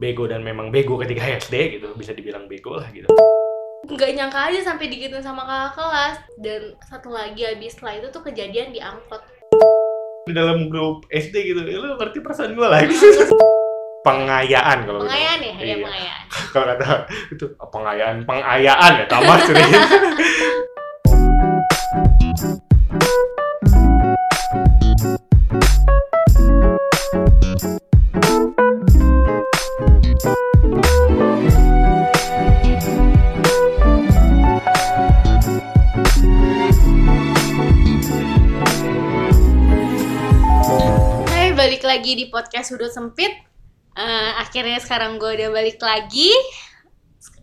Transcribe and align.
bego 0.00 0.24
dan 0.24 0.40
memang 0.40 0.72
bego 0.72 0.96
ketika 0.96 1.28
SD 1.38 1.76
gitu. 1.76 1.92
Bisa 1.94 2.10
dibilang 2.10 2.48
bego 2.48 2.74
lah 2.74 2.88
gitu. 2.88 3.06
Nggak 3.84 4.10
nyangka 4.16 4.40
aja 4.48 4.60
sampai 4.64 4.88
digituin 4.88 5.20
sama 5.20 5.44
kakak 5.44 5.76
kelas. 5.76 6.16
Dan 6.36 6.62
satu 6.82 7.12
lagi 7.12 7.44
abis 7.44 7.76
setelah 7.76 8.00
itu 8.00 8.08
tuh 8.08 8.22
kejadian 8.22 8.72
di 8.72 8.80
angkot. 8.80 9.20
Di 10.24 10.32
dalam 10.32 10.66
grup 10.66 11.04
SD 11.06 11.36
gitu. 11.46 11.60
Lu 11.60 11.94
ngerti 11.94 12.18
perasaan 12.18 12.56
gue 12.56 12.64
lagi 12.64 12.96
pengayaan 14.06 14.88
kalau 14.88 14.98
gitu. 14.98 15.06
pengayaan 15.06 15.38
ya? 15.38 15.52
Ya 15.52 15.64
Iya. 15.66 15.76
pengayaan. 15.84 16.24
Kalau 16.50 16.66
kata 16.66 16.86
itu 17.28 17.44
pengayaan 17.60 18.16
pengayaan 18.24 18.92
ya 18.96 19.06
tamat 19.06 19.38
serius 19.44 19.68
di 42.20 42.28
podcast 42.28 42.76
sudut 42.76 42.92
sempit. 42.92 43.32
Eh, 43.96 44.32
akhirnya 44.36 44.76
sekarang 44.76 45.16
gue 45.16 45.40
udah 45.40 45.48
balik 45.48 45.80
lagi. 45.80 46.28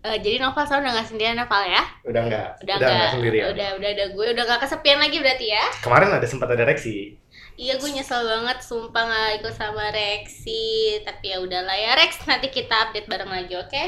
Eh, 0.05 0.17
jadi 0.22 0.38
Noval 0.38 0.70
sekarang 0.70 0.86
udah 0.86 0.94
gak 1.02 1.09
sendirian 1.09 1.36
Noval 1.41 1.63
ya? 1.66 1.84
Udah 2.05 2.22
enggak 2.22 2.48
udah, 2.62 2.76
nggak 2.77 2.94
nggak. 2.94 3.12
sendirian. 3.17 3.45
Udah 3.52 3.70
udah 3.81 3.90
ada 3.90 4.05
gue 4.13 4.26
udah 4.38 4.44
gak 4.45 4.62
kesepian 4.70 5.00
lagi 5.02 5.17
berarti 5.17 5.48
ya? 5.50 5.66
Kemarin 5.81 6.13
ada 6.13 6.27
sempat 6.30 6.53
ada 6.53 6.63
reaksi 6.63 7.17
Iya 7.58 7.81
gue 7.81 7.90
nyesel 7.90 8.22
banget. 8.22 8.58
Sumpah 8.62 9.03
gak 9.09 9.41
ikut 9.41 9.53
sama 9.58 9.90
Rexi 9.90 11.02
Tapi 11.02 11.25
ya 11.34 11.41
udahlah 11.41 11.73
ya 11.73 11.98
Rex. 11.98 12.22
Nanti 12.30 12.53
kita 12.53 12.89
update 12.89 13.09
bareng 13.09 13.34
lagi 13.34 13.53
oke? 13.58 13.84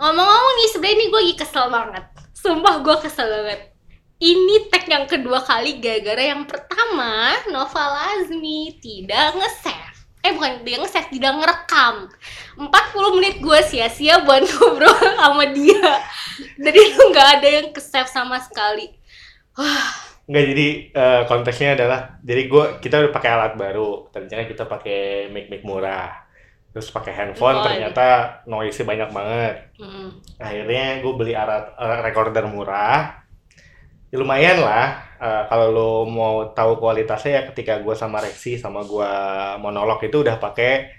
Ngomong-ngomong 0.00 0.54
nih 0.56 0.68
sebenarnya 0.72 0.96
ini 0.96 1.04
gue 1.12 1.20
lagi 1.20 1.36
kesel 1.36 1.66
banget. 1.68 2.04
Sumpah 2.32 2.74
gue 2.80 2.96
kesel 3.04 3.28
banget. 3.28 3.60
Ini 4.16 4.72
tag 4.72 4.88
yang 4.88 5.04
kedua 5.04 5.44
kali 5.44 5.76
gara-gara 5.76 6.32
yang 6.32 6.48
pertama 6.48 7.36
Nova 7.52 7.84
Lazmi 7.84 8.80
tidak 8.80 9.36
nge-save 9.36 9.95
Eh 10.26 10.34
bukan 10.34 10.66
dia 10.66 10.82
nge-save, 10.82 11.14
tidak 11.14 11.38
ngerekam. 11.38 12.10
40 12.58 13.16
menit 13.16 13.34
gue 13.38 13.58
sia-sia 13.62 14.26
buat 14.26 14.42
ngobrol 14.50 14.90
sama 14.90 15.46
dia. 15.54 16.02
Dan 16.58 16.74
itu 16.74 17.00
gak 17.14 17.28
ada 17.38 17.48
yang 17.48 17.68
ke-save 17.70 18.10
sama 18.10 18.42
sekali. 18.42 18.90
Enggak 20.26 20.44
jadi 20.50 20.68
eh, 20.90 21.22
konteksnya 21.30 21.78
adalah 21.78 22.18
jadi 22.26 22.50
gua 22.50 22.82
kita 22.82 22.98
udah 22.98 23.12
pakai 23.14 23.30
alat 23.30 23.52
baru. 23.54 24.10
Ternyata 24.10 24.50
kita 24.50 24.64
pakai 24.66 25.30
mic 25.30 25.46
mic 25.46 25.62
murah. 25.62 26.26
Terus 26.74 26.92
pakai 26.92 27.12
handphone 27.14 27.56
Oh, 27.56 27.64
ternyata 27.64 28.42
noise 28.44 28.82
banyak 28.82 29.08
banget. 29.14 29.54
Mm. 29.80 30.10
akhirnya 30.36 31.00
gue 31.00 31.12
beli 31.16 31.32
alat 31.32 31.72
eh, 31.78 31.98
recorder 32.04 32.44
murah 32.50 33.25
ya, 34.10 34.16
lumayan 34.18 34.58
lah. 34.60 35.06
Eh, 35.16 35.42
kalau 35.48 35.68
lo 35.72 35.90
mau 36.04 36.52
tahu 36.52 36.76
kualitasnya 36.76 37.40
ya 37.40 37.42
ketika 37.48 37.80
gue 37.80 37.94
sama 37.96 38.20
Rexi 38.20 38.60
sama 38.60 38.84
gue 38.84 39.10
monolog 39.64 39.96
itu 40.04 40.20
udah 40.20 40.36
pakai 40.36 40.92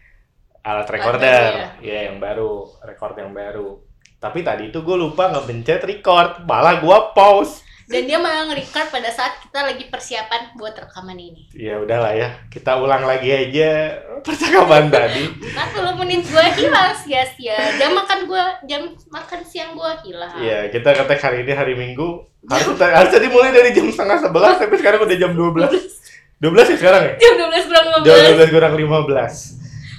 alat 0.66 0.88
recorder. 0.90 1.22
baru 1.22 1.60
ya? 1.86 2.02
Yang 2.10 2.18
baru. 2.18 2.52
Record 2.82 3.16
yang 3.22 3.32
baru. 3.36 3.70
Tapi 4.18 4.42
tadi 4.42 4.74
itu 4.74 4.82
gue 4.82 4.98
lupa 4.98 5.30
ngebencet 5.30 5.86
record. 5.86 6.48
Malah 6.50 6.82
gue 6.82 6.98
pause 7.14 7.67
Dan 7.88 8.04
dia 8.04 8.20
malah 8.20 8.52
nge-record 8.52 8.92
pada 8.92 9.08
saat 9.08 9.40
kita 9.40 9.64
lagi 9.64 9.88
persiapan 9.88 10.60
buat 10.60 10.76
rekaman 10.76 11.16
ini. 11.16 11.48
ya 11.56 11.80
udahlah 11.80 12.12
ya 12.12 12.36
kita 12.52 12.76
ulang 12.76 13.08
lagi 13.08 13.32
aja 13.32 13.96
percakapan 14.20 14.92
tadi 14.92 15.24
40 15.24 15.96
menit 16.04 16.28
gue 16.28 16.46
hilang 16.60 16.92
sia-sia. 16.92 17.56
Jam 17.80 17.96
makan 17.96 18.28
gue, 18.28 18.46
jam 18.68 18.92
makan 19.08 19.40
siang 19.48 19.72
gue 19.72 19.92
hilang. 20.04 20.36
Iya, 20.36 20.68
kita 20.68 21.00
ngetek 21.00 21.20
hari 21.24 21.48
ini 21.48 21.54
hari 21.56 21.74
Minggu. 21.80 22.28
Harus 22.52 22.76
harusnya 22.76 23.20
dimulai 23.24 23.56
dari 23.56 23.72
jam 23.72 23.88
setengah 23.88 24.20
sebelas, 24.20 24.56
tapi 24.60 24.76
sekarang 24.76 25.08
udah 25.08 25.18
jam 25.18 25.32
12. 25.32 26.44
12 26.44 26.44
ya 26.72 26.76
sekarang 26.76 27.02
ya? 27.08 27.14
Jam 27.24 27.34
12 27.40 27.72
kurang 27.72 27.86
Jam 28.04 28.16
15. 28.36 28.52
12 28.52 28.56
kurang 28.56 28.74
15. 28.76 29.57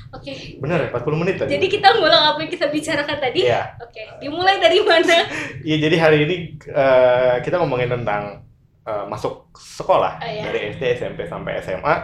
Oke. 0.08 0.56
Bener 0.60 0.88
ya, 0.88 0.88
40 0.88 1.20
menit 1.20 1.34
tadi? 1.36 1.52
Jadi 1.52 1.66
kita 1.68 1.88
ngulang 2.00 2.32
apa 2.32 2.38
yang 2.40 2.48
kita 2.48 2.66
bicarakan 2.72 3.16
tadi? 3.20 3.44
Iya. 3.44 3.76
Oke. 3.76 4.02
Dimulai 4.24 4.56
dari 4.56 4.80
mana? 4.80 5.16
Iya, 5.68 5.76
jadi 5.84 5.96
hari 6.00 6.18
ini 6.24 6.36
eh, 6.64 7.34
kita 7.44 7.60
ngomongin 7.60 7.92
tentang 7.92 8.46
eh, 8.88 9.04
masuk 9.04 9.52
sekolah 9.52 10.16
Oh, 10.22 10.28
iya. 10.28 10.42
dari 10.48 10.72
SD, 10.72 10.82
SMP 10.96 11.28
sampai 11.28 11.60
SMA. 11.60 11.94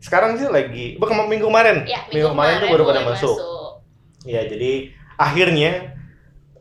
Sekarang 0.00 0.36
sih 0.40 0.48
lagi, 0.48 0.96
bukan 0.96 1.28
minggu 1.28 1.48
kemarin. 1.48 1.84
Ya, 1.84 2.04
minggu 2.08 2.32
kemarin 2.32 2.54
tuh 2.62 2.68
baru 2.72 2.84
pada 2.88 3.02
masuk. 3.04 3.36
Iya, 4.24 4.48
jadi 4.48 4.92
akhirnya 5.16 5.95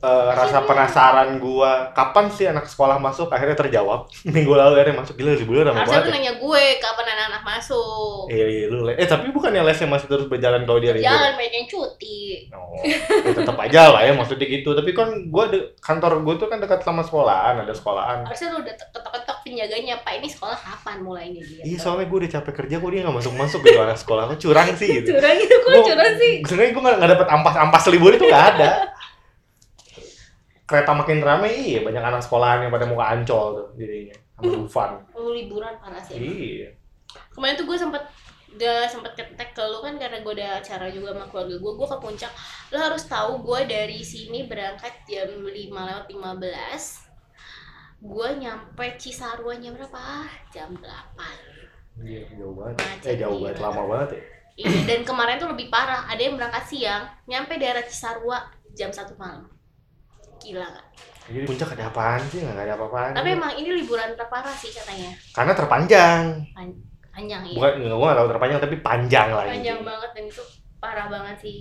eh, 0.05 0.29
rasa 0.31 0.61
penasaran 0.61 1.29
gua 1.37 1.89
kapan 1.91 2.25
sih 2.27 2.45
anak 2.45 2.65
sekolah 2.65 2.97
masuk 2.97 3.27
akhirnya 3.27 3.57
terjawab. 3.57 4.05
Minggu 4.29 4.53
lalu 4.53 4.77
akhirnya 4.77 5.01
masuk 5.01 5.15
gila 5.15 5.33
liburan 5.33 5.65
lama 5.65 5.81
Harusnya 5.81 5.97
banget. 5.97 6.05
lu 6.05 6.11
ya. 6.11 6.15
nanya 6.15 6.33
gue 6.37 6.63
kapan 6.77 7.05
anak-anak 7.09 7.43
masuk. 7.43 8.21
Iya, 8.27 8.45
iya, 8.45 8.65
lu 8.67 8.77
Eh, 8.87 9.03
tapi 9.05 9.25
bukannya 9.29 9.61
lesnya 9.61 9.87
masih 9.87 10.05
terus 10.05 10.25
berjalan 10.25 10.61
kalau 10.63 10.77
dia 10.77 10.91
libur? 10.91 11.05
Jangan 11.05 11.33
banyak 11.33 11.53
yang 11.55 11.67
cuti. 11.67 12.21
Oh, 12.49 12.77
ya 12.77 12.97
tetap 13.33 13.57
aja 13.57 13.81
lah 13.89 14.01
ya 14.01 14.13
maksudnya 14.13 14.45
gitu. 14.45 14.69
Tapi 14.71 14.91
kan 14.91 15.09
gua 15.27 15.49
de- 15.49 15.73
kantor 15.77 16.21
gua 16.21 16.35
tuh 16.35 16.47
kan 16.47 16.57
dekat 16.57 16.81
sama 16.81 17.01
sekolahan, 17.01 17.59
ada 17.59 17.71
sekolahan. 17.71 18.21
Harusnya 18.23 18.49
lu 18.51 18.61
udah 18.61 18.75
ketok-ketok 18.75 19.37
penjaganya, 19.41 19.95
Pak 19.99 20.13
ini 20.15 20.27
sekolah 20.27 20.53
kapan 20.53 20.97
mulainya 20.99 21.41
dia? 21.41 21.61
Iya, 21.63 21.77
soalnya 21.77 22.05
gua 22.05 22.17
udah 22.19 22.31
capek 22.31 22.53
kerja, 22.55 22.75
kok 22.77 22.89
dia 22.89 23.01
nggak 23.01 23.17
masuk-masuk 23.17 23.59
gitu 23.61 23.79
anak 23.79 23.97
sekolah. 23.97 24.23
Kok 24.27 24.39
curang 24.39 24.69
sih 24.75 24.87
gitu. 24.93 25.09
Curang 25.15 25.37
itu 25.37 25.55
kok 25.55 25.73
curang 25.83 26.13
sih? 26.15 26.33
Sebenarnya 26.43 26.71
gua 26.71 26.81
nggak 26.83 26.95
nggak 26.97 27.11
dapet 27.15 27.27
ampas-ampas 27.31 27.83
libur 27.87 28.11
itu 28.11 28.25
nggak 28.25 28.45
ada. 28.53 28.69
Kereta 30.65 30.91
makin 30.91 31.21
rame, 31.21 31.45
iya 31.47 31.79
banyak 31.79 32.01
anak 32.01 32.21
sekolahan 32.21 32.65
yang 32.65 32.71
pada 32.71 32.85
muka 32.85 33.05
ancol 33.07 33.45
tuh 33.53 33.67
jadinya. 33.75 34.17
Sama 34.35 34.49
Dufan. 34.51 34.91
Lu 35.13 35.31
liburan 35.31 35.73
parah 35.77 36.01
sih. 36.01 36.17
Iya. 36.17 36.69
kemarin 37.31 37.55
tuh 37.55 37.63
gue 37.63 37.77
sempet 37.77 38.03
udah 38.51 38.83
sempet 38.85 39.11
ketek 39.13 39.51
ke 39.51 39.63
lu 39.63 39.79
kan 39.79 39.95
karena 39.95 40.19
gue 40.19 40.33
ada 40.33 40.59
acara 40.59 40.87
juga 40.87 41.11
sama 41.11 41.27
keluarga 41.27 41.55
gue 41.55 41.71
gue 41.73 41.87
ke 41.87 41.97
puncak 41.97 42.31
lo 42.71 42.79
harus 42.79 43.03
tahu 43.05 43.39
gue 43.39 43.59
dari 43.65 43.99
sini 43.99 44.43
berangkat 44.45 44.91
jam 45.05 45.27
5 45.39 45.47
lewat 45.71 46.05
15 46.07 47.07
gue 48.01 48.29
nyampe 48.37 48.85
Cisarua 48.95 49.55
jam 49.55 49.71
berapa 49.73 50.03
jam 50.49 50.69
8 50.75 52.03
Iya, 52.03 52.27
jauh 52.35 52.51
banget. 52.53 52.75
Macet 52.77 53.07
Eh, 53.07 53.17
jauh 53.17 53.39
banget, 53.39 53.55
lama 53.57 53.81
banget 53.87 54.09
ya. 54.11 54.21
iya 54.57 54.79
dan 54.85 55.01
kemarin 55.03 55.35
tuh 55.35 55.49
lebih 55.51 55.67
parah 55.67 56.03
ada 56.05 56.19
yang 56.19 56.35
berangkat 56.35 56.63
siang 56.65 57.03
nyampe 57.25 57.55
daerah 57.55 57.83
Cisarua 57.83 58.43
jam 58.71 58.91
1 58.91 59.15
malam 59.15 59.47
gila 60.37 60.67
gak? 60.67 60.85
Jadi 61.25 61.41
puncak 61.43 61.69
ada 61.73 61.89
apaan 61.89 62.21
sih? 62.27 62.39
Nggak 62.39 62.55
ada 62.59 62.73
apa-apaan. 62.75 63.11
tapi 63.13 63.29
emang 63.31 63.53
ini 63.53 63.69
liburan 63.75 64.13
terparah 64.13 64.53
sih 64.53 64.69
katanya 64.69 65.09
Karena 65.31 65.53
terpanjang. 65.53 66.21
panjang 67.09 67.41
ya 67.41 67.53
Bukan, 67.53 67.71
nggak 67.79 67.95
gua 67.95 68.05
nggak 68.05 68.19
tahu 68.19 68.29
terpanjang, 68.29 68.59
tapi 68.59 68.75
panjang 68.79 69.29
lagi. 69.31 69.51
panjang 69.55 69.79
banget 69.81 70.09
dan 70.11 70.23
itu 70.25 70.43
parah 70.77 71.07
banget 71.07 71.37
sih 71.39 71.57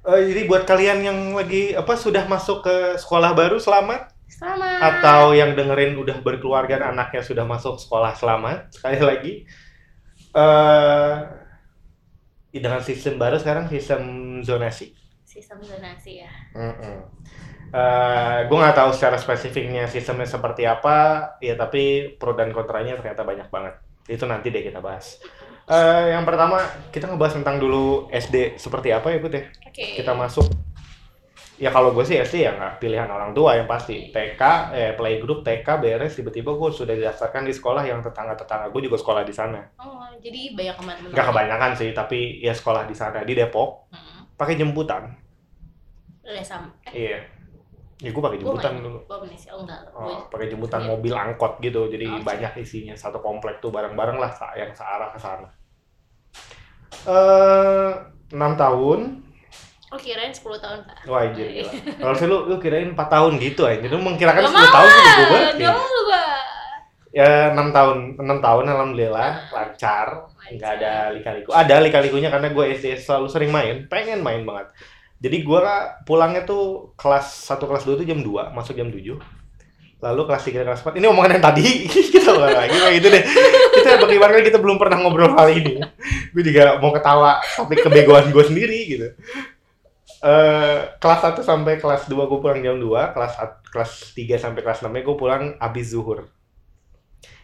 Eh, 0.00 0.22
jadi 0.24 0.40
buat 0.44 0.64
kalian 0.64 0.98
yang 1.02 1.18
lagi 1.34 1.74
apa 1.74 1.92
sudah 1.92 2.24
masuk 2.24 2.62
ke 2.62 2.76
sekolah 2.96 3.34
baru 3.34 3.58
selamat 3.58 4.08
selamat 4.26 4.78
atau 4.80 5.34
yang 5.34 5.52
dengerin 5.52 5.94
udah 5.94 6.18
berkeluarga 6.18 6.78
dan 6.78 6.94
anaknya 6.94 7.20
sudah 7.20 7.44
masuk 7.44 7.76
sekolah 7.76 8.14
selamat 8.14 8.66
sekali 8.74 8.98
lagi 8.98 9.32
eh 10.30 11.14
dengan 12.50 12.80
sistem 12.80 13.14
baru 13.16 13.36
sekarang 13.36 13.68
sistem 13.68 14.02
zonasi. 14.40 14.96
sistem 15.22 15.60
zonasi 15.60 16.18
ya 16.18 16.30
Eh 17.68 18.38
gue 18.48 18.56
nggak 18.56 18.76
tahu 18.76 18.90
secara 18.96 19.20
spesifiknya 19.20 19.84
sistemnya 19.84 20.24
seperti 20.24 20.64
apa. 20.64 20.96
Ya 21.44 21.52
tapi 21.54 22.14
pro 22.16 22.32
dan 22.32 22.52
kontranya 22.56 22.96
ternyata 22.96 23.24
banyak 23.28 23.52
banget. 23.52 23.74
Itu 24.08 24.24
nanti 24.24 24.48
deh 24.48 24.64
kita 24.64 24.80
bahas. 24.80 25.20
Eh 25.68 26.16
yang 26.16 26.24
pertama 26.24 26.64
kita 26.88 27.12
ngebahas 27.12 27.36
tentang 27.36 27.60
dulu 27.60 28.08
SD 28.08 28.56
seperti 28.56 28.88
apa 28.88 29.12
ya 29.12 29.18
Put 29.20 29.32
ya? 29.36 29.44
oke. 29.68 29.84
Kita 30.00 30.16
masuk. 30.16 30.48
Ya 31.58 31.74
kalau 31.74 31.90
gue 31.90 32.06
sih 32.06 32.14
SD 32.16 32.46
ya 32.46 32.54
nggak 32.56 32.78
pilihan 32.80 33.10
orang 33.10 33.36
tua 33.36 33.58
yang 33.58 33.68
pasti. 33.68 34.08
TK 34.14 34.42
eh 34.72 34.92
playgroup 34.96 35.44
TK 35.44 35.68
beres. 35.76 36.16
Tiba-tiba 36.16 36.56
gue 36.56 36.70
sudah 36.72 36.96
didaftarkan 36.96 37.44
di 37.44 37.52
sekolah 37.52 37.84
yang 37.84 38.00
tetangga-tetangga 38.00 38.72
gue 38.72 38.80
juga 38.88 38.96
sekolah 38.96 39.22
di 39.28 39.34
sana. 39.36 39.60
Oh, 39.76 40.08
jadi 40.24 40.56
banyak 40.56 40.76
teman-teman. 40.80 41.10
nggak 41.12 41.26
kebanyakan 41.28 41.70
sih 41.76 41.90
tapi 41.92 42.40
ya 42.40 42.56
sekolah 42.56 42.88
di 42.88 42.96
sana 42.96 43.20
di 43.28 43.36
Depok. 43.36 43.92
Hmm. 43.92 44.24
pakai 44.38 44.54
jemputan. 44.56 45.18
Udah 46.22 46.44
sama. 46.46 46.70
Iya 47.98 48.04
ya 48.04 48.10
gue 48.10 48.22
pakai 48.22 48.36
gua 48.36 48.42
jemputan 48.46 48.72
nggak- 48.72 48.84
dulu 48.84 48.98
Indonesia. 49.02 49.50
Oh, 49.50 49.60
enggak. 49.60 49.80
Oh, 49.90 50.18
pakai 50.30 50.46
jemputan 50.46 50.80
Iya. 50.80 50.88
mobil 50.88 51.14
angkot 51.14 51.52
gitu 51.58 51.80
jadi 51.88 52.06
Oh, 52.08 52.22
banyak 52.22 52.52
isinya 52.56 52.94
satu 52.94 53.18
komplek 53.18 53.58
tuh 53.58 53.68
bareng-bareng 53.68 54.16
lah 54.16 54.30
yang 54.54 54.70
searah 54.70 55.10
ke 55.10 55.18
sana 55.18 55.48
eh 57.04 57.90
enam 58.30 58.52
tahun 58.54 59.00
Oh, 59.88 59.96
kirain 59.96 60.28
10 60.28 60.44
tahun, 60.60 60.84
Pak. 60.84 61.08
Wah 61.08 61.24
anjir 61.24 61.48
gila. 61.48 61.72
Kalau 61.96 62.12
sih 62.12 62.28
lu, 62.28 62.44
lu 62.44 62.60
kirain 62.60 62.92
4 62.92 63.08
tahun 63.08 63.40
gitu 63.40 63.64
aja. 63.64 63.80
Lu 63.88 63.96
mengkirakan 63.96 64.44
Gak 64.44 64.52
10 64.52 64.60
mau 64.60 64.68
tahun 64.68 64.88
sih 64.92 65.00
banget. 65.00 65.40
Gak 65.48 65.56
ya. 65.56 65.72
mau, 65.72 66.00
Pak. 66.04 66.40
Ya 67.08 67.30
enam 67.48 67.68
tahun, 67.72 67.98
enam 68.20 68.38
tahun 68.38 68.64
alhamdulillah 68.68 69.30
lancar, 69.48 70.28
nggak 70.52 70.72
ada 70.76 70.92
lika-liku. 71.10 71.48
Ada 71.50 71.80
lika-likunya 71.80 72.28
karena 72.28 72.52
gue 72.52 72.64
SD 72.70 73.00
selalu 73.00 73.26
sering 73.26 73.48
main, 73.48 73.88
pengen 73.88 74.20
main 74.20 74.44
banget. 74.44 74.68
Jadi 75.18 75.42
gue 75.42 75.60
pulangnya 76.06 76.46
tuh 76.46 76.94
kelas 76.94 77.50
1 77.50 77.58
kelas 77.58 77.82
2 77.82 77.98
tuh 77.98 78.06
jam 78.06 78.22
2, 78.22 78.54
masuk 78.54 78.78
jam 78.78 78.86
7. 78.86 79.18
Lalu 79.98 80.20
kelas 80.30 80.42
3 80.46 80.62
kelas 80.62 80.80
4. 80.86 80.94
Ini 81.02 81.06
omongan 81.10 81.38
yang 81.38 81.44
tadi 81.44 81.66
kita 82.14 82.30
ulang 82.30 82.54
lagi 82.54 82.76
kayak 82.78 82.94
gitu 83.02 83.08
deh. 83.10 83.22
Kita 83.74 83.98
bagaimana 83.98 84.38
kita 84.38 84.58
belum 84.62 84.78
pernah 84.78 84.96
ngobrol 85.02 85.34
hal 85.34 85.50
ini. 85.50 85.82
Gue 86.30 86.42
juga 86.46 86.78
mau 86.78 86.94
ketawa 86.94 87.42
tapi 87.42 87.74
kebegoan 87.82 88.30
gue 88.30 88.44
sendiri 88.46 88.78
gitu. 88.86 89.08
Eh 90.22 90.78
kelas 91.02 91.20
1 91.34 91.42
sampai 91.42 91.82
kelas 91.82 92.06
2 92.06 92.14
gue 92.14 92.38
pulang 92.38 92.62
jam 92.62 92.78
2, 92.78 93.14
kelas 93.14 93.32
kelas 93.74 93.92
3 94.14 94.38
sampai 94.38 94.60
kelas 94.62 94.86
6 94.86 94.94
gue 94.94 95.16
pulang 95.18 95.58
habis 95.58 95.90
zuhur. 95.90 96.30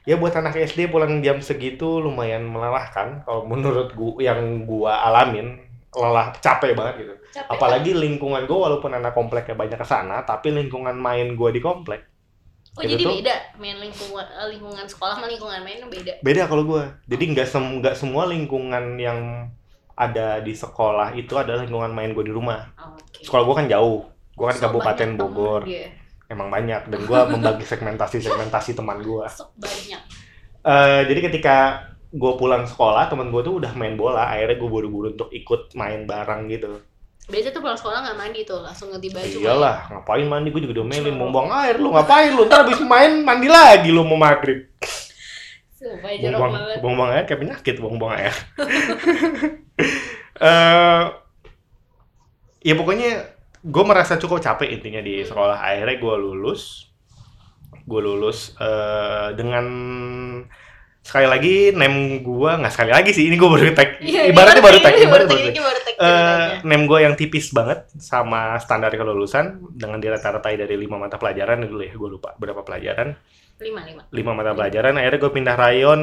Ya 0.05 0.21
buat 0.21 0.37
anak 0.37 0.53
SD 0.53 0.93
pulang 0.93 1.25
jam 1.25 1.41
segitu 1.41 1.97
lumayan 1.97 2.45
melelahkan 2.45 3.25
kalau 3.25 3.49
menurut 3.49 3.97
gua 3.97 4.21
yang 4.21 4.69
gua 4.69 5.01
alamin 5.01 5.64
lelah 5.95 6.35
capek 6.43 6.75
banget 6.75 6.95
gitu. 7.07 7.15
Capek 7.39 7.51
Apalagi 7.55 7.91
lingkungan 7.95 8.43
gua 8.45 8.71
walaupun 8.71 8.91
anak 8.95 9.15
kompleknya 9.15 9.55
banyak 9.55 9.79
ke 9.79 9.87
sana, 9.87 10.27
tapi 10.27 10.51
lingkungan 10.51 10.95
main 10.99 11.39
gua 11.39 11.55
di 11.55 11.63
komplek 11.63 12.15
Oh 12.75 12.83
Gitu 12.83 12.99
jadi 12.99 13.05
tuh. 13.07 13.13
beda 13.23 13.35
main 13.63 13.77
lingkungan 13.79 14.27
eh, 14.27 14.49
lingkungan 14.51 14.87
sekolah 14.91 15.15
sama 15.15 15.31
lingkungan 15.31 15.63
main 15.63 15.79
beda. 15.87 16.13
beda 16.27 16.43
kalau 16.51 16.67
gua. 16.67 16.99
Jadi 17.07 17.25
nggak 17.31 17.47
sem 17.47 17.63
nggak 17.79 17.95
semua 17.95 18.27
lingkungan 18.27 18.99
yang 18.99 19.47
ada 19.95 20.43
di 20.43 20.51
sekolah 20.51 21.15
itu 21.15 21.39
adalah 21.39 21.63
lingkungan 21.63 21.95
main 21.95 22.11
gua 22.11 22.27
di 22.27 22.35
rumah. 22.35 22.67
Oh, 22.75 22.99
Oke. 22.99 23.23
Sekolah 23.23 23.47
gua 23.47 23.55
kan 23.63 23.71
jauh. 23.71 24.03
Gua 24.35 24.51
kan 24.51 24.59
Sok 24.59 24.65
Kabupaten 24.67 25.09
Bogor. 25.15 25.63
dia. 25.63 25.87
Emang 26.27 26.51
banyak 26.51 26.91
dan 26.91 27.01
gua 27.07 27.31
membagi 27.31 27.63
segmentasi-segmentasi 27.63 28.75
teman 28.75 28.99
gua. 29.07 29.31
Sok 29.39 29.55
banyak. 29.55 30.03
Eh, 30.67 31.01
jadi 31.07 31.21
ketika 31.31 31.57
gue 32.15 32.33
pulang 32.39 32.63
sekolah, 32.63 33.11
temen 33.11 33.35
gue 33.35 33.43
tuh 33.43 33.59
udah 33.59 33.75
main 33.75 33.99
bola. 33.99 34.31
Akhirnya 34.31 34.57
gue 34.63 34.71
buru-buru 34.71 35.11
untuk 35.11 35.35
ikut 35.35 35.75
main 35.75 36.07
bareng 36.07 36.47
gitu. 36.47 36.79
Biasanya 37.27 37.57
tuh 37.57 37.63
pulang 37.65 37.79
sekolah 37.81 37.99
nggak 38.05 38.19
mandi 38.21 38.41
tuh, 38.47 38.61
langsung 38.63 38.95
ganti 38.95 39.11
baju. 39.11 39.27
main. 39.27 39.43
Iyalah, 39.43 39.77
ngapain 39.91 40.27
mandi? 40.29 40.49
Gue 40.55 40.63
juga 40.63 40.79
domelin, 40.79 41.17
mau 41.17 41.33
buang 41.35 41.51
air 41.51 41.81
lu, 41.83 41.91
ngapain 41.91 42.31
lu? 42.31 42.47
Ntar 42.47 42.69
abis 42.69 42.79
main 42.85 43.25
mandi 43.27 43.49
lagi 43.51 43.91
lu 43.91 44.07
mau 44.07 44.15
maghrib. 44.15 44.71
Sumpah 45.75 46.17
banget. 46.49 46.79
buang 46.81 47.11
air 47.13 47.25
kayak 47.29 47.41
penyakit, 47.45 47.75
buang-buang 47.83 48.15
air. 48.17 48.35
Eh, 50.35 51.05
ya 52.67 52.75
pokoknya 52.75 53.23
gue 53.63 53.85
merasa 53.87 54.19
cukup 54.19 54.43
capek 54.43 54.67
intinya 54.67 54.99
di 54.99 55.23
sekolah. 55.23 55.63
Akhirnya 55.63 55.95
gue 55.95 56.15
lulus. 56.19 56.91
Gue 57.87 58.03
lulus 58.03 58.51
eh, 58.59 59.31
dengan 59.39 59.67
sekali 61.05 61.27
lagi 61.27 61.55
name 61.71 61.97
gue 62.19 62.51
nggak 62.57 62.73
sekali 62.73 62.91
lagi 62.91 63.11
sih 63.11 63.25
ini 63.25 63.37
gue 63.37 63.45
baru 63.45 63.71
tag 63.71 64.01
Iya, 64.03 64.25
ibaratnya 64.27 64.59
baru 64.59 64.79
tag 64.81 64.95
ini 64.95 65.05
ibaratnya 65.05 65.07
baru 65.07 65.25
tag, 65.27 65.37
tag 65.37 65.45
ini 65.47 65.61
baru 65.61 65.79
tag 65.79 65.95
ceritanya. 65.95 66.65
name 66.65 66.85
gue 66.85 66.99
yang 66.99 67.15
tipis 67.15 67.47
banget 67.51 67.79
sama 67.95 68.41
standar 68.59 68.89
kelulusan 68.91 69.45
dengan 69.71 69.99
dirata-ratai 69.99 70.57
dari 70.57 70.75
lima 70.75 70.97
mata 70.97 71.15
pelajaran 71.15 71.61
dulu 71.63 71.81
ya 71.81 71.93
gue 71.93 72.09
lupa 72.11 72.33
berapa 72.35 72.61
pelajaran 72.61 73.13
lima 73.57 73.81
lima 73.83 74.03
lima 74.11 74.33
mata 74.33 74.51
pelajaran 74.51 74.97
akhirnya 74.97 75.21
gue 75.21 75.31
pindah 75.31 75.55
rayon 75.55 76.01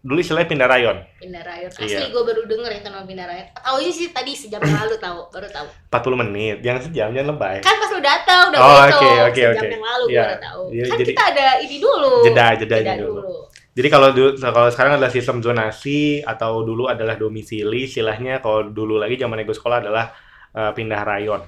dulu 0.00 0.18
istilahnya 0.18 0.46
pindah 0.46 0.68
rayon 0.68 0.96
pindah 1.18 1.42
rayon. 1.42 1.68
Asli 1.68 1.88
Iya. 1.90 2.08
gue 2.08 2.22
baru 2.22 2.40
denger 2.44 2.70
itu 2.74 2.86
nama 2.86 3.02
pindah 3.02 3.24
rayon. 3.24 3.46
Tahu 3.54 3.74
aja 3.74 3.90
sih 3.90 4.06
tadi 4.10 4.32
sejam 4.34 4.60
yang 4.60 4.76
lalu 4.78 4.96
tahu, 4.98 5.18
baru 5.28 5.48
tahu. 5.48 5.66
40 5.90 6.20
menit 6.20 6.56
jangan 6.60 6.80
sejam 6.82 7.08
jangan 7.10 7.28
lebay 7.30 7.56
Kan 7.58 7.74
pas 7.74 7.88
lu 7.88 8.00
datang 8.00 8.42
udah 8.46 8.58
Oh, 8.58 8.68
gue 8.68 8.84
oke, 8.86 9.08
oke, 9.24 9.40
sejam 9.40 9.52
oke. 9.58 9.66
yang 9.66 9.82
lalu 9.82 10.04
gue 10.04 10.12
Iya. 10.12 10.22
baru 10.22 10.38
tahu. 10.38 10.62
Iya, 10.68 10.84
Kan 10.84 10.96
jadi- 10.96 11.08
kita 11.10 11.22
ada 11.26 11.46
ini 11.58 11.76
dulu. 11.78 12.12
jeda 12.22 12.46
jeda, 12.54 12.76
Jeda 12.78 12.94
dulu. 12.94 13.12
dulu. 13.18 13.36
Jadi 13.74 13.88
kalau 13.90 14.08
dulu 14.14 14.38
kalau 14.38 14.68
sekarang 14.70 14.96
adalah 14.96 15.12
sistem 15.12 15.42
zonasi 15.42 16.22
atau 16.22 16.62
dulu 16.62 16.86
adalah 16.86 17.18
domisili 17.18 17.90
istilahnya 17.90 18.38
kalau 18.38 18.70
dulu 18.70 18.96
lagi 18.96 19.18
zaman 19.18 19.42
gue 19.42 19.56
sekolah 19.56 19.82
adalah 19.82 20.14
eh, 20.54 20.72
pindah 20.72 21.02
rayon 21.02 21.42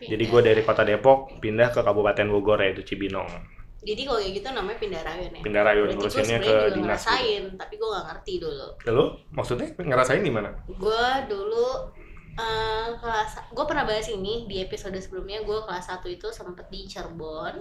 jadi 0.00 0.24
gue 0.24 0.40
dari 0.40 0.60
kota 0.64 0.84
Depok 0.84 1.40
pindah 1.40 1.72
ke 1.72 1.80
Kabupaten 1.84 2.26
Bogor 2.28 2.60
yaitu 2.64 2.84
Cibinong 2.84 3.28
Jadi 3.80 4.04
kalau 4.04 4.20
kayak 4.20 4.34
gitu 4.36 4.48
namanya 4.52 4.76
pindah 4.76 5.02
rayon 5.08 5.30
ya. 5.32 5.40
pindah 5.40 5.62
rayon 5.64 5.88
ngurusinnya 5.96 6.36
sebenarnya 6.36 6.52
ke 6.52 6.52
dinas 6.52 6.68
gitu. 6.68 6.84
ngerasain, 6.84 7.42
tapi 7.56 7.74
gue 7.80 7.88
gak 7.88 8.06
ngerti 8.12 8.32
dulu. 8.36 8.66
Lalu 8.84 9.04
maksudnya 9.32 9.68
ngerasain 9.72 10.20
di 10.20 10.32
mana? 10.36 10.50
Gue 10.68 11.04
dulu 11.32 11.66
eh, 12.32 12.88
kelas, 12.94 13.30
gue 13.48 13.64
pernah 13.64 13.82
bahas 13.82 14.06
ini 14.06 14.44
di 14.44 14.60
episode 14.60 14.94
sebelumnya. 14.96 15.40
Gue 15.40 15.62
kelas 15.62 15.88
1 15.88 16.06
itu 16.06 16.28
sempet 16.28 16.68
di 16.68 16.84
Cirebon, 16.84 17.58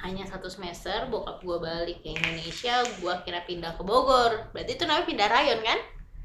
hanya 0.00 0.24
satu 0.24 0.46
semester. 0.46 1.06
Bokap 1.06 1.40
gue 1.40 1.56
balik 1.56 2.00
ke 2.00 2.12
Indonesia, 2.12 2.80
gue 2.84 3.08
akhirnya 3.08 3.42
pindah 3.42 3.72
ke 3.74 3.82
Bogor. 3.82 4.50
Berarti 4.50 4.74
itu 4.74 4.84
namanya 4.84 5.06
pindah 5.06 5.28
rayon 5.28 5.60
kan? 5.60 5.80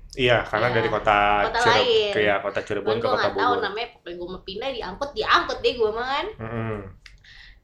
Iya, 0.09 0.41
karena 0.41 0.67
Iya, 0.67 0.75
dari 0.75 0.89
kota, 0.89 1.17
kota 1.45 1.59
Cireb- 1.61 1.77
lain. 1.77 2.11
ke 2.11 2.19
ya, 2.19 2.35
kota 2.39 2.59
Cirebon 2.61 2.97
ke 2.97 2.99
gue 2.99 3.09
kota 3.09 3.21
gak 3.21 3.31
tahu 3.31 3.53
Bogor. 3.53 3.61
namanya. 3.61 3.87
Pokoknya 3.93 4.15
gue 4.15 4.27
mau 4.27 4.41
pindah 4.41 4.69
diangkut, 4.73 5.09
diangkut 5.13 5.57
deh 5.59 5.73
gue 5.75 5.91
mah 5.91 6.07
kan. 6.09 6.27
Mm-mm. 6.37 6.77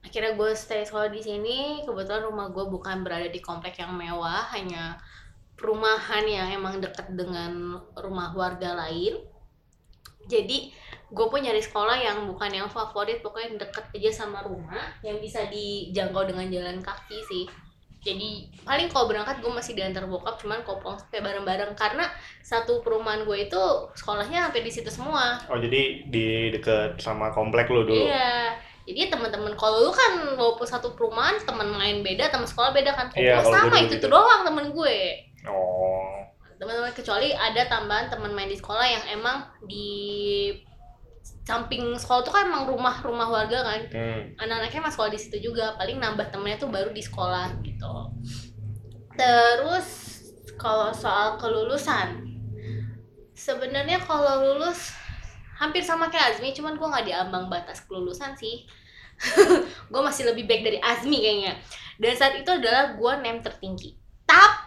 akhirnya 0.06 0.38
gue 0.38 0.54
stay 0.54 0.86
sekolah 0.86 1.10
di 1.10 1.18
sini 1.18 1.58
kebetulan 1.82 2.22
rumah 2.22 2.54
gue 2.54 2.62
bukan 2.62 3.02
berada 3.02 3.26
di 3.26 3.42
komplek 3.42 3.82
yang 3.82 3.90
mewah 3.90 4.46
hanya 4.54 5.02
perumahan 5.58 6.22
yang 6.22 6.46
emang 6.54 6.78
deket 6.78 7.10
dengan 7.10 7.74
rumah 7.98 8.30
warga 8.38 8.78
lain 8.78 9.18
jadi 10.26 10.74
gue 11.06 11.26
pun 11.30 11.40
nyari 11.40 11.62
sekolah 11.62 11.96
yang 12.02 12.26
bukan 12.26 12.50
yang 12.50 12.68
favorit 12.68 13.22
pokoknya 13.22 13.54
yang 13.54 13.58
deket 13.62 13.86
aja 13.94 14.26
sama 14.26 14.42
rumah 14.42 14.82
yang 15.06 15.22
bisa 15.22 15.46
dijangkau 15.48 16.26
dengan 16.26 16.50
jalan 16.50 16.78
kaki 16.82 17.22
sih 17.30 17.46
jadi 18.06 18.46
paling 18.62 18.86
kalau 18.94 19.10
berangkat 19.10 19.42
gue 19.42 19.50
masih 19.50 19.74
diantar 19.74 20.06
bokap 20.06 20.38
cuman 20.38 20.62
kopong 20.62 20.94
sampai 20.94 21.26
bareng-bareng 21.26 21.74
karena 21.74 22.06
satu 22.46 22.86
perumahan 22.86 23.26
gue 23.26 23.50
itu 23.50 23.64
sekolahnya 23.98 24.46
hampir 24.46 24.62
di 24.62 24.70
situ 24.70 24.94
semua 24.94 25.42
Oh, 25.50 25.58
jadi 25.58 26.06
di 26.06 26.54
deket 26.54 27.02
sama 27.02 27.34
komplek 27.34 27.66
lu 27.74 27.82
dulu. 27.82 28.06
Iya. 28.06 28.54
Jadi 28.86 29.10
teman-teman 29.10 29.58
kalau 29.58 29.90
lu 29.90 29.90
kan 29.90 30.38
walaupun 30.38 30.62
satu 30.70 30.94
perumahan, 30.94 31.42
teman 31.42 31.74
main 31.74 32.06
beda, 32.06 32.30
teman 32.30 32.46
sekolah 32.46 32.70
beda 32.70 32.94
kan. 32.94 33.10
Iya, 33.18 33.42
sama 33.42 33.74
dulu 33.74 33.90
itu 33.90 33.98
gitu. 33.98 34.06
tuh 34.06 34.10
doang 34.14 34.42
temen 34.46 34.70
gue. 34.70 34.98
Oh. 35.50 36.22
Teman-teman 36.66 36.98
kecuali 36.98 37.30
ada 37.30 37.62
tambahan 37.70 38.10
teman 38.10 38.34
main 38.34 38.50
di 38.50 38.58
sekolah 38.58 38.90
yang 38.90 39.22
emang 39.22 39.46
di 39.70 40.50
samping 41.46 41.94
sekolah 41.94 42.26
tuh 42.26 42.34
kan 42.34 42.50
emang 42.50 42.66
rumah-rumah 42.66 43.30
warga 43.30 43.62
kan. 43.62 43.86
Hmm. 43.94 44.34
Anak-anaknya 44.42 44.82
emang 44.82 44.94
sekolah 44.98 45.14
di 45.14 45.22
situ 45.22 45.38
juga. 45.54 45.78
Paling 45.78 46.02
nambah 46.02 46.34
temennya 46.34 46.58
tuh 46.58 46.74
baru 46.74 46.90
di 46.90 47.06
sekolah 47.06 47.62
gitu. 47.62 47.94
Terus 49.14 49.88
kalau 50.58 50.90
soal 50.90 51.38
kelulusan, 51.38 52.26
sebenarnya 53.38 54.02
kalau 54.02 54.42
lulus 54.42 54.90
hampir 55.62 55.86
sama 55.86 56.10
kayak 56.10 56.34
Azmi, 56.34 56.50
cuman 56.58 56.82
gue 56.82 56.88
nggak 56.90 57.06
di 57.06 57.14
ambang 57.14 57.46
batas 57.46 57.86
kelulusan 57.86 58.34
sih. 58.34 58.66
gue 59.94 60.02
masih 60.02 60.34
lebih 60.34 60.50
baik 60.50 60.66
dari 60.66 60.82
Azmi 60.82 61.22
kayaknya. 61.22 61.62
Dan 62.02 62.18
saat 62.18 62.34
itu 62.42 62.50
adalah 62.50 62.98
gue 62.98 63.14
name 63.22 63.46
tertinggi. 63.46 63.94
Tapi 64.26 64.65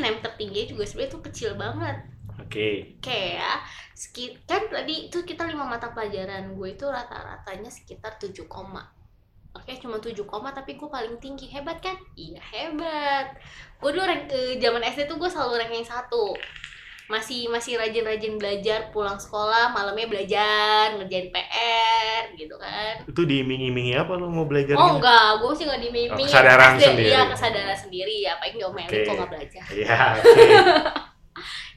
name 0.00 0.18
tertinggi 0.20 0.74
juga 0.74 0.84
sebenarnya 0.86 1.12
tuh 1.14 1.22
kecil 1.22 1.50
banget. 1.54 1.96
Oke. 2.42 2.98
Kayak 2.98 3.62
sekit 3.94 4.42
kan 4.46 4.66
tadi 4.66 5.08
itu 5.10 5.22
kita 5.22 5.46
lima 5.46 5.66
mata 5.66 5.94
pelajaran 5.94 6.54
gue 6.58 6.68
itu 6.74 6.86
rata-ratanya 6.86 7.70
sekitar 7.70 8.18
7 8.18 8.46
koma. 8.50 8.82
Oke, 9.54 9.78
cuma 9.78 10.02
7 10.02 10.18
koma 10.26 10.50
tapi 10.50 10.74
gue 10.74 10.90
paling 10.90 11.22
tinggi. 11.22 11.46
Hebat 11.46 11.78
kan? 11.78 11.94
Iya, 12.18 12.42
hebat. 12.42 13.38
Gue 13.78 13.94
dulu 13.94 14.02
rank 14.02 14.26
ke 14.26 14.58
zaman 14.58 14.82
SD 14.82 15.06
tuh 15.06 15.16
gue 15.16 15.30
selalu 15.30 15.62
rank 15.62 15.72
yang 15.72 15.86
satu. 15.86 16.34
Masih 17.04 17.52
masih 17.52 17.76
rajin-rajin 17.76 18.40
belajar, 18.40 18.88
pulang 18.88 19.20
sekolah, 19.20 19.76
malamnya 19.76 20.08
belajar, 20.08 20.96
ngerjain 20.96 21.28
PR 21.28 22.32
gitu 22.32 22.56
kan. 22.56 23.04
Itu 23.04 23.28
diiming-imingi 23.28 23.92
apa 23.92 24.16
lu 24.16 24.32
mau 24.32 24.48
belajar 24.48 24.72
Oh 24.80 24.96
enggak, 24.96 25.36
gue 25.44 25.52
sih 25.52 25.64
enggak 25.68 25.82
dimiming. 25.84 26.10
Oh, 26.16 26.18
kesadaran 26.24 26.80
SD, 26.80 26.82
sendiri. 26.88 27.08
Iya, 27.12 27.20
kesadaran 27.28 27.76
sendiri 27.76 28.14
ya. 28.24 28.32
Paling 28.40 28.56
diomelin 28.56 28.88
Oke. 28.88 29.04
kok 29.04 29.14
nggak 29.20 29.30
belajar. 29.30 29.64
Iya, 29.68 29.96
oke. 30.16 30.44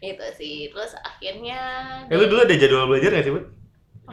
Itu 0.02 0.26
sih. 0.40 0.56
Terus 0.72 0.92
akhirnya 1.02 1.60
Eh, 2.08 2.16
lu 2.16 2.26
dulu 2.32 2.40
ada 2.48 2.56
jadwal 2.56 2.88
belajar 2.88 3.10
nggak 3.12 3.26
sih? 3.28 3.34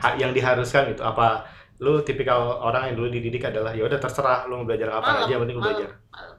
Ha- 0.03 0.17
yang 0.19 0.35
diharuskan 0.35 0.91
itu 0.91 1.03
apa? 1.07 1.47
Lu 1.79 2.03
tipikal 2.03 2.59
orang 2.59 2.91
yang 2.91 2.97
dulu 2.99 3.09
dididik 3.15 3.47
adalah 3.47 3.71
ya 3.71 3.87
udah 3.87 3.99
terserah 4.03 4.51
lu 4.51 4.63
mau 4.63 4.67
belajar 4.67 4.91
apa 4.99 5.07
Malam, 5.07 5.23
aja, 5.31 5.35
penting 5.43 5.57
lu 5.59 5.63
belajar. 5.63 5.91
malam. 6.11 6.37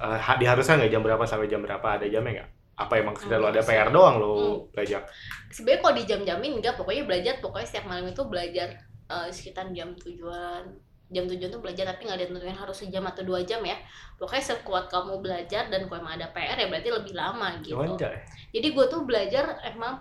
Ha- 0.00 0.38
diharuskan 0.40 0.74
nggak 0.80 0.92
jam 0.92 1.02
berapa 1.04 1.24
sampai 1.28 1.46
jam 1.52 1.60
berapa? 1.60 1.86
Ada 2.00 2.06
jamnya 2.08 2.32
nggak? 2.40 2.48
Apa 2.74 2.98
emang 2.98 3.14
sekedar 3.14 3.38
lu 3.38 3.46
ada 3.46 3.62
Enggak 3.62 3.70
PR 3.70 3.88
doang 3.90 4.14
lu 4.18 4.34
Hmm. 4.34 4.58
belajar? 4.74 5.00
sebenarnya 5.48 5.80
kalau 5.80 5.94
di 5.94 6.04
jam-jamin 6.10 6.52
enggak. 6.58 6.74
Pokoknya 6.74 7.02
belajar 7.06 7.34
pokoknya 7.38 7.66
setiap 7.66 7.86
malam 7.86 8.06
itu 8.06 8.22
belajar 8.26 8.68
eh, 9.04 9.28
sekitar 9.30 9.70
jam 9.70 9.94
tujuan. 9.94 10.64
Jam 11.12 11.28
tujuan 11.28 11.52
tuh 11.52 11.62
belajar 11.62 11.84
tapi 11.86 12.08
nggak 12.08 12.18
ditentuin 12.26 12.56
harus 12.56 12.74
sejam 12.74 13.04
atau 13.06 13.22
dua 13.22 13.44
jam 13.44 13.62
ya. 13.62 13.76
Pokoknya 14.16 14.42
sekuat 14.56 14.88
kamu 14.88 15.20
belajar 15.20 15.68
dan 15.68 15.86
kalau 15.86 16.02
emang 16.02 16.18
ada 16.18 16.32
PR 16.32 16.56
ya 16.56 16.66
berarti 16.66 16.90
lebih 16.90 17.14
lama 17.14 17.48
gitu. 17.62 17.78
Anjay. 17.78 18.18
jadi 18.50 18.66
gue 18.72 18.84
tuh 18.88 19.04
belajar 19.04 19.60
emang 19.62 20.00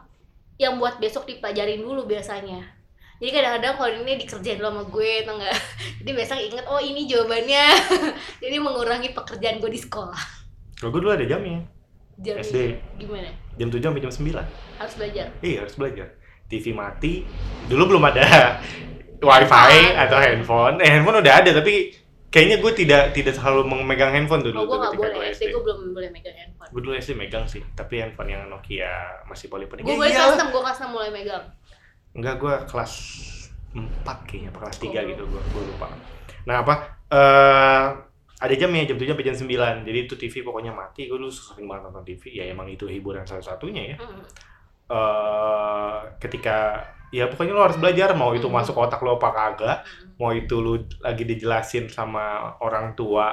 yang 0.56 0.80
buat 0.80 0.98
besok 0.98 1.28
dipelajarin 1.28 1.82
dulu 1.82 2.08
biasanya. 2.08 2.64
Jadi 3.20 3.30
kadang-kadang 3.30 3.74
kalau 3.78 3.92
ini 4.02 4.14
dikerjain 4.18 4.58
dulu 4.58 4.68
sama 4.72 4.84
gue 4.88 5.12
atau 5.24 5.34
enggak? 5.38 5.56
Jadi 6.02 6.12
besok 6.12 6.40
inget 6.40 6.66
oh 6.66 6.82
ini 6.82 7.02
jawabannya. 7.06 7.66
Jadi 8.44 8.56
mengurangi 8.58 9.10
pekerjaan 9.12 9.60
gue 9.60 9.70
di 9.70 9.80
sekolah. 9.80 10.24
Kalau 10.80 10.90
gue 10.90 11.02
dulu 11.04 11.14
ada 11.14 11.28
jamnya. 11.28 11.62
Jam 12.16 12.36
SD. 12.38 12.58
gimana? 12.96 13.30
Jam 13.54 13.68
7 13.68 13.80
sampai 13.80 14.02
jam 14.02 14.12
9. 14.12 14.46
Harus 14.78 14.94
belajar. 14.96 15.28
Iya, 15.40 15.58
harus 15.66 15.76
belajar. 15.76 16.08
TV 16.46 16.66
mati. 16.70 17.26
Dulu 17.66 17.84
belum 17.90 18.04
ada 18.04 18.58
wifi 19.24 19.74
atau 19.96 20.18
handphone. 20.18 20.78
Eh, 20.80 20.90
handphone 20.90 21.18
udah 21.20 21.34
ada 21.36 21.52
tapi 21.54 21.90
kayaknya 22.28 22.58
gue 22.60 22.72
tidak 22.76 23.04
tidak 23.12 23.34
selalu 23.34 23.62
memegang 23.64 24.10
handphone 24.10 24.42
dulu 24.42 24.58
Oh, 24.58 24.66
gue 24.66 24.78
nggak 24.80 24.94
boleh. 24.96 25.14
gue 25.16 25.26
SD 25.32 25.44
gue 25.50 25.64
belum 25.64 25.80
boleh 25.92 26.10
megang 26.10 26.36
handphone. 26.36 26.70
Gue 26.70 26.82
dulu 26.82 26.94
SD 26.94 27.14
megang 27.14 27.46
sih, 27.46 27.62
tapi 27.72 27.98
handphone 27.98 28.30
yang 28.30 28.46
Nokia 28.46 28.90
masih 29.24 29.48
polyphonic. 29.48 29.82
Gue 29.82 29.94
Ya 29.94 29.98
boleh 29.98 30.12
iyalah. 30.12 30.34
kelas 30.34 30.44
6, 30.44 30.50
gue 30.50 30.62
kelas 30.62 30.78
6 30.80 30.90
mulai 30.90 31.10
megang. 31.10 31.44
Enggak, 32.14 32.36
gue 32.38 32.54
kelas 32.68 32.94
4 33.72 33.82
kayaknya, 34.24 34.52
kelas 34.52 34.76
3 34.78 34.86
Oh. 34.92 35.02
gitu, 35.08 35.24
gue 35.26 35.42
gue 35.44 35.64
lupa. 35.68 35.88
Nah, 36.44 36.56
apa? 36.60 36.76
eh 37.10 37.86
ada 38.44 38.54
jamnya, 38.60 38.84
jam 38.84 39.00
7 39.00 39.08
sampai 39.16 39.24
jam 39.24 39.36
9. 39.40 39.88
Jadi 39.88 39.98
itu 40.04 40.14
TV 40.20 40.36
pokoknya 40.44 40.76
mati. 40.76 41.08
Gue 41.08 41.16
dulu 41.16 41.32
sering 41.32 41.64
banget 41.72 41.84
nonton 41.88 42.04
TV. 42.04 42.24
Ya 42.36 42.44
emang 42.52 42.68
itu 42.68 42.84
hiburan 42.92 43.24
salah 43.24 43.46
satunya 43.46 43.96
ya. 43.96 43.98
Hmm. 44.04 44.24
eh 44.84 45.98
ketika 46.20 46.84
ya 47.10 47.32
pokoknya 47.32 47.56
lo 47.56 47.64
harus 47.64 47.80
belajar 47.80 48.12
mau 48.20 48.36
itu 48.36 48.46
Hmm. 48.52 48.60
masuk 48.60 48.76
otak 48.76 49.00
lo 49.00 49.16
apa 49.16 49.30
kagak, 49.32 49.78
Hmm. 49.88 50.20
mau 50.20 50.36
itu 50.36 50.60
lu 50.60 50.76
lagi 51.00 51.24
dijelasin 51.24 51.88
sama 51.88 52.54
orang 52.60 52.92
tua 52.94 53.32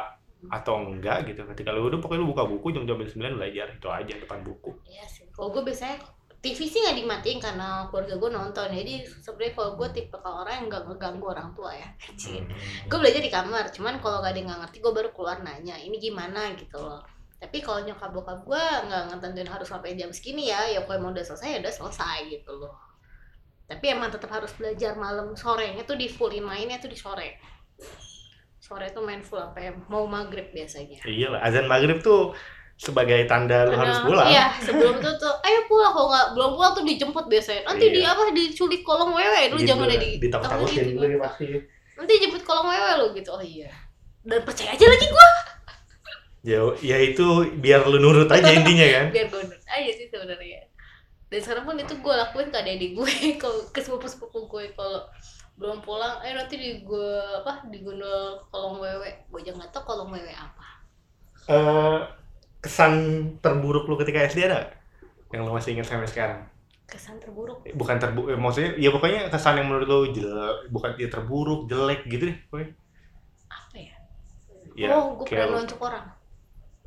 atau 0.49 0.79
enggak 0.79 1.27
gitu. 1.29 1.43
Ketika 1.45 1.75
lu 1.75 1.91
udah 1.91 1.99
pokoknya 1.99 2.23
lu 2.23 2.31
buka 2.33 2.47
buku 2.47 2.71
jam-jam 2.73 2.97
9 3.03 3.35
belajar 3.37 3.67
itu 3.67 3.89
aja 3.91 4.15
depan 4.15 4.41
buku. 4.47 4.71
Iya 4.87 5.05
sih. 5.11 5.27
Kalau 5.35 5.51
gue 5.51 5.63
biasanya 5.67 5.99
TV 6.41 6.57
sih 6.65 6.81
nggak 6.81 6.97
dimatiin 6.97 7.37
karena 7.37 7.85
keluarga 7.93 8.17
gue 8.17 8.31
nonton. 8.33 8.69
Jadi 8.73 9.05
sebenarnya 9.05 9.53
kalau 9.53 9.71
gue 9.77 9.89
tipe 9.93 10.17
kalau 10.17 10.41
orang 10.41 10.55
yang 10.57 10.67
nggak 10.73 10.85
ngeganggu 10.89 11.27
orang 11.29 11.49
tua 11.53 11.71
ya. 11.77 11.89
Hmm. 12.31 12.47
Gue 12.89 12.99
belajar 13.01 13.21
di 13.21 13.33
kamar. 13.33 13.69
Cuman 13.69 14.01
kalau 14.01 14.25
gak 14.25 14.33
ada 14.33 14.39
yang 14.39 14.49
nggak 14.49 14.61
ngerti, 14.65 14.77
gue 14.81 14.93
baru 14.93 15.11
keluar 15.13 15.39
nanya. 15.45 15.77
Ini 15.77 15.97
gimana 16.01 16.53
gitu 16.57 16.79
loh. 16.81 17.03
Tapi 17.41 17.61
kalau 17.65 17.85
nyokap 17.85 18.13
bokap 18.13 18.41
gue 18.45 18.65
nggak 18.89 19.03
ngetentuin 19.13 19.49
harus 19.49 19.69
sampai 19.69 19.97
jam 19.97 20.09
segini 20.13 20.49
ya. 20.49 20.65
Ya 20.69 20.81
kalau 20.85 21.01
emang 21.05 21.13
udah 21.13 21.25
selesai 21.25 21.49
ya 21.49 21.59
udah 21.61 21.75
selesai 21.75 22.17
gitu 22.33 22.53
loh. 22.57 22.77
Tapi 23.69 23.85
emang 23.93 24.09
tetap 24.09 24.33
harus 24.33 24.51
belajar 24.57 24.97
malam 24.97 25.37
sorenya 25.37 25.85
tuh 25.85 25.95
di 25.95 26.09
fullin 26.09 26.43
mainnya 26.43 26.81
tuh 26.81 26.89
di 26.89 26.97
sore. 26.97 27.37
Sore 28.61 28.89
tuh 28.93 29.05
main 29.05 29.21
full 29.21 29.41
sampai 29.41 29.73
mau 29.93 30.09
maghrib 30.09 30.49
biasanya. 30.53 31.05
Iya 31.05 31.37
lah, 31.37 31.41
azan 31.45 31.69
maghrib 31.69 32.01
tuh 32.01 32.33
sebagai 32.81 33.29
tanda 33.29 33.69
lu 33.69 33.77
harus 33.77 34.01
Nah, 34.01 34.05
pulang. 34.09 34.29
Iya, 34.33 34.45
sebelum 34.59 34.97
itu 34.97 35.11
tuh, 35.21 35.35
ayo 35.45 35.61
pulang 35.69 35.93
kalau 35.93 36.09
nggak 36.09 36.27
belum 36.33 36.51
pulang 36.57 36.73
tuh 36.73 36.85
dijemput 36.89 37.25
biasanya. 37.29 37.63
Nanti 37.69 37.85
di 37.93 38.01
Iya. 38.01 38.09
apa 38.09 38.23
diculik 38.33 38.81
kolong 38.81 39.13
wewe 39.13 39.41
dulu 39.53 39.61
Gitu 39.61 39.69
zaman 39.69 39.85
lah, 39.85 39.99
di 40.01 40.09
ditakut-takutin 40.17 40.85
gitu. 40.89 41.05
ya 41.05 41.19
pasti. 41.21 41.45
Nanti 41.95 42.13
jemput 42.17 42.41
kolong 42.41 42.67
wewe 42.67 42.91
lo 42.97 43.07
gitu. 43.13 43.31
Oh 43.31 43.45
iya. 43.45 43.69
Dan 44.21 44.41
percaya 44.41 44.73
aja 44.73 44.87
lagi 44.87 45.07
gua 45.07 45.29
Ya, 46.41 46.57
ya 46.81 46.97
itu 46.97 47.21
biar 47.61 47.85
lu 47.85 48.01
nurut 48.01 48.25
aja 48.27 48.49
intinya 48.49 48.87
kan. 48.89 49.07
biar 49.15 49.29
gue 49.29 49.41
nurut 49.45 49.67
aja 49.69 49.91
sih 49.93 50.09
sebenarnya. 50.09 50.65
Dan 51.29 51.39
sekarang 51.39 51.69
pun 51.69 51.77
itu 51.77 51.93
gue 51.95 52.15
lakuin 52.17 52.49
ke 52.49 52.59
adik 52.59 52.97
gue 52.97 53.13
kalau 53.37 53.61
ke 53.77 53.79
sepupu-sepupu 53.79 54.49
gue 54.49 54.73
kalau 54.73 55.05
belum 55.61 55.85
pulang, 55.85 56.25
eh 56.25 56.33
nanti 56.33 56.57
di 56.57 56.81
gue 56.81 57.13
apa 57.37 57.69
di 57.69 57.85
gundul 57.85 58.41
kolong 58.49 58.81
wewe. 58.81 59.29
Gue 59.29 59.39
aja 59.39 59.53
nggak 59.53 59.69
tau 59.69 59.85
kolong 59.85 60.09
wewe 60.09 60.33
apa. 60.33 60.65
Eh, 61.45 61.99
kesan 62.61 62.93
terburuk 63.39 63.85
lu 63.85 63.97
ketika 63.97 64.23
SD 64.23 64.45
ada? 64.45 64.69
Yang 65.31 65.41
lu 65.43 65.53
masih 65.53 65.71
ingat 65.75 65.87
sampai 65.87 66.07
sekarang? 66.07 66.41
Kesan 66.85 67.17
terburuk. 67.17 67.63
Bukan 67.71 67.97
terburuk, 67.97 68.35
maksudnya 68.35 68.75
ya 68.77 68.91
pokoknya 68.91 69.31
kesan 69.31 69.57
yang 69.57 69.67
menurut 69.67 69.87
lu 69.87 70.01
jelek, 70.11 70.69
bukan 70.69 70.91
ya 70.97 71.07
terburuk, 71.07 71.61
jelek 71.67 72.03
gitu 72.05 72.27
deh 72.27 72.39
pokoknya. 72.47 72.71
Apa 73.47 73.77
ya? 73.77 73.95
Ya, 74.77 74.89
oh, 74.93 75.15
gue 75.17 75.27
pernah 75.27 75.47
lu- 75.47 75.57
nonjok 75.59 75.81
orang. 75.81 76.05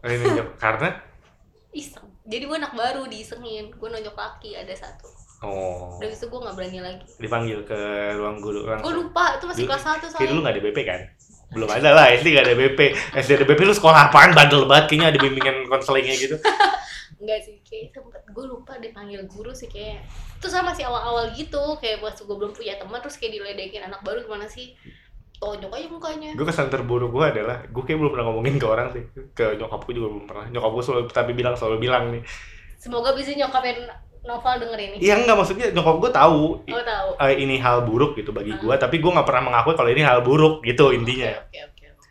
Eh, 0.01 0.18
nunjuk. 0.18 0.48
karena 0.63 0.89
Iseng. 1.72 2.06
Jadi 2.24 2.44
gue 2.44 2.56
anak 2.56 2.74
baru 2.74 3.03
diisengin. 3.03 3.74
Gue 3.74 3.89
nonjok 3.89 4.13
laki 4.13 4.53
ada 4.53 4.72
satu. 4.72 5.10
oh 5.42 5.98
Udah 5.98 6.08
itu 6.08 6.24
gue 6.24 6.39
gak 6.39 6.56
berani 6.56 6.80
lagi. 6.80 7.03
dipanggil 7.18 7.60
ke 7.63 7.75
ruang 8.13 8.39
guru 8.39 8.63
Gue 8.63 8.72
langsung. 8.72 8.96
lupa, 8.96 9.36
itu 9.36 9.46
masih 9.46 9.63
kelas 9.65 9.84
1 9.84 9.88
Kayak 9.88 10.00
dulu 10.00 10.12
soalnya. 10.13 10.39
nggak 10.39 10.53
ada 10.53 10.62
BP 10.62 10.80
kan? 10.84 11.01
Belum 11.54 11.70
ada 11.70 11.90
lah, 11.94 12.06
SD 12.12 12.34
nggak 12.34 12.46
ada 12.50 12.56
BP. 12.58 12.80
SD 13.14 13.32
ada 13.38 13.46
BP 13.46 13.62
lu 13.64 13.76
sekolah 13.78 14.10
apaan? 14.10 14.34
Bandel 14.34 14.66
banget 14.66 14.90
kayaknya 14.90 15.08
ada 15.14 15.20
bimbingan 15.22 15.56
konselingnya 15.70 16.16
gitu. 16.18 16.36
Enggak 17.24 17.40
sih, 17.46 17.56
kayak 17.64 17.96
sempet 17.96 18.26
gue 18.28 18.46
lupa 18.50 18.76
dipanggil 18.82 19.24
guru 19.32 19.56
sih 19.56 19.72
kayak 19.72 20.04
Itu 20.44 20.52
sama 20.52 20.76
masih 20.76 20.84
awal-awal 20.92 21.32
gitu, 21.32 21.80
kayak 21.80 22.04
pas 22.04 22.18
gue 22.20 22.36
belum 22.36 22.52
punya 22.52 22.76
teman 22.76 23.00
terus 23.00 23.16
kayak 23.16 23.40
diledekin 23.40 23.88
anak 23.88 24.04
baru 24.04 24.28
gimana 24.28 24.44
sih 24.52 24.76
Tonjok 25.44 25.76
aja 25.76 25.88
mukanya 25.92 26.30
Gue 26.40 26.48
kesan 26.48 26.72
terburuk 26.72 27.12
gue 27.12 27.24
adalah, 27.24 27.64
gue 27.68 27.84
kayak 27.84 28.00
belum 28.00 28.12
pernah 28.16 28.26
ngomongin 28.32 28.56
ke 28.56 28.68
orang 28.68 28.88
sih. 28.96 29.04
Ke 29.36 29.60
nyokapku 29.60 29.92
juga 29.92 30.08
belum 30.16 30.26
pernah. 30.28 30.46
Nyokap 30.48 30.72
gue 30.72 30.84
selalu, 30.84 31.04
tapi 31.12 31.32
bilang 31.36 31.56
selalu 31.60 31.78
bilang 31.84 32.04
nih. 32.16 32.24
Semoga 32.80 33.12
bisa 33.12 33.36
nyokapin 33.36 33.88
novel 34.24 34.56
denger 34.60 34.80
ini 34.80 34.96
Iya 35.00 35.13
enggak, 35.20 35.36
maksudnya 35.36 35.68
nyokap 35.72 35.96
gue 36.00 36.12
tahu 36.12 36.44
Oh 36.63 36.84
tahu 36.84 37.10
eh, 37.20 37.36
ini 37.38 37.56
hal 37.58 37.84
buruk 37.84 38.15
gitu 38.15 38.32
bagi 38.32 38.56
gue, 38.56 38.72
Ah. 38.72 38.80
tapi 38.80 38.98
gue 38.98 39.12
nggak 39.12 39.27
pernah 39.27 39.44
mengakui 39.48 39.75
kalau 39.75 39.92
ini 39.92 40.01
hal 40.01 40.24
buruk 40.24 40.63
gitu 40.63 40.92
intinya. 40.92 41.32
Oke 41.44 41.60
oke 41.62 41.86
oke 41.92 42.08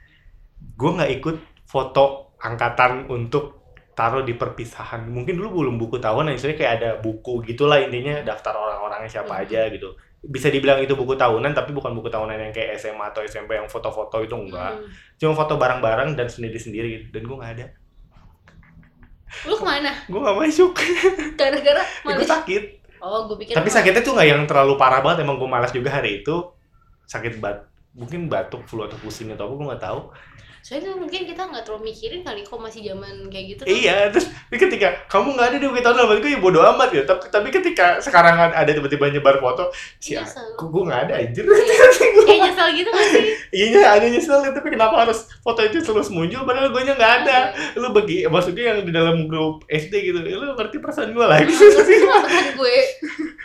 Gue 0.77 0.91
nggak 0.93 1.11
ikut 1.17 1.37
foto 1.65 2.05
angkatan 2.39 3.09
untuk 3.09 3.63
taruh 3.93 4.21
di 4.21 4.33
perpisahan. 4.33 5.05
Mungkin 5.05 5.37
dulu 5.37 5.63
belum 5.63 5.77
buku 5.77 5.97
tahunan, 5.97 6.33
istilahnya 6.33 6.59
kayak 6.59 6.73
ada 6.81 6.91
buku 6.97 7.45
gitulah 7.45 7.77
intinya 7.77 8.21
daftar 8.23 8.57
orang-orangnya 8.57 9.09
siapa 9.11 9.33
Hmm. 9.33 9.43
aja 9.45 9.69
gitu. 9.69 9.93
Bisa 10.23 10.49
dibilang 10.49 10.79
itu 10.79 10.95
buku 10.95 11.13
tahunan, 11.13 11.51
tapi 11.51 11.73
bukan 11.73 11.93
buku 11.93 12.09
tahunan 12.09 12.39
yang 12.39 12.53
kayak 12.53 12.79
SMA 12.79 13.11
atau 13.11 13.21
SMP 13.21 13.53
yang 13.53 13.67
foto-foto 13.67 14.23
itu 14.23 14.33
enggak. 14.33 14.75
Hmm. 14.75 14.87
Cuma 15.17 15.33
foto 15.35 15.57
bareng-bareng 15.57 16.15
dan 16.15 16.25
sendiri-sendiri 16.27 16.89
gitu. 16.89 17.07
Dan 17.11 17.23
gue 17.25 17.37
nggak 17.37 17.53
ada. 17.53 17.67
Lu 19.49 19.55
ke 19.57 19.65
mana? 19.65 19.91
Gue 20.07 20.21
nggak 20.21 20.37
masuk. 20.39 20.73
Gara-gara 21.35 21.83
gue 22.05 22.13
malas 22.13 22.29
sakit. 22.29 22.63
Oh 23.03 23.27
gue 23.27 23.37
pikir 23.43 23.55
Tapi 23.59 23.69
malas. 23.69 23.77
sakitnya 23.81 24.03
tuh 24.05 24.13
nggak 24.15 24.29
yang 24.29 24.43
terlalu 24.47 24.75
parah 24.79 25.01
banget. 25.03 25.25
Emang 25.27 25.37
gue 25.41 25.49
malas 25.51 25.73
juga 25.75 25.91
hari 25.91 26.23
itu. 26.23 26.37
Sakit 27.09 27.43
bat 27.43 27.67
mungkin 27.93 28.29
batuk, 28.31 28.65
flu 28.65 28.89
atau 28.89 28.97
pusing 29.01 29.29
atau 29.35 29.49
apa 29.51 29.55
gue 29.59 29.67
nggak 29.73 29.83
tahu. 29.83 30.01
Soalnya 30.63 30.95
mungkin 30.95 31.27
kita 31.27 31.43
gak 31.43 31.67
terlalu 31.67 31.91
mikirin 31.91 32.23
kali 32.23 32.47
kok 32.47 32.55
masih 32.55 32.87
zaman 32.87 33.27
kayak 33.27 33.47
gitu 33.59 33.63
Iya, 33.67 34.15
terus 34.15 34.31
tapi 34.31 34.69
ketika 34.69 35.09
kamu 35.09 35.33
nggak 35.33 35.49
ada 35.49 35.57
di 35.59 35.67
UI 35.67 35.81
tahun 35.81 35.97
lalu, 35.97 36.21
gue 36.23 36.31
ya 36.37 36.41
bodo 36.45 36.61
amat 36.61 36.93
ya. 36.93 37.03
Tapi, 37.09 37.25
tapi 37.33 37.49
ketika 37.49 37.99
sekarang 38.05 38.37
ada 38.53 38.69
tiba-tiba 38.69 39.09
nyebar 39.09 39.41
foto, 39.41 39.73
si 39.97 40.13
Iya, 40.13 40.23
A- 40.23 40.29
selalu. 40.29 40.55
kok 40.61 40.69
gue 40.69 40.83
nggak 40.87 41.01
ada 41.09 41.15
anjir. 41.19 41.45
Kayak 42.29 42.39
nyesel 42.47 42.69
gitu 42.77 42.91
gak 42.93 43.09
sih? 43.11 43.25
Iya, 43.49 43.83
ada 43.97 44.07
nyesel 44.07 44.39
tapi 44.53 44.69
kenapa 44.71 44.95
harus 45.03 45.25
foto 45.41 45.65
itu 45.65 45.81
terus 45.81 46.13
muncul 46.13 46.45
padahal 46.45 46.69
gue 46.69 46.83
nya 46.85 46.95
nggak 46.95 47.15
ada. 47.25 47.39
Lu 47.81 47.91
bagi 47.91 48.29
maksudnya 48.29 48.77
yang 48.77 48.79
di 48.85 48.93
dalam 48.93 49.25
grup 49.27 49.65
SD 49.67 49.95
gitu, 50.13 50.21
lu 50.21 50.53
ngerti 50.55 50.79
perasaan 50.79 51.11
gue 51.11 51.25
lah. 51.27 51.41
Ngerti 51.43 51.97
lah 52.05 52.23
kan 52.23 52.47
gue 52.55 52.77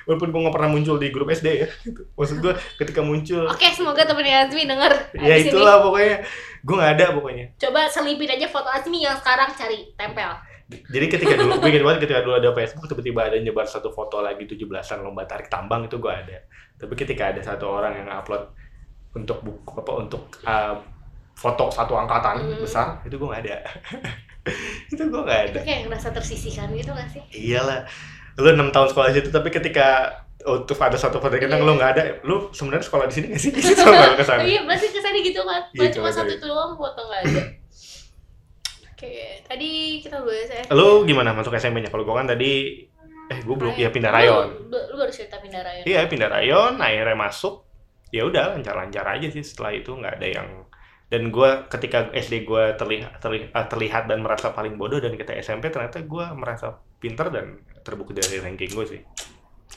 Walaupun 0.07 0.27
gue 0.31 0.39
nggak 0.43 0.55
pernah 0.55 0.69
muncul 0.71 0.95
di 0.99 1.07
grup 1.09 1.31
SD 1.31 1.47
ya. 1.55 1.67
Gitu. 1.81 2.03
Maksud 2.13 2.37
gue 2.43 2.53
ketika 2.77 2.99
muncul, 2.99 3.47
Oke 3.47 3.71
semoga 3.71 4.03
temennya 4.03 4.45
Azmi 4.45 4.67
denger 4.67 4.91
ya 5.17 5.35
itulah 5.39 5.79
pokoknya. 5.81 6.23
Gue 6.67 6.75
nggak 6.75 6.93
ada 6.99 7.05
pokoknya. 7.15 7.45
Coba 7.55 7.87
selipin 7.87 8.27
aja 8.27 8.47
foto 8.51 8.67
Azmi 8.67 8.99
yang 8.99 9.15
sekarang 9.15 9.55
cari 9.55 9.87
tempel 9.95 10.35
Jadi 10.67 11.05
ketika 11.07 11.39
dulu, 11.39 11.63
gue 11.63 11.69
ingat 11.71 11.83
banget 11.87 11.99
ketika 12.03 12.19
dulu 12.27 12.35
ada 12.43 12.51
Facebook, 12.51 12.91
tiba-tiba 12.91 13.23
ada 13.23 13.39
nyebar 13.39 13.63
satu 13.63 13.87
foto 13.87 14.19
lagi 14.19 14.43
17-an 14.43 14.99
lomba 14.99 15.23
tarik 15.23 15.47
tambang 15.47 15.87
itu 15.87 15.95
gue 15.95 16.11
ada. 16.11 16.43
Tapi 16.75 16.91
ketika 16.91 17.31
ada 17.31 17.39
satu 17.39 17.71
orang 17.71 18.03
yang 18.03 18.11
upload 18.11 18.51
untuk 19.15 19.39
buku 19.47 19.79
apa 19.79 19.91
untuk 19.95 20.27
uh, 20.43 20.75
foto 21.39 21.71
satu 21.71 21.95
angkatan 21.95 22.43
Hmm. 22.43 22.59
besar, 22.59 22.99
itu 23.07 23.15
gue 23.15 23.27
nggak 23.31 23.43
ada. 23.47 23.57
itu 24.91 25.03
gue 25.07 25.21
nggak 25.23 25.41
ada. 25.47 25.59
Itu 25.63 25.67
kayak 25.71 25.81
ngerasa 25.87 26.09
tersisihkan 26.11 26.67
gitu 26.75 26.91
gak 26.91 27.07
sih? 27.15 27.23
Iyalah, 27.31 27.87
lu 28.35 28.51
enam 28.51 28.67
tahun 28.75 28.91
sekolah 28.91 29.15
situ, 29.15 29.31
tapi 29.31 29.47
ketika 29.55 30.19
untuk 30.47 30.79
ada 30.79 30.95
satu 30.95 31.19
foto 31.19 31.35
kita 31.35 31.53
Iya. 31.53 31.67
lu 31.67 31.73
nggak 31.75 31.91
ada, 31.91 32.03
lu 32.23 32.47
sebenarnya 32.49 32.87
sekolah 32.87 33.05
di 33.05 33.13
sini 33.13 33.25
nggak 33.29 33.41
sih? 33.43 33.51
Sama 33.77 34.15
ke 34.15 34.23
sana. 34.23 34.41
Iya 34.41 34.63
pasti 34.63 34.87
kesannya 34.89 35.21
gitu 35.21 35.41
kan 35.43 35.61
Iya, 35.75 35.79
Gak 35.83 35.89
cuma 35.99 36.09
satu 36.09 36.31
itu 36.31 36.45
doang 36.47 36.73
foto 36.73 37.01
gak 37.03 37.19
ada 37.27 37.43
Oke, 38.87 39.13
tadi 39.45 39.69
kita 40.01 40.17
bahas 40.25 40.49
ya 40.49 40.63
Lu 40.73 41.05
gimana 41.05 41.29
masuk 41.31 41.53
SMP-nya? 41.53 41.93
Kalau 41.93 42.01
gue 42.01 42.15
kan 42.15 42.25
tadi, 42.25 42.81
eh 43.29 43.39
gue 43.45 43.55
belum, 43.55 43.77
ya 43.77 43.93
pindah 43.93 44.09
rayon. 44.09 44.47
Lu, 44.71 44.77
lu 44.89 44.95
baru 44.97 45.11
cerita 45.13 45.37
pindah 45.37 45.61
rayon 45.61 45.83
Iya 45.85 46.09
pindah 46.09 46.29
rayon, 46.31 46.73
akhirnya 46.81 47.13
masuk. 47.13 47.61
Ya 48.09 48.23
udah 48.23 48.55
lancar-lancar 48.55 49.05
aja 49.05 49.27
sih 49.27 49.43
setelah 49.43 49.75
itu 49.75 49.91
nggak 49.91 50.17
ada 50.17 50.27
yang 50.31 50.49
dan 51.07 51.31
gue 51.31 51.49
ketika 51.71 52.11
SD 52.11 52.43
gue 52.43 52.75
terlihat, 52.75 53.23
terlihat 53.23 53.55
terlihat 53.71 54.03
dan 54.11 54.19
merasa 54.19 54.51
paling 54.51 54.75
bodoh 54.75 54.99
dan 54.99 55.15
kita 55.15 55.31
SMP 55.39 55.71
ternyata 55.71 56.03
gue 56.03 56.25
merasa 56.35 56.83
pinter 56.99 57.31
dan 57.31 57.63
terbukti 57.79 58.11
dari 58.11 58.43
ranking 58.43 58.67
gue 58.67 58.83
sih 58.83 59.01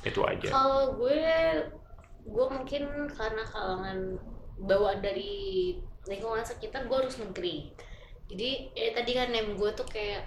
itu 0.07 0.21
aja. 0.25 0.49
Kalau 0.49 0.97
gue, 0.97 1.25
gue 2.25 2.47
mungkin 2.51 2.83
karena 3.11 3.43
kalangan 3.45 4.17
bawaan 4.61 5.01
dari 5.01 5.75
lingkungan 6.09 6.45
sekitar 6.45 6.89
gue 6.89 6.97
harus 6.97 7.21
negeri. 7.21 7.73
Jadi 8.31 8.71
ya 8.73 8.95
tadi 8.95 9.11
kan 9.17 9.29
nem 9.35 9.59
gue 9.59 9.71
tuh 9.75 9.89
kayak 9.91 10.25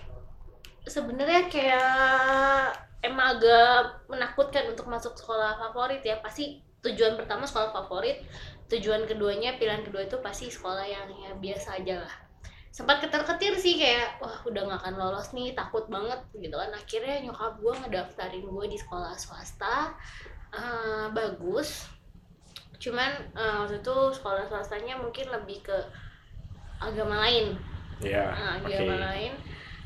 sebenarnya 0.83 1.47
kayak 1.47 2.75
emang 2.99 3.39
agak 3.39 4.03
menakutkan 4.11 4.67
untuk 4.67 4.91
masuk 4.91 5.15
sekolah 5.15 5.55
favorit 5.57 6.03
ya. 6.03 6.19
Pasti 6.19 6.59
tujuan 6.83 7.15
pertama 7.15 7.47
sekolah 7.47 7.71
favorit 7.71 8.19
tujuan 8.67 9.07
keduanya 9.07 9.55
pilihan 9.55 9.85
kedua 9.87 10.03
itu 10.03 10.19
pasti 10.19 10.51
sekolah 10.51 10.83
yang 10.83 11.07
ya 11.13 11.31
biasa 11.35 11.79
aja 11.79 12.03
lah 12.03 12.22
sempat 12.73 13.05
keter-ketir 13.05 13.53
sih 13.53 13.77
kayak 13.77 14.17
wah 14.17 14.33
udah 14.49 14.65
nggak 14.65 14.81
akan 14.81 14.95
lolos 14.97 15.29
nih 15.37 15.53
takut 15.53 15.85
banget 15.93 16.17
gitu 16.33 16.57
kan. 16.57 16.73
Akhirnya 16.73 17.21
nyokap 17.21 17.61
gue 17.61 17.73
ngedaftarin 17.85 18.49
gue 18.49 18.65
di 18.65 18.77
sekolah 18.81 19.13
swasta. 19.13 19.93
Eh, 20.49 21.05
bagus. 21.13 21.85
Cuman 22.81 23.13
eh, 23.37 23.55
waktu 23.61 23.77
itu 23.77 23.97
sekolah 24.17 24.49
swastanya 24.49 24.97
mungkin 24.97 25.29
lebih 25.29 25.61
ke 25.61 25.77
agama 26.81 27.29
lain. 27.29 27.53
Iya. 28.01 28.33
Nah, 28.33 28.51
agama 28.57 28.97
lain. 29.13 29.37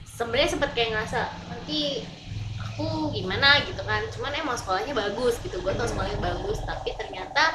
Sebenarnya 0.08 0.50
sempet 0.56 0.72
kayak 0.72 0.96
ngerasa 0.96 1.27
nanti 1.51 2.08
aku 2.56 3.12
gimana 3.12 3.67
gitu 3.67 3.84
kan. 3.84 4.00
Cuman 4.15 4.32
emang 4.32 4.56
sekolahnya 4.56 4.96
bagus 4.96 5.44
gitu. 5.44 5.60
Gue 5.60 5.75
tau 5.75 5.91
sekolahnya 5.91 6.24
bagus 6.24 6.63
tapi 6.63 6.96
ternyata 6.96 7.51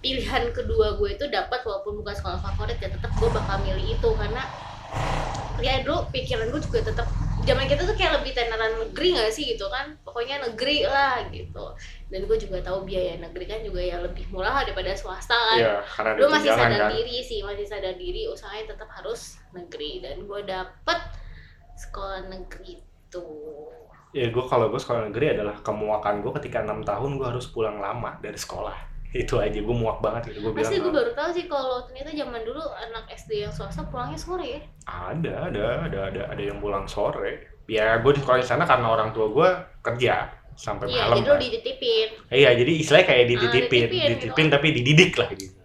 pilihan 0.00 0.48
kedua 0.56 0.96
gue 0.96 1.16
itu 1.16 1.28
dapat 1.28 1.60
walaupun 1.64 2.00
bukan 2.00 2.14
sekolah 2.16 2.40
favorit 2.40 2.80
ya 2.80 2.88
tetap 2.88 3.12
gue 3.16 3.28
bakal 3.28 3.56
milih 3.64 3.96
itu. 3.96 4.08
Karena 4.16 4.42
ya 5.60 5.84
dulu 5.84 6.08
pikiran 6.08 6.48
gue 6.48 6.60
juga 6.64 6.80
tetap 6.88 7.06
zaman 7.44 7.64
kita 7.68 7.88
tuh 7.88 7.96
kayak 7.96 8.20
lebih 8.20 8.32
tenaran 8.36 8.72
negeri 8.80 9.16
gak 9.16 9.32
sih 9.32 9.44
gitu 9.56 9.68
kan? 9.68 9.96
Pokoknya 10.04 10.40
negeri 10.44 10.88
lah 10.88 11.24
gitu. 11.28 11.76
Dan 12.08 12.24
gue 12.26 12.36
juga 12.40 12.58
tahu 12.64 12.88
biaya 12.88 13.20
negeri 13.20 13.44
kan 13.46 13.60
juga 13.60 13.80
ya 13.80 13.96
lebih 14.00 14.24
murah 14.32 14.64
daripada 14.64 14.96
swasta 14.96 15.36
kan. 15.36 15.58
Iya, 15.60 15.76
karena 15.84 16.10
lu 16.16 16.28
masih 16.32 16.50
sadar 16.52 16.80
kan. 16.88 16.90
diri 16.96 17.16
sih 17.20 17.40
masih 17.44 17.66
sadar 17.68 17.94
diri 17.96 18.26
usahanya 18.26 18.74
tetap 18.76 18.88
harus 18.92 19.36
negeri. 19.52 20.00
Dan 20.00 20.24
gue 20.24 20.40
dapet 20.48 20.98
sekolah 21.80 22.28
negeri 22.28 22.80
tuh 23.08 23.72
Ya 24.10 24.26
gue 24.26 24.42
kalau 24.50 24.66
gue 24.74 24.80
sekolah 24.82 25.06
negeri 25.06 25.38
adalah 25.38 25.62
kemuakan 25.62 26.18
gue 26.18 26.34
ketika 26.42 26.66
enam 26.66 26.82
tahun 26.82 27.14
gue 27.14 27.30
harus 27.30 27.46
pulang 27.46 27.78
lama 27.78 28.18
dari 28.18 28.34
sekolah. 28.34 28.89
Itu 29.10 29.42
aja 29.42 29.58
gue 29.58 29.76
muak 29.76 29.98
banget 29.98 30.30
gitu 30.30 30.46
gue 30.46 30.52
bilang. 30.54 30.62
pasti 30.62 30.76
gue 30.78 30.92
baru 30.94 31.10
tahu 31.14 31.30
sih 31.34 31.44
kalau 31.50 31.82
ternyata 31.86 32.10
zaman 32.14 32.40
dulu 32.46 32.62
anak 32.62 33.04
SD 33.10 33.42
yang 33.42 33.50
swasta 33.50 33.82
pulangnya 33.90 34.18
sore 34.18 34.46
ya 34.46 34.60
Ada, 34.86 35.34
ada, 35.50 35.64
ada, 35.86 35.98
ada, 36.14 36.22
ada 36.30 36.42
yang 36.42 36.62
pulang 36.62 36.86
sore. 36.86 37.58
Ya 37.66 37.98
gue 37.98 38.12
di 38.14 38.20
sekolah 38.22 38.38
di 38.38 38.46
sana 38.46 38.62
karena 38.66 38.86
orang 38.90 39.10
tua 39.10 39.26
gue 39.30 39.48
kerja 39.82 40.30
sampai 40.54 40.92
iya 40.92 41.08
malam. 41.08 41.16
jadi 41.24 41.30
kan. 41.30 41.40
dititipin 41.40 42.08
Iya, 42.28 42.50
jadi 42.52 42.72
istilahnya 42.84 43.06
kayak 43.08 43.24
dititipin, 43.32 43.50
dititipin 43.56 43.80
gitu 43.88 44.10
dititipin 44.12 44.46
kan. 44.46 44.54
tapi 44.58 44.66
dididik 44.76 45.12
lah 45.16 45.28
gitu. 45.32 45.56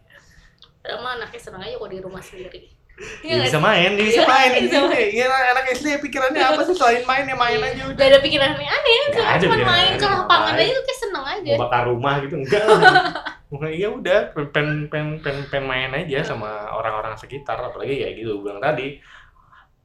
padahal 0.80 1.00
mah 1.04 1.12
anaknya 1.20 1.40
seneng 1.42 1.62
aja 1.66 1.76
kok 1.76 1.90
di 1.92 2.00
rumah 2.00 2.22
sendiri 2.24 2.60
Ya, 2.96 3.44
bisa 3.44 3.60
main, 3.60 4.00
dia 4.00 4.06
bisa 4.08 4.24
Iya, 4.24 4.32
main. 4.32 4.52
bisa 4.72 4.80
main. 4.88 5.08
Iya, 5.12 5.26
anak 5.28 5.66
SD 5.76 6.00
pikirannya 6.00 6.40
apa 6.40 6.64
sih 6.64 6.76
selain 6.80 7.04
main 7.04 7.28
ya 7.28 7.36
main 7.36 7.60
aja 7.60 7.82
udah. 7.92 8.00
Gak 8.00 8.08
ada 8.08 8.20
pikiran 8.24 8.56
aneh 8.56 9.00
Nggak 9.12 9.36
cuma 9.44 9.56
main 9.60 9.68
aneh, 9.68 10.00
ke 10.00 10.08
lapangan 10.08 10.54
aja 10.56 10.72
tuh 10.72 10.84
kayak 10.88 11.00
seneng 11.04 11.26
aja 11.28 11.52
Mau 11.60 11.64
bakar 11.68 11.84
rumah 11.92 12.14
gitu 12.24 12.36
enggak. 12.40 12.64
Pokoknya 13.52 13.74
iya 13.76 13.88
udah 13.92 14.20
pen 14.32 14.88
pen 14.88 15.20
pen 15.20 15.38
pen 15.52 15.64
main 15.68 15.92
aja 15.92 16.24
sama 16.24 16.72
orang-orang 16.72 17.20
sekitar 17.20 17.60
apalagi 17.60 18.00
ya 18.00 18.10
gitu 18.16 18.40
gue 18.40 18.48
bilang 18.48 18.64
tadi 18.64 18.98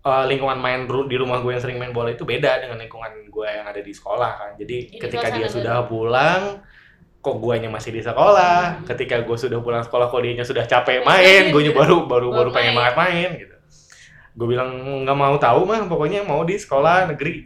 eh, 0.00 0.25
lingkungan 0.31 0.59
main 0.62 0.87
di 0.87 1.17
rumah 1.19 1.43
gue 1.43 1.50
yang 1.55 1.62
sering 1.62 1.83
main 1.83 1.90
bola 1.90 2.14
itu 2.14 2.23
beda 2.23 2.62
dengan 2.62 2.79
lingkungan 2.79 3.26
gue 3.26 3.49
yang 3.50 3.67
ada 3.67 3.83
di 3.83 3.90
sekolah 3.90 4.31
kan 4.38 4.50
jadi 4.55 4.87
Jadi 4.87 4.99
ketika 5.02 5.29
dia 5.35 5.47
sudah 5.50 5.87
pulang 5.90 6.62
kok 7.21 7.37
guanya 7.37 7.69
masih 7.69 7.93
di 7.93 8.00
sekolah 8.00 8.81
ketika 8.85 9.21
gue 9.21 9.37
sudah 9.37 9.61
pulang 9.61 9.85
sekolah 9.85 10.09
kok 10.09 10.21
dianya 10.21 10.41
sudah 10.41 10.65
capek 10.65 11.05
main 11.05 11.53
gue 11.53 11.69
baru 11.71 12.09
baru 12.09 12.29
baru 12.29 12.29
Baru 12.33 12.50
pengen 12.50 12.73
main. 12.73 12.79
banget 12.81 12.95
main 12.97 13.31
gitu. 13.37 13.57
Gue 14.33 14.47
bilang 14.49 14.71
nggak 15.05 15.15
mau 15.15 15.37
tahu 15.37 15.69
mah 15.69 15.85
pokoknya 15.85 16.25
mau 16.25 16.41
di 16.43 16.57
sekolah 16.57 17.12
negeri 17.12 17.45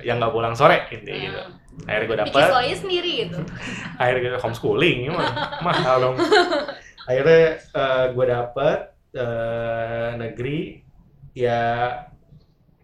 yang 0.00 0.18
nggak 0.18 0.30
pulang 0.30 0.54
sore 0.54 0.86
gitu 0.88 1.10
Hmm. 1.76 1.84
akhirnya 1.84 2.06
gue 2.08 2.16
bikin 2.16 2.24
dapet. 2.32 2.46
sekolahnya 2.48 2.76
sendiri 2.80 3.10
gitu. 3.20 3.38
Akhirnya 4.00 4.30
homeschooling 4.40 4.96
mah. 5.12 5.28
Mahal 5.60 5.96
dong. 6.00 6.16
Akhirnya 7.10 7.60
gue 8.10 8.26
dapet 8.26 8.78
eh, 9.12 10.08
negeri 10.16 10.80
ya 11.36 11.60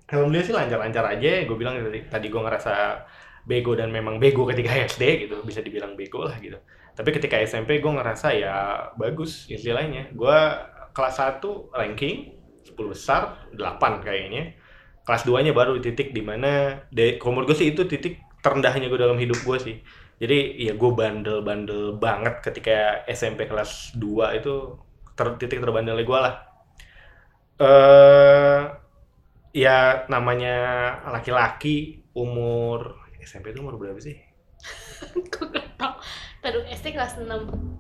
alhamdulillah 0.07 0.45
sih 0.45 0.53
lancar-lancar 0.53 1.05
aja. 1.09 1.33
Gue 1.49 1.57
bilang 1.57 1.81
tadi 1.81 2.05
tadi 2.05 2.27
gue 2.29 2.37
ngerasa 2.37 2.73
bego 3.43 3.75
dan 3.75 3.91
memang 3.91 4.23
bego 4.23 4.47
ketika 4.47 4.71
SD 4.91 5.29
gitu 5.29 5.43
bisa 5.43 5.61
dibilang 5.61 5.99
bego 5.99 6.27
lah 6.27 6.39
gitu. 6.39 6.59
Tapi 6.93 7.09
ketika 7.09 7.41
SMP 7.41 7.81
gue 7.81 7.93
ngerasa 7.93 8.37
ya 8.37 8.55
bagus 9.01 9.49
istilahnya. 9.49 10.13
Gue 10.13 10.37
kelas 10.93 11.17
1 11.19 11.41
ranking 11.73 12.37
10 12.69 12.77
besar 12.93 13.49
8 13.57 14.05
kayaknya. 14.05 14.55
Kelas 15.03 15.27
2 15.27 15.43
nya 15.43 15.53
baru 15.57 15.81
titik 15.83 16.15
di 16.15 16.23
mana 16.23 16.85
de 16.93 17.17
kalau 17.19 17.43
gue 17.43 17.57
sih 17.57 17.73
itu 17.75 17.89
titik 17.89 18.23
terendahnya 18.45 18.87
gue 18.93 19.01
dalam 19.01 19.19
hidup 19.19 19.41
gue 19.43 19.59
sih. 19.59 19.77
Jadi 20.23 20.63
ya 20.63 20.79
gue 20.79 20.91
bandel-bandel 20.95 21.99
banget 21.99 22.45
ketika 22.45 23.03
SMP 23.11 23.51
kelas 23.51 23.97
2 23.99 24.39
itu 24.39 24.79
ter 25.19 25.27
titik 25.41 25.59
terbandelnya 25.59 26.05
gue 26.05 26.19
lah. 26.21 26.35
Eh 27.59 28.61
ya 29.53 30.09
namanya 30.09 30.57
laki-laki 31.13 32.05
umur 32.17 33.02
SMP 33.23 33.55
itu 33.55 33.63
umur 33.63 33.79
berapa 33.79 33.99
sih? 34.03 34.19
gue 35.33 35.47
gak 35.51 35.75
tau 35.75 35.99
Taduh 36.43 36.63
SD 36.71 36.95
kelas 36.95 37.19
6 37.19 37.27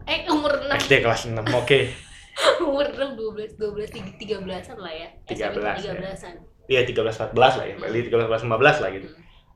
Eh 0.06 0.26
umur 0.30 0.50
6 0.66 0.86
SD 0.86 1.02
kelas 1.02 1.30
6, 1.30 1.38
oke. 1.54 1.78
Umur 2.66 2.86
6, 2.90 3.14
12, 3.14 3.60
12, 3.60 4.18
13an 4.18 4.78
lah 4.80 4.92
ya. 4.94 5.08
13 5.30 5.62
ya. 5.62 5.94
13an 5.94 6.34
Iya 6.70 6.80
13 6.86 7.34
14 7.34 7.58
lah 7.58 7.66
ya, 7.66 7.74
balik 7.78 8.10
13 8.10 8.26
14 8.30 8.48
15 8.50 8.82
lah 8.82 8.90
gitu. 8.94 9.08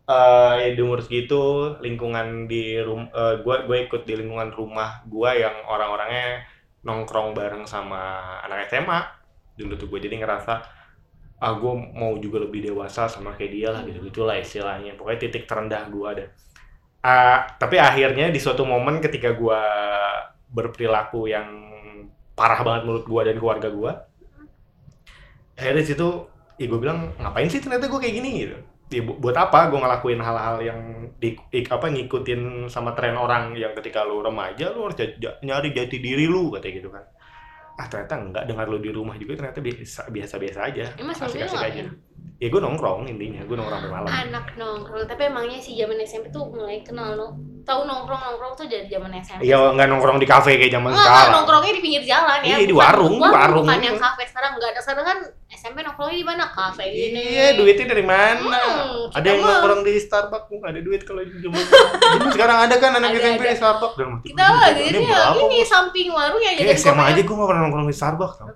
Eh 0.06 0.54
ya 0.62 0.68
di 0.74 0.82
umur 0.82 1.02
segitu 1.02 1.74
lingkungan 1.82 2.46
di 2.46 2.78
rum 2.78 3.10
eh, 3.10 3.42
gua 3.42 3.66
gue 3.66 3.90
ikut 3.90 4.06
di 4.06 4.14
lingkungan 4.14 4.54
rumah 4.54 5.02
gua 5.10 5.34
yang 5.34 5.66
orang-orangnya 5.66 6.46
nongkrong 6.86 7.34
bareng 7.34 7.66
sama 7.66 8.22
anak 8.46 8.70
SMA 8.70 9.02
dulu 9.58 9.74
tuh 9.74 9.88
gue 9.90 10.06
jadi 10.06 10.22
ngerasa 10.22 10.62
ah 11.40 11.52
gue 11.56 11.72
mau 11.94 12.16
juga 12.16 12.40
lebih 12.44 12.72
dewasa 12.72 13.06
sama 13.08 13.36
kayak 13.36 13.52
dia 13.52 13.68
lah 13.74 13.82
gitu 13.84 13.98
gitulah 14.08 14.36
istilahnya. 14.40 14.96
Pokoknya 14.96 15.20
titik 15.28 15.44
terendah 15.44 15.82
gua 15.92 16.16
ada. 16.16 16.24
Ah, 17.04 17.46
tapi 17.60 17.76
akhirnya 17.78 18.32
di 18.34 18.40
suatu 18.42 18.66
momen 18.66 18.98
ketika 19.04 19.32
gua 19.36 19.60
berperilaku 20.50 21.28
yang 21.30 21.48
parah 22.36 22.60
banget 22.66 22.82
menurut 22.88 23.04
gua 23.08 23.22
dan 23.26 23.36
keluarga 23.40 23.68
gua 23.72 23.92
akhirnya 25.56 25.84
situ 25.84 26.08
ya 26.60 26.66
gue 26.68 26.80
bilang 26.80 27.12
ngapain 27.20 27.48
sih 27.48 27.60
ternyata 27.60 27.88
gue 27.88 28.00
kayak 28.00 28.16
gini? 28.20 28.30
Gitu. 28.44 28.56
Ya, 28.86 29.02
bu- 29.02 29.18
buat 29.18 29.34
apa 29.34 29.66
gue 29.66 29.78
ngelakuin 29.82 30.20
hal-hal 30.22 30.56
yang 30.62 30.80
di, 31.18 31.34
apa 31.66 31.90
ngikutin 31.90 32.70
sama 32.70 32.94
tren 32.94 33.18
orang 33.18 33.56
yang 33.58 33.74
ketika 33.74 34.06
lu 34.06 34.22
remaja 34.22 34.70
lu 34.70 34.86
harus 34.86 34.94
nyari 35.42 35.74
jati 35.74 35.98
diri 35.98 36.30
lu 36.30 36.54
katanya 36.54 36.74
gitu 36.78 36.88
kan 36.94 37.04
ah 37.76 37.86
ternyata 37.86 38.14
enggak 38.16 38.44
dengar 38.44 38.66
lu 38.66 38.78
di 38.78 38.88
rumah 38.88 39.14
juga 39.14 39.36
ternyata 39.36 39.60
biasa 39.60 40.08
biasa 40.08 40.34
biasa 40.36 40.58
aja 40.64 40.84
sebelumnya 40.90 41.12
asik-asik 41.44 41.52
lu 41.52 41.60
aja 41.62 41.84
ya 42.36 42.46
gue 42.46 42.60
nongkrong 42.60 43.04
intinya 43.06 43.40
gue 43.42 43.52
nongkrong 43.54 43.80
sampai 43.80 43.92
malam 43.94 44.08
Anak 44.08 44.46
nongkrong 44.54 45.04
Tapi 45.06 45.22
emangnya 45.24 45.56
sih 45.56 45.72
zaman 45.74 45.96
SMP 45.98 46.28
tuh 46.28 46.44
mulai 46.46 46.80
kenal 46.80 47.16
lo 47.16 47.28
Tahu 47.64 47.80
nongkrong-nongkrong 47.82 48.52
tuh 48.54 48.68
dari 48.68 48.84
zaman 48.86 49.08
SMP 49.18 49.40
Iya 49.42 49.72
nggak 49.72 49.88
nongkrong 49.88 50.16
di 50.16 50.28
kafe 50.28 50.54
kayak 50.54 50.70
zaman 50.70 50.92
sekarang. 50.92 51.32
nongkrongnya 51.32 51.72
di 51.72 51.82
pinggir 51.82 52.02
jalan 52.04 52.38
ya. 52.38 52.46
Iya, 52.46 52.58
di 52.62 52.70
warung, 52.70 53.18
bukan- 53.18 53.32
warung. 53.32 53.64
Bukan 53.64 53.80
yang 53.82 53.98
kafe 53.98 54.22
sekarang 54.22 54.52
enggak 54.54 54.70
ada 54.70 54.80
sekarang 54.80 55.04
kan 55.04 55.18
SMP 55.66 55.82
nongkrongnya 55.82 56.14
di 56.14 56.22
mana? 56.22 56.44
Kafe 56.46 56.84
gini. 56.86 57.18
Iya, 57.26 57.58
duitnya 57.58 57.86
dari 57.90 58.04
mana? 58.06 58.62
Hmm, 58.62 59.10
ada 59.10 59.26
yang 59.26 59.42
nongkrong 59.42 59.82
di 59.82 59.98
Starbucks, 59.98 60.46
nggak 60.46 60.70
ada 60.70 60.80
duit 60.80 61.02
kalau 61.02 61.26
zaman 61.26 61.58
zaman 61.58 62.28
sekarang 62.30 62.58
ada 62.62 62.74
kan 62.78 62.90
anak 62.94 63.10
Ada, 63.10 63.18
SMP 63.18 63.42
ada. 63.42 63.50
di 63.50 63.58
Starbucks 63.58 63.94
dan 63.98 64.06
mati. 64.14 64.26
Kita 64.30 64.44
lah 64.46 64.70
jadi 64.70 64.98
ya, 65.02 65.20
ini 65.34 65.58
samping 65.66 66.08
warung 66.14 66.38
ya 66.38 66.52
Iya, 66.54 66.78
SMA 66.78 67.02
aja 67.02 67.20
gue 67.20 67.34
nggak 67.34 67.48
pernah 67.50 67.62
nongkrong 67.66 67.88
di 67.90 67.96
Starbucks. 67.98 68.36
tau. 68.38 68.46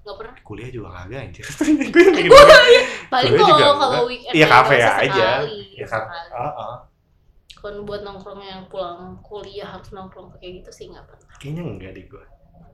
Enggak 0.00 0.16
pernah. 0.16 0.34
Kuliah 0.46 0.70
juga 0.70 0.88
kagak 0.94 1.20
anjir. 1.26 1.44
gue 1.92 2.00
yang 2.00 2.14
bikin 2.14 2.30
banget. 2.30 2.82
Paling 3.10 3.32
Kuliah 3.34 3.48
juga 3.50 3.64
kalau 3.66 3.76
kalau 3.76 4.04
weekend 4.06 4.32
Iya, 4.32 4.46
ya, 4.46 4.46
kafe 4.46 4.76
sesekali, 4.78 5.02
aja. 5.02 5.26
Ya 5.74 5.86
kan. 5.90 6.02
sesekali. 6.06 6.30
Ah, 6.30 6.50
ah. 6.54 6.76
Kalau 7.60 7.84
buat 7.84 8.00
nongkrong 8.00 8.40
yang 8.40 8.62
pulang 8.72 9.20
kuliah 9.20 9.68
harus 9.68 9.90
nongkrong 9.90 10.32
kayak 10.38 10.62
gitu 10.62 10.70
sih 10.70 10.84
enggak 10.88 11.04
pernah. 11.04 11.34
Kayaknya 11.36 11.62
enggak 11.66 11.90
deh 11.92 12.04
gue. 12.06 12.24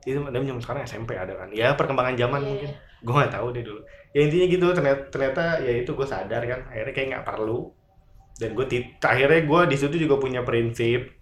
Itu 0.07 0.19
zaman 0.23 0.63
sekarang 0.63 0.83
SMP 0.87 1.19
ada 1.19 1.35
kan. 1.35 1.49
Ya 1.51 1.75
perkembangan 1.75 2.15
zaman 2.15 2.39
Iya, 2.39 2.47
mungkin. 2.47 2.71
Gue 3.03 3.13
nggak 3.13 3.35
tahu 3.35 3.47
deh 3.53 3.65
dulu. 3.65 3.81
Ya 4.17 4.21
intinya 4.25 4.47
gitu 4.49 4.65
ternyata, 4.73 5.03
ternyata 5.13 5.45
ya 5.61 5.73
itu 5.77 5.91
gue 5.93 6.07
sadar 6.09 6.43
kan. 6.45 6.61
Akhirnya 6.73 6.93
kayak 6.95 7.09
nggak 7.13 7.27
perlu. 7.27 7.73
Dan 8.37 8.53
gue 8.53 8.67
akhirnya 9.01 9.41
gue 9.45 9.61
di 9.73 9.77
situ 9.77 9.97
juga 9.97 10.21
punya 10.21 10.45
prinsip 10.45 11.17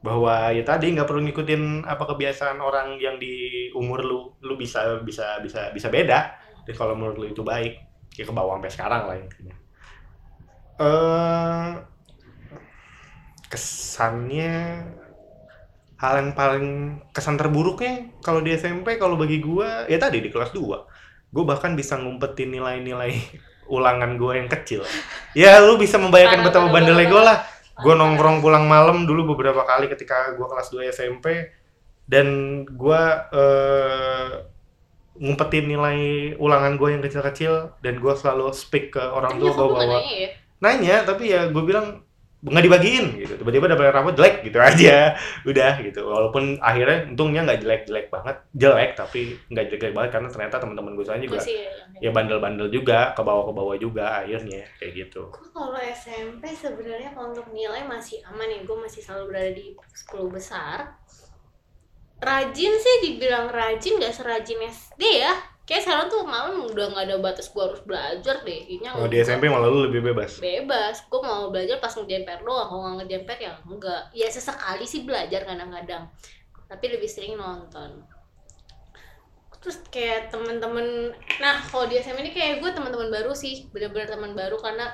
bahwa 0.00 0.48
ya 0.56 0.64
tadi 0.64 0.96
nggak 0.96 1.04
perlu 1.04 1.20
ngikutin 1.28 1.84
apa 1.84 2.08
kebiasaan 2.08 2.56
orang 2.56 2.96
yang 2.96 3.20
di 3.20 3.68
umur 3.76 4.00
lu 4.00 4.32
lu 4.40 4.56
bisa 4.56 4.96
bisa 5.04 5.36
bisa 5.44 5.68
bisa 5.76 5.92
beda 5.92 6.32
dan 6.64 6.74
kalau 6.74 6.96
menurut 6.96 7.20
lu 7.20 7.26
itu 7.28 7.44
baik 7.44 7.76
ya 8.16 8.24
ke 8.24 8.32
bawah 8.32 8.56
sampai 8.56 8.72
sekarang 8.72 9.02
lah 9.04 9.16
intinya 9.20 9.56
eh 10.80 11.70
kesannya 13.52 14.56
hal 16.00 16.14
yang 16.16 16.32
paling 16.32 16.96
kesan 17.12 17.36
terburuknya 17.36 18.08
kalau 18.24 18.40
di 18.40 18.56
SMP 18.56 18.96
kalau 18.96 19.20
bagi 19.20 19.36
gua 19.44 19.84
ya 19.84 20.00
tadi 20.00 20.24
di 20.24 20.32
kelas 20.32 20.56
2 20.56 20.64
gue 21.30 21.44
bahkan 21.46 21.78
bisa 21.78 21.94
ngumpetin 21.98 22.50
nilai-nilai 22.50 23.14
ulangan 23.76 24.18
gue 24.18 24.32
yang 24.34 24.48
kecil. 24.50 24.82
Ya 25.32 25.62
lu 25.62 25.78
bisa 25.78 25.96
membayangkan 25.96 26.42
betapa 26.42 26.68
bandelnya 26.70 27.06
gue 27.06 27.22
lah. 27.24 27.38
gue 27.80 27.96
nongkrong 27.96 28.44
pulang 28.44 28.68
malam 28.68 29.08
dulu 29.08 29.32
beberapa 29.32 29.64
kali 29.64 29.88
ketika 29.88 30.36
gue 30.36 30.44
kelas 30.44 30.68
2 30.68 30.92
SMP 30.92 31.48
dan 32.04 32.28
gue 32.68 33.02
eh, 33.32 34.30
ngumpetin 35.16 35.64
nilai 35.64 35.98
ulangan 36.36 36.76
gue 36.76 36.88
yang 36.92 37.00
kecil-kecil. 37.00 37.80
Dan 37.80 38.04
gue 38.04 38.12
selalu 38.12 38.52
speak 38.52 38.98
ke 38.98 39.00
orang 39.00 39.40
tua 39.40 39.48
gue 39.48 39.56
bahwa 39.56 39.80
nanya 39.80 40.12
ya? 40.12 40.30
nanya 40.60 40.96
tapi 41.08 41.32
ya 41.32 41.48
gue 41.48 41.62
bilang 41.64 42.04
nggak 42.40 42.64
dibagiin 42.64 43.06
gitu 43.20 43.36
tiba-tiba 43.36 43.68
dapet 43.68 43.92
rapot 43.92 44.16
jelek 44.16 44.40
gitu 44.40 44.56
aja 44.72 45.12
udah 45.44 45.72
gitu 45.84 46.00
walaupun 46.08 46.56
akhirnya 46.64 47.04
untungnya 47.12 47.44
nggak 47.44 47.60
jelek-jelek 47.60 48.06
banget 48.08 48.36
jelek 48.56 48.90
tapi 48.96 49.36
nggak 49.52 49.66
jelek 49.68 49.92
banget 49.92 50.10
karena 50.16 50.28
ternyata 50.32 50.56
teman-teman 50.56 50.96
gue 50.96 51.04
sana 51.04 51.20
juga 51.20 51.36
Masih 51.36 51.60
ya. 52.00 52.08
ya 52.08 52.10
bandel-bandel 52.16 52.68
juga 52.72 53.12
ke 53.12 53.20
bawah 53.20 53.44
ke 53.44 53.52
bawah 53.52 53.76
juga 53.76 54.24
akhirnya 54.24 54.64
kayak 54.80 54.92
gitu 54.96 55.28
Gue 55.28 55.50
kalau 55.52 55.80
SMP 55.80 56.48
sebenarnya 56.56 57.12
kalau 57.12 57.32
untuk 57.32 57.48
nilai 57.52 57.84
masih 57.84 58.24
aman 58.26 58.48
ya, 58.48 58.60
gue 58.64 58.76
masih 58.76 59.00
selalu 59.04 59.24
berada 59.30 59.52
di 59.52 59.76
10 59.76 60.30
besar. 60.32 60.78
Rajin 62.20 62.72
sih 62.76 62.96
dibilang 63.04 63.48
rajin 63.48 63.96
gak 63.96 64.12
serajin 64.12 64.60
SD 64.68 65.02
ya. 65.24 65.32
Kayak 65.68 65.82
sekarang 65.86 66.06
tuh 66.10 66.26
malam 66.26 66.66
udah 66.66 66.86
gak 66.90 67.04
ada 67.06 67.16
batas 67.22 67.46
gue 67.54 67.62
harus 67.62 67.80
belajar 67.86 68.42
deh. 68.42 68.60
Kayaknya 68.66 68.90
kalau 68.90 69.06
di. 69.06 69.16
SMP 69.22 69.44
malah 69.46 69.68
lu 69.70 69.86
lebih 69.86 70.02
bebas. 70.02 70.42
Bebas. 70.42 71.06
Gue 71.06 71.20
mau 71.22 71.48
belajar 71.54 71.78
pas 71.78 71.94
ngerjain 71.94 72.26
PR 72.26 72.42
doang. 72.42 72.66
Kalau 72.66 72.80
nggak 72.82 72.96
ngerjain 73.04 73.24
PR 73.28 73.38
ya 73.38 73.52
enggak 73.62 74.02
ya 74.10 74.26
sesekali 74.26 74.86
sih 74.88 75.06
belajar 75.06 75.46
kadang-kadang. 75.46 76.10
Tapi 76.66 76.84
lebih 76.90 77.06
sering 77.06 77.38
nonton. 77.38 78.02
Terus 79.60 79.76
kayak 79.92 80.32
temen-temen 80.32 81.12
nah 81.38 81.60
kalau 81.60 81.84
di 81.84 82.00
SMA 82.00 82.24
ini 82.24 82.32
kayak 82.32 82.64
gue 82.64 82.70
teman-teman 82.74 83.12
baru 83.12 83.30
sih. 83.30 83.70
Bener-bener 83.70 84.10
teman 84.10 84.34
baru 84.34 84.58
karena 84.58 84.90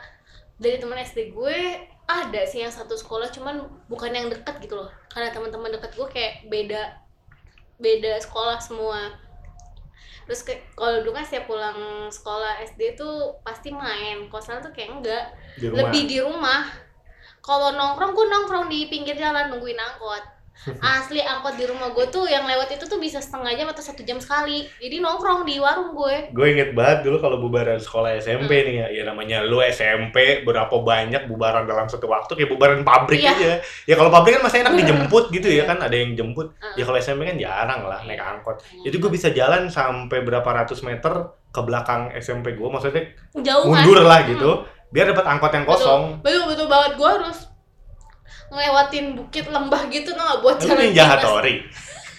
dari 0.60 0.76
teman 0.76 1.00
SD 1.00 1.32
gue 1.32 1.58
ada 2.06 2.42
sih 2.46 2.62
yang 2.62 2.70
satu 2.70 2.94
sekolah 2.94 3.32
cuman 3.32 3.64
bukan 3.88 4.12
yang 4.12 4.28
deket 4.28 4.60
gitu 4.60 4.76
loh. 4.76 4.92
Karena 5.08 5.32
teman-teman 5.32 5.72
deket 5.72 5.96
gue 5.96 6.08
kayak 6.12 6.52
beda 6.52 7.06
beda 7.76 8.20
sekolah 8.24 8.56
semua 8.60 9.25
terus 10.26 10.42
kayak 10.42 10.66
kalau 10.74 11.00
dulu 11.00 11.16
kan 11.16 11.24
setiap 11.24 11.46
pulang 11.48 12.10
sekolah 12.10 12.60
SD 12.66 12.98
tuh 12.98 13.40
pasti 13.46 13.72
main. 13.72 14.26
Kalau 14.28 14.42
sekarang 14.42 14.62
tuh 14.66 14.74
kayak 14.74 14.90
enggak. 15.00 15.24
Di 15.56 15.66
rumah. 15.70 15.78
Lebih 15.86 16.02
di 16.04 16.18
rumah. 16.20 16.62
Kalau 17.40 17.72
nongkrong 17.72 18.12
gue 18.12 18.26
nongkrong 18.26 18.66
di 18.66 18.90
pinggir 18.90 19.14
jalan 19.14 19.48
nungguin 19.54 19.78
angkot 19.78 20.35
asli 20.96 21.20
angkot 21.20 21.54
di 21.54 21.64
rumah 21.64 21.90
gue 21.90 22.06
tuh 22.06 22.24
yang 22.24 22.42
lewat 22.42 22.68
itu 22.70 22.84
tuh 22.84 22.96
bisa 22.96 23.18
setengah 23.18 23.52
jam 23.52 23.66
atau 23.66 23.80
satu 23.80 24.00
jam 24.00 24.16
sekali 24.16 24.66
jadi 24.76 24.98
nongkrong 24.98 25.42
di 25.42 25.56
warung 25.56 25.92
gue 25.92 26.30
gue 26.30 26.46
inget 26.48 26.70
banget 26.72 27.04
dulu 27.04 27.16
kalau 27.18 27.36
bubaran 27.36 27.76
sekolah 27.76 28.16
SMP 28.16 28.62
nih 28.62 28.74
ya, 28.76 28.86
ya 28.90 29.02
namanya 29.04 29.42
lu 29.42 29.60
SMP 29.60 30.16
berapa 30.42 30.72
banyak 30.72 31.26
bubaran 31.26 31.64
dalam 31.64 31.86
satu 31.86 32.06
waktu 32.06 32.32
kayak 32.32 32.50
bubaran 32.50 32.80
pabrik 32.82 33.18
Iya. 33.18 33.32
aja. 33.32 33.52
Ya 33.84 33.94
kalau 33.94 34.08
pabrik 34.08 34.36
kan 34.36 34.44
masih 34.44 34.60
enak 34.60 34.74
dijemput 34.76 35.24
gitu 35.30 35.48
ya 35.48 35.64
kan, 35.64 35.78
ada 35.78 35.92
yang 35.92 36.12
jemput. 36.12 36.50
Ya 36.74 36.82
kalau 36.82 36.96
SMP 36.96 37.24
kan 37.24 37.36
jarang 37.36 37.82
lah 37.82 38.00
naik 38.02 38.18
angkot. 38.18 38.60
Iya. 38.70 38.88
Jadi 38.88 38.96
gue 38.96 39.10
bisa 39.10 39.28
jalan 39.30 39.66
sampai 39.66 40.20
berapa 40.20 40.44
ratus 40.46 40.80
meter 40.80 41.10
ke 41.48 41.60
belakang 41.60 42.12
SMP 42.14 42.52
gue, 42.52 42.66
maksudnya 42.66 43.02
jauh 43.34 43.66
kan 43.66 43.82
mundur 43.82 44.02
lah 44.02 44.20
Hmm. 44.22 44.30
gitu, 44.30 44.50
biar 44.88 45.10
dapat 45.10 45.26
angkot 45.26 45.50
yang 45.50 45.64
kosong. 45.64 46.02
betul 46.20 46.44
betul 46.46 46.66
banget 46.66 46.92
gue 46.94 47.08
harus 47.08 47.38
ngelewatin 48.50 49.18
bukit 49.18 49.44
lembah 49.50 49.82
gitu 49.90 50.14
gak 50.14 50.40
buat 50.42 50.56
jalan 50.62 50.90
ninja. 50.90 51.04
Hattori. 51.06 51.62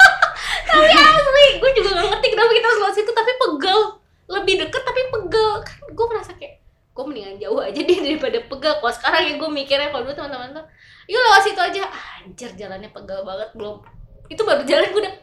tapi 0.68 0.94
asli 0.94 1.46
gue 1.58 1.72
juga 1.80 1.90
gak 1.96 2.08
ngerti 2.12 2.28
kenapa 2.36 2.52
kita 2.52 2.66
harus 2.68 2.80
lewat 2.84 2.96
situ 2.96 3.12
tapi 3.16 3.32
pegel. 3.36 3.82
Lebih 4.28 4.54
deket 4.68 4.84
tapi 4.84 5.02
pegel. 5.08 5.52
Kan 5.64 5.80
gue 5.88 6.06
merasa 6.10 6.32
kayak 6.36 6.60
gue 6.68 7.04
mendingan 7.06 7.36
jauh 7.38 7.60
aja 7.62 7.80
deh 7.80 8.00
daripada 8.04 8.38
pegel. 8.44 8.74
Kalau 8.84 8.94
sekarang 8.94 9.22
ya 9.24 9.34
gue 9.40 9.50
mikirnya 9.50 9.90
kalau 9.94 10.04
dulu 10.04 10.16
teman-teman 10.16 10.50
tuh 10.52 10.66
yuk 11.08 11.22
lewat 11.24 11.42
situ 11.48 11.62
aja. 11.62 11.82
Anjir 12.24 12.52
jalannya 12.60 12.90
pegel 12.92 13.24
banget 13.24 13.50
belum. 13.56 13.78
Itu 14.28 14.44
baru 14.44 14.68
jalan 14.68 14.92
gue 14.92 15.02
udah 15.08 15.16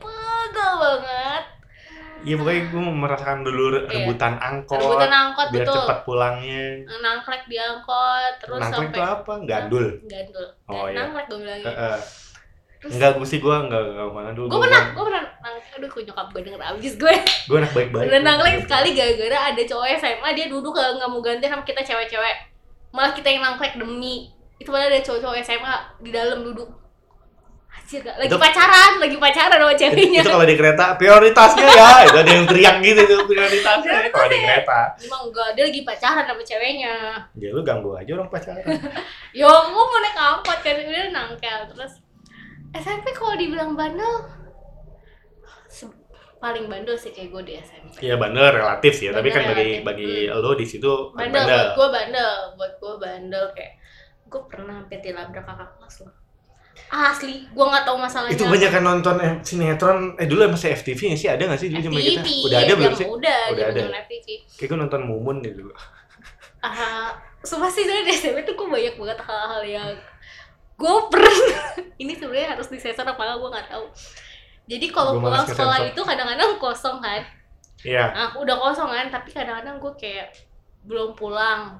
Iya 2.24 2.34
pokoknya 2.34 2.62
gue 2.66 2.80
merasakan 2.80 3.38
dulu 3.40 3.62
rebutan 3.84 4.34
angkot, 4.36 4.74
Iya. 4.74 4.84
rebutan 4.86 5.12
angkot 5.12 5.46
biar 5.46 5.60
betul 5.62 5.76
cepat 5.78 5.98
pulangnya. 6.02 6.64
nangklek 6.98 7.42
di 7.44 7.56
angkot 7.56 8.32
terus 8.38 8.58
Nangklek 8.58 8.80
sampai 8.80 8.96
itu 8.96 9.00
apa? 9.04 9.32
Gandul. 9.44 9.86
gandul 10.04 10.46
Oh, 10.64 10.84
iya. 10.86 10.96
nangklek 10.98 11.24
gue 11.26 11.38
bilangnya 11.38 11.68
Heeh. 11.68 11.98
Terus- 12.80 12.94
Enggak, 12.94 13.10
gue 13.14 13.24
sih 13.26 13.38
gue 13.38 13.54
enggak, 13.54 13.80
enggak 13.82 14.08
mana 14.10 14.30
dulu. 14.30 14.46
gue 14.46 14.60
pernah 14.62 14.82
gue 14.90 15.04
pernah 15.04 15.22
nang 15.38 15.56
aduh 15.56 15.86
kok 15.86 16.00
nyokap 16.02 16.26
gue 16.30 16.40
denger 16.42 16.60
abis 16.66 16.92
gue 16.94 17.14
Gue 17.44 17.56
anak 17.58 17.72
baik-baik. 17.72 18.06
udah 18.08 18.20
nangklek 18.22 18.56
sekali 18.58 18.88
gara-gara 18.90 19.38
ada 19.46 19.62
cowok 19.62 19.86
SMA 19.94 20.28
dia 20.32 20.46
duduk 20.46 20.72
nggak 20.72 21.04
mau 21.06 21.20
ganti 21.20 21.44
sama 21.44 21.60
kita 21.62 21.80
cewek-cewek 21.82 22.36
malah 22.90 23.12
kita 23.12 23.26
yang 23.26 23.42
nangklek 23.42 23.74
demi 23.74 24.28
itu 24.54 24.68
padahal 24.68 24.88
ada 24.88 25.00
cowok-cowok 25.00 25.36
SMA 25.38 25.74
di 25.98 26.10
dalam 26.10 26.40
duduk 26.40 26.68
Anjir, 27.84 28.00
gak? 28.00 28.16
lagi 28.16 28.26
Itu- 28.26 28.40
pacaran 28.40 28.92
lagi 28.96 29.16
pacaran 29.18 29.58
sama 29.58 29.68
Itu, 29.68 29.80
ceweknya. 29.84 30.20
itu 30.20 30.30
kalau 30.30 30.46
di 30.46 30.56
kereta 30.56 30.84
prioritasnya 30.96 31.66
ya, 31.68 31.88
itu 32.06 32.16
ada 32.16 32.30
yang 32.32 32.46
teriak 32.48 32.76
gitu 32.80 33.00
tuh 33.04 33.20
prioritasnya. 33.28 34.08
Kalau 34.08 34.24
di 34.26 34.38
kereta. 34.40 34.78
emang 34.98 35.22
enggak 35.28 35.48
dia 35.52 35.64
lagi 35.68 35.80
pacaran 35.84 36.24
sama 36.24 36.42
ceweknya. 36.42 36.94
Ya 37.36 37.48
lu 37.50 37.60
ganggu 37.60 37.92
aja 37.92 38.10
orang 38.14 38.28
pacaran. 38.28 38.64
yo 39.38 39.44
gue 39.46 39.84
mau 39.84 39.98
naik 40.00 40.16
angkot 40.16 40.58
kan 40.58 40.74
udah 40.74 41.08
nangkel. 41.12 41.60
Terus 41.70 41.92
SMP 42.72 43.12
kalau 43.12 43.36
dibilang 43.36 43.76
bandel 43.76 44.32
paling 46.36 46.68
bandel 46.68 46.92
sih 46.94 47.08
kayak 47.08 47.28
gue 47.30 47.42
di 47.42 47.54
SMP 47.56 48.04
Iya 48.04 48.16
bandel 48.16 48.52
relatif 48.52 48.92
sih, 48.92 49.08
ya, 49.08 49.12
tapi 49.12 49.28
kan 49.28 49.44
Bandel 49.44 49.56
bagi 49.56 49.64
relatif. 49.70 49.84
bagi 49.86 50.12
lo 50.30 50.50
di 50.52 50.66
situ 50.66 50.92
bandel, 51.10 51.40
buat 51.40 51.68
gue 51.72 51.88
bandel. 51.90 52.32
Buat 52.56 52.72
gue 52.76 52.94
bandel 52.98 53.44
kayak 53.52 53.72
gue 54.24 54.40
pernah 54.44 54.74
sampai 54.78 54.98
dilabrak 55.00 55.40
kakak 55.40 55.70
kelas 55.74 55.96
loh 56.04 56.12
asli 56.88 57.46
gue 57.46 57.64
nggak 57.64 57.84
tahu 57.84 57.96
masalahnya 57.96 58.34
Itu 58.34 58.44
banyak 58.44 58.70
kan 58.70 58.82
nonton 58.82 59.16
eh, 59.18 59.34
sinetron, 59.40 59.98
eh 60.14 60.26
dulu 60.26 60.46
masih 60.48 60.74
FTV 60.74 61.14
sih 61.14 61.26
ada 61.26 61.42
nggak 61.42 61.58
sih 61.58 61.68
dulu 61.70 61.80
zaman 61.80 62.00
kita? 62.00 62.22
Udah 62.44 62.58
ada 62.60 62.72
belum 62.74 62.92
sih? 62.94 63.06
udah 63.06 63.38
Udah 63.50 63.64
ada. 63.68 63.80
FTV 64.04 64.26
Kayak 64.54 64.68
gue 64.68 64.78
nonton 64.78 65.00
Mumun 65.04 65.36
deh 65.40 65.52
dulu. 65.52 65.72
ah 66.66 67.12
sumpah 67.40 67.68
sih 67.68 67.84
dari 67.84 68.08
SMP 68.08 68.40
tuh 68.42 68.56
gue 68.56 68.66
banyak 68.66 68.94
banget 68.94 69.18
hal-hal 69.20 69.62
yang 69.62 69.88
gue 70.74 70.94
pernah 71.06 71.36
ini 72.02 72.12
sebenarnya 72.14 72.56
harus 72.56 72.66
disensor 72.66 73.04
apa 73.04 73.14
nggak 73.16 73.36
gue 73.36 73.50
nggak 73.52 73.68
tahu 73.68 73.84
jadi 74.64 74.86
kalau 74.88 75.20
pulang 75.20 75.44
sekolah 75.44 75.78
itu 75.84 76.00
kadang-kadang 76.00 76.56
kosong 76.56 76.98
kan 76.98 77.20
Iya. 77.84 78.04
nah 78.10 78.28
udah 78.34 78.56
kosong 78.56 78.88
kan 78.88 79.12
tapi 79.12 79.28
kadang-kadang 79.28 79.76
gue 79.76 79.92
kayak 79.94 80.32
belum 80.82 81.12
pulang 81.12 81.76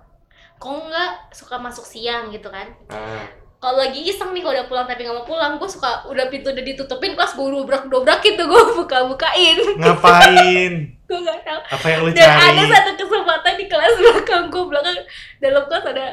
kok 0.54 0.68
nggak 0.68 1.32
suka 1.32 1.56
masuk 1.56 1.82
siang 1.82 2.28
gitu 2.28 2.52
kan 2.52 2.68
Ah. 2.86 3.24
Kalau 3.64 3.80
lagi 3.80 4.00
iseng 4.02 4.30
nih 4.30 4.40
kalau 4.40 4.54
udah 4.54 4.66
pulang 4.66 4.84
tapi 4.84 5.00
nggak 5.02 5.16
mau 5.16 5.24
pulang 5.24 5.56
gue 5.56 5.64
suka 5.66 6.04
udah 6.04 6.28
pintu 6.28 6.52
udah 6.52 6.60
ditutupin 6.62 7.12
kelas 7.12 7.32
gue 7.32 7.46
dobrak 7.46 7.88
dobrak 7.88 8.20
gitu 8.20 8.44
gue 8.44 8.60
buka 8.76 8.98
bukain 9.06 9.56
Ngapain? 9.74 10.72
gue 11.08 11.18
nggak 11.18 11.40
tahu 11.42 11.60
Apa 11.70 11.86
yang 11.86 12.00
lu 12.02 12.10
dan 12.10 12.28
cari? 12.28 12.44
ada 12.50 12.62
satu 12.70 12.92
kesempatan 12.98 13.52
di 13.56 13.64
kelas 13.64 13.92
belakang 13.94 14.44
gue 14.46 14.64
belakang 14.66 14.96
dalam 15.38 15.62
kelas 15.64 15.84
ada 15.86 16.06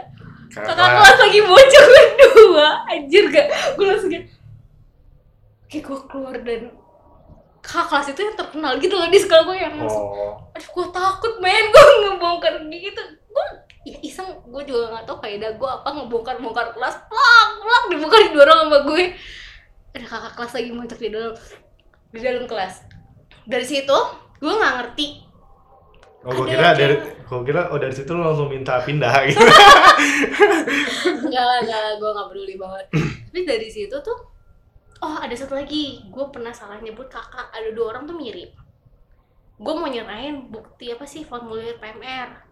Kakak 0.50 0.76
kelas. 0.76 0.92
kelas 0.94 1.18
lagi 1.22 1.40
bocor 1.42 1.86
berdua 1.96 2.68
anjir 2.86 3.24
gak 3.28 3.48
gue 3.76 3.86
langsung 3.86 4.10
kayak 4.10 4.26
kayak 5.68 5.84
gue 5.86 6.00
keluar 6.06 6.36
dan 6.38 6.62
kakak 7.62 7.86
kelas 7.88 8.08
itu 8.10 8.22
yang 8.22 8.36
terkenal 8.36 8.72
gitu 8.76 8.94
loh 8.94 9.08
di 9.08 9.16
sekolah 9.18 9.44
gue 9.46 9.58
yang 9.58 9.76
langsung 9.76 10.04
Oh. 10.04 10.34
aduh 10.52 10.70
gue 10.70 10.88
takut 10.90 11.34
main 11.38 11.66
gue 11.66 11.84
ngebongkar 12.02 12.54
gitu 12.66 13.04
gue 13.30 13.46
ya 13.82 13.98
iseng. 14.06 14.30
Gue 14.48 14.64
juga 14.66 14.94
nggak 14.94 15.06
tahu 15.10 15.18
faedah 15.22 15.52
gue 15.58 15.70
apa 15.70 15.90
ngebongkar 15.90 16.38
bongkar 16.38 16.68
kelas. 16.74 16.96
Plak 17.10 17.50
plak 17.62 17.84
dibuka 17.90 18.18
didorong 18.30 18.60
sama 18.68 18.80
gue. 18.86 19.04
Ada 19.98 20.06
kakak 20.08 20.34
kelas 20.38 20.54
lagi 20.56 20.70
muncul 20.72 20.98
di 20.98 21.10
dalam 21.10 21.34
di 22.12 22.20
dalam 22.22 22.46
kelas. 22.46 22.74
Dari 23.46 23.66
situ 23.66 23.98
gue 24.42 24.54
nggak 24.54 24.74
ngerti. 24.78 25.08
Oh, 26.22 26.30
gue 26.38 26.54
kira 26.54 26.78
dari, 26.78 27.02
gue 27.02 27.40
kira 27.42 27.74
oh 27.74 27.82
dari 27.82 27.98
situ 27.98 28.14
lu 28.14 28.22
langsung 28.22 28.46
minta 28.46 28.78
pindah 28.86 29.26
gitu. 29.26 29.42
enggak 31.26 31.46
lah 31.50 31.58
enggak 31.66 31.80
lah 31.82 31.94
gue 31.98 32.10
nggak 32.14 32.28
peduli 32.30 32.56
banget. 32.62 32.86
Tapi 33.34 33.40
dari 33.50 33.70
situ 33.74 33.96
tuh 34.06 34.18
oh 35.02 35.18
ada 35.18 35.34
satu 35.34 35.58
lagi. 35.58 36.06
Gue 36.14 36.30
pernah 36.30 36.54
salah 36.54 36.78
nyebut 36.78 37.10
kakak. 37.10 37.50
Ada 37.50 37.74
dua 37.74 37.98
orang 37.98 38.06
tuh 38.06 38.14
mirip. 38.14 38.54
Gue 39.58 39.74
mau 39.74 39.90
nyerahin 39.90 40.54
bukti 40.54 40.94
apa 40.94 41.10
sih 41.10 41.26
formulir 41.26 41.82
PMR 41.82 42.51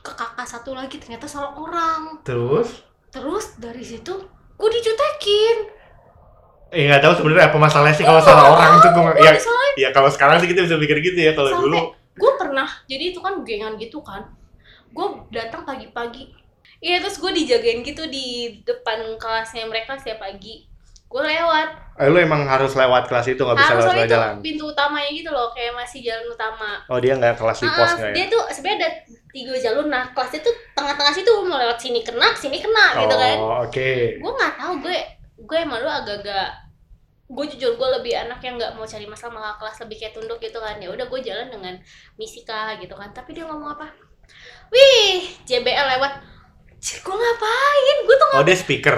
ke 0.00 0.12
kakak 0.16 0.48
satu 0.48 0.72
lagi 0.72 0.96
ternyata 0.96 1.28
salah 1.28 1.52
orang. 1.56 2.20
Terus? 2.24 2.90
terus 3.10 3.58
dari 3.58 3.82
situ 3.82 4.14
gue 4.54 4.70
dicutekin. 4.70 5.56
Eh 6.70 6.86
nggak 6.86 7.02
tahu 7.02 7.12
sebenarnya 7.18 7.50
apa 7.50 7.58
masalahnya 7.58 7.96
sih 7.98 8.06
kalau 8.06 8.22
Oh, 8.22 8.24
salah 8.24 8.54
orang 8.54 8.78
tuh 8.78 8.90
gue 8.94 9.26
ya 9.26 9.34
disalahin 9.34 9.74
ya 9.74 9.88
kalau 9.90 10.06
sekarang 10.06 10.38
sih 10.38 10.46
kita 10.46 10.62
bisa 10.62 10.78
pikir 10.78 11.02
gitu 11.02 11.18
ya 11.18 11.34
kalau 11.34 11.66
dulu. 11.66 11.90
Gue 12.14 12.32
pernah 12.38 12.70
jadi 12.86 13.10
itu 13.10 13.18
kan 13.18 13.42
gengan 13.42 13.74
gitu 13.74 13.98
kan. 14.06 14.30
Gue 14.94 15.26
datang 15.34 15.66
pagi-pagi. 15.66 16.30
Iya 16.78 17.02
terus 17.02 17.18
gue 17.18 17.34
dijagain 17.34 17.82
gitu 17.82 18.06
di 18.06 18.62
depan 18.62 19.18
kelasnya 19.18 19.66
mereka 19.66 19.98
setiap 19.98 20.22
pagi 20.22 20.69
gue 21.10 21.22
lewat. 21.26 21.68
Eh, 22.00 22.08
lu 22.08 22.16
emang 22.16 22.46
harus 22.46 22.72
lewat 22.72 23.10
kelas 23.10 23.26
itu 23.28 23.42
nggak 23.42 23.58
bisa 23.58 23.72
harus 23.74 23.84
lewat 23.90 23.98
itu 23.98 24.12
jalan 24.14 24.34
pintu 24.40 24.64
utamanya 24.70 25.10
gitu 25.10 25.28
loh 25.28 25.50
kayak 25.50 25.74
masih 25.74 26.00
jalan 26.00 26.24
utama. 26.30 26.80
Oh 26.86 26.96
dia 26.96 27.18
nggak 27.18 27.34
kelas 27.36 27.58
di 27.60 27.68
pos 27.68 27.82
Ah, 27.82 27.92
nggak 27.98 28.08
ya? 28.08 28.14
dia 28.14 28.24
tuh 28.30 28.42
sebenarnya 28.54 28.78
ada 28.78 28.90
tiga 29.34 29.52
jalur. 29.58 29.84
Nah 29.90 30.04
kelasnya 30.14 30.40
tuh 30.40 30.54
tengah-tengah 30.72 31.12
situ 31.12 31.30
mau 31.44 31.58
lewat 31.58 31.78
sini 31.82 32.00
kena 32.00 32.30
sini 32.32 32.62
kena 32.62 32.86
gitu 33.04 33.16
kan. 33.18 33.36
Oh 33.36 33.56
oke. 33.66 33.90
Gue 34.16 34.32
nggak 34.32 34.54
tahu 34.56 34.72
gue 34.86 34.96
gue 35.40 35.58
emang 35.58 35.82
lu 35.82 35.90
agak-agak 35.90 36.48
gue 37.30 37.44
jujur 37.54 37.74
gue 37.74 37.88
lebih 38.00 38.14
anak 38.16 38.38
yang 38.42 38.54
nggak 38.58 38.74
mau 38.74 38.86
cari 38.86 39.06
masalah 39.06 39.34
kakak 39.34 39.56
kelas 39.60 39.76
lebih 39.84 39.96
kayak 40.00 40.12
tunduk 40.14 40.38
gitu 40.38 40.58
kan. 40.62 40.78
Ya 40.78 40.88
udah 40.88 41.04
gue 41.04 41.20
jalan 41.20 41.50
dengan 41.50 41.74
misika 42.16 42.78
gitu 42.78 42.94
kan. 42.94 43.10
Tapi 43.10 43.34
dia 43.34 43.44
ngomong 43.44 43.76
apa? 43.76 43.90
Wih 44.70 45.26
JBL 45.42 45.98
lewat. 45.98 46.22
Cik, 46.80 47.04
gue 47.04 47.12
ngapain? 47.12 47.96
Gue 48.08 48.16
tuh 48.16 48.28
Oh 48.38 48.44
dia 48.46 48.56
speaker. 48.56 48.96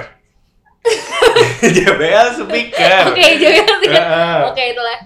JBL 1.77 2.29
speaker. 2.39 3.01
Oke, 3.13 3.27
JBL 3.39 3.77
speaker. 3.79 4.05
Heeh. 4.05 4.39
Oke 4.51 4.63
itulah. 4.75 4.99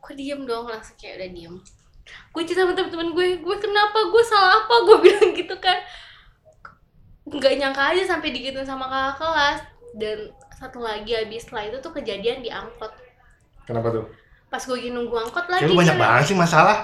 Gue 0.00 0.12
diem 0.16 0.42
dong 0.42 0.66
langsung 0.66 0.96
kayak 0.98 1.22
udah 1.22 1.30
diem. 1.30 1.54
Gue 2.30 2.42
cerita 2.46 2.62
sama 2.62 2.74
temen-temen 2.78 3.10
gue, 3.10 3.26
gue 3.42 3.56
kenapa? 3.58 3.98
Gue 4.10 4.22
salah 4.22 4.62
apa? 4.62 4.74
Gue 4.86 4.96
bilang 5.06 5.30
gitu 5.34 5.54
kan. 5.58 5.78
Nggak 7.26 7.52
nyangka 7.58 7.82
aja 7.94 8.02
sampai 8.16 8.34
digituin 8.34 8.66
sama 8.66 8.86
kakak 8.86 9.14
kelas. 9.18 9.60
Dan 9.98 10.18
satu 10.54 10.78
lagi 10.78 11.16
abis 11.18 11.46
setelah 11.46 11.66
itu 11.66 11.78
tuh 11.82 11.92
kejadian 11.94 12.42
di 12.42 12.50
angkot. 12.50 12.92
Kenapa 13.66 13.90
tuh? 13.90 14.06
Pas 14.50 14.62
gue 14.62 14.74
lagi 14.74 14.90
nunggu 14.90 15.14
angkot 15.14 15.46
lagi. 15.46 15.66
Kayak 15.66 15.78
banyak 15.78 15.96
kan. 15.98 16.02
banget 16.02 16.24
sih 16.26 16.38
masalah. 16.38 16.76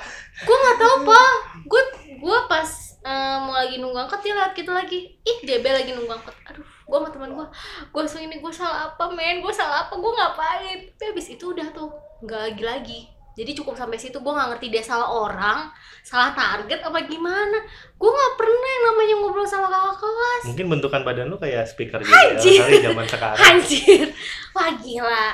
Gue 0.42 0.56
nggak 0.56 0.78
tahu 0.78 0.96
pak. 1.06 1.34
Gue 1.66 1.82
gue 2.18 2.38
pas 2.46 2.68
eh, 3.06 3.36
mau 3.42 3.54
lagi 3.54 3.76
nunggu 3.82 3.98
angkot 4.06 4.20
dia 4.22 4.34
liat 4.38 4.52
gitu 4.54 4.70
lagi. 4.70 5.18
Ih 5.22 5.38
DB 5.42 5.66
lagi 5.66 5.90
nunggu 5.94 6.14
angkot. 6.14 6.34
Aduh, 6.50 6.66
gue 6.86 6.96
sama 6.96 7.10
teman 7.10 7.30
gue. 7.32 7.46
Gue 7.88 8.00
langsung 8.00 8.20
ini 8.20 8.36
gue 8.36 8.52
salah 8.52 8.88
apa 8.88 9.04
men? 9.10 9.38
Gue 9.38 9.50
salah 9.50 9.84
apa? 9.84 9.94
Gue 9.94 10.12
ngapain? 10.12 10.78
Tapi 10.92 11.10
abis 11.10 11.26
itu 11.30 11.44
udah 11.48 11.66
tuh 11.68 11.90
nggak 12.20 12.40
lagi 12.46 12.64
lagi. 12.64 13.00
Jadi 13.34 13.52
cukup 13.52 13.76
sampai 13.76 13.98
situ 13.98 14.16
gue 14.16 14.32
nggak 14.32 14.48
ngerti 14.48 14.66
dia 14.70 14.80
salah 14.80 15.12
orang, 15.12 15.68
salah 16.00 16.32
target 16.32 16.80
apa 16.80 17.04
gimana. 17.04 17.58
Gue 17.92 18.08
nggak 18.08 18.32
pernah 18.34 18.54
yang 18.70 18.84
namanya 18.86 19.14
ngobrol 19.18 19.44
sama 19.44 19.66
kakak 19.66 19.96
kelas. 19.98 20.42
Mungkin 20.46 20.66
bentukan 20.70 21.02
badan 21.02 21.26
lu 21.26 21.36
kayak 21.36 21.66
speaker 21.66 22.00
JBL 22.00 22.40
kali 22.40 22.80
zaman 22.80 23.04
sekarang. 23.04 23.36
Anjir, 23.42 24.08
wah 24.50 24.70
gila. 24.72 25.26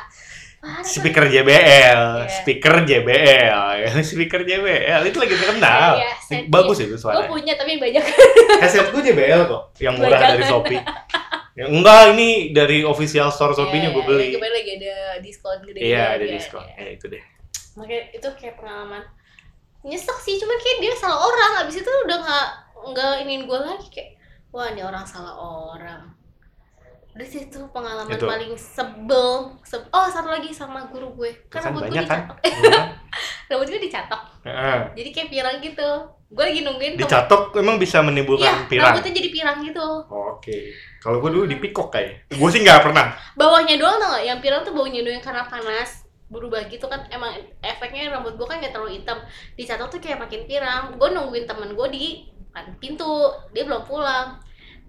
Parah, 0.63 0.79
Speaker 0.81 1.27
JBL, 1.27 2.03
Iya. 2.23 2.31
speaker 2.31 2.87
JBL, 2.87 3.59
speaker 4.07 4.41
JBL 4.41 5.03
itu 5.05 5.19
lagi 5.19 5.35
terkenal. 5.35 5.99
Iya, 5.99 6.11
set 6.17 6.47
Bagus 6.47 6.79
itu 6.79 6.95
gue 6.95 7.03
suaranya. 7.03 7.27
punya 7.27 7.55
tapi 7.55 7.83
banyak. 7.83 7.99
Headset 8.63 8.95
gue 8.95 9.03
JBL 9.05 9.43
kok, 9.45 9.75
yang 9.79 9.99
murah 9.99 10.15
Banyak. 10.15 10.31
dari 10.33 10.45
Shopee. 10.47 10.79
Ya, 11.53 11.69
enggak, 11.69 12.17
ini 12.17 12.57
dari 12.57 12.81
official 12.81 13.29
store 13.29 13.53
Shopee-nya 13.53 13.93
gue 13.93 14.01
Iya, 14.01 14.09
beli. 14.09 14.25
iya, 14.25 14.35
Kemarin 14.41 14.55
lagi 14.57 14.73
ada 14.81 14.95
diskon 15.21 15.59
gede. 15.69 15.79
Iya, 15.85 16.05
ada 16.17 16.25
diskon. 16.25 16.65
Ya 16.65 16.87
itu 16.89 17.05
deh. 17.13 17.23
Makanya 17.77 18.03
itu 18.13 18.29
kayak 18.41 18.55
pengalaman 18.57 19.03
nyesek 19.85 20.17
sih, 20.25 20.41
cuman 20.41 20.57
kayak 20.57 20.79
dia 20.81 20.93
salah 20.97 21.21
orang. 21.21 21.53
Abis 21.65 21.85
itu 21.85 21.91
udah 22.09 22.19
nggak 22.25 22.47
nggak 22.93 23.13
iniin 23.29 23.45
gue 23.45 23.59
lagi 23.59 23.89
kayak 23.93 24.11
wah 24.49 24.73
ini 24.73 24.81
orang 24.81 25.05
salah 25.05 25.37
orang. 25.37 26.09
Udah 27.13 27.27
sih 27.27 27.45
itu 27.45 27.61
pengalaman 27.71 28.09
Itu. 28.11 28.25
paling 28.25 28.53
sebel. 28.55 29.53
Seb- 29.61 29.89
oh 29.89 30.09
satu 30.09 30.29
lagi 30.29 30.49
sama 30.49 30.89
guru 30.89 31.13
gue. 31.15 31.29
Kan, 31.47 31.61
Kan 31.61 31.71
rambut 31.71 31.87
gue 31.87 31.93
kan? 31.93 32.03
dicatok. 32.03 32.37
Bukan? 32.41 32.85
rambut 33.53 33.67
gue 33.69 33.81
dicatok. 33.81 34.23
Heeh. 34.43 34.79
Jadi 34.95 35.09
kayak 35.13 35.29
pirang 35.29 35.57
gitu. 35.59 35.91
Gue 36.33 36.45
lagi 36.49 36.61
nungguin 36.63 36.97
Dicatok 36.97 37.53
emang 37.55 37.77
bisa 37.77 38.01
Iya, 38.01 38.09
menimbulkan 38.09 38.65
pirang. 38.65 38.97
rambutnya 38.97 39.13
jadi 39.13 39.29
pirang 39.29 39.57
gitu. 39.61 39.87
Oke. 40.09 40.73
Kalau 40.99 41.21
gue 41.21 41.31
dulu 41.31 41.45
dipikok 41.45 41.93
kayak. 41.93 42.33
Gue 42.33 42.49
sih 42.49 42.65
nggak 42.65 42.81
pernah. 42.83 43.13
bawahnya 43.37 43.77
doang 43.77 44.01
tau 44.01 44.17
gak? 44.17 44.25
Yang 44.25 44.39
pirang 44.41 44.61
tuh 44.65 44.73
bawahnya 44.73 45.01
doang 45.03 45.21
karena 45.21 45.45
panas 45.45 46.09
berubah 46.27 46.65
gitu 46.65 46.89
kan 46.89 47.05
emang 47.09 47.29
efeknya 47.61 48.09
rambut 48.09 48.33
gue 48.33 48.47
kan 48.47 48.57
gak 48.57 48.73
terlalu 48.73 48.97
hitam 48.97 49.21
dicatok 49.53 49.93
tuh 49.93 50.01
kayak 50.01 50.17
makin 50.17 50.49
pirang 50.49 50.97
gue 50.97 51.09
nungguin 51.13 51.45
temen 51.45 51.77
gue 51.77 51.89
di 51.93 52.25
pintu 52.79 53.05
dia 53.53 53.65
belum 53.65 53.85
pulang 53.85 54.41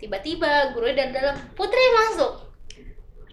tiba-tiba 0.03 0.75
gurunya 0.75 0.99
dari 0.99 1.11
dalam 1.15 1.35
putri 1.55 1.79
masuk. 1.95 2.43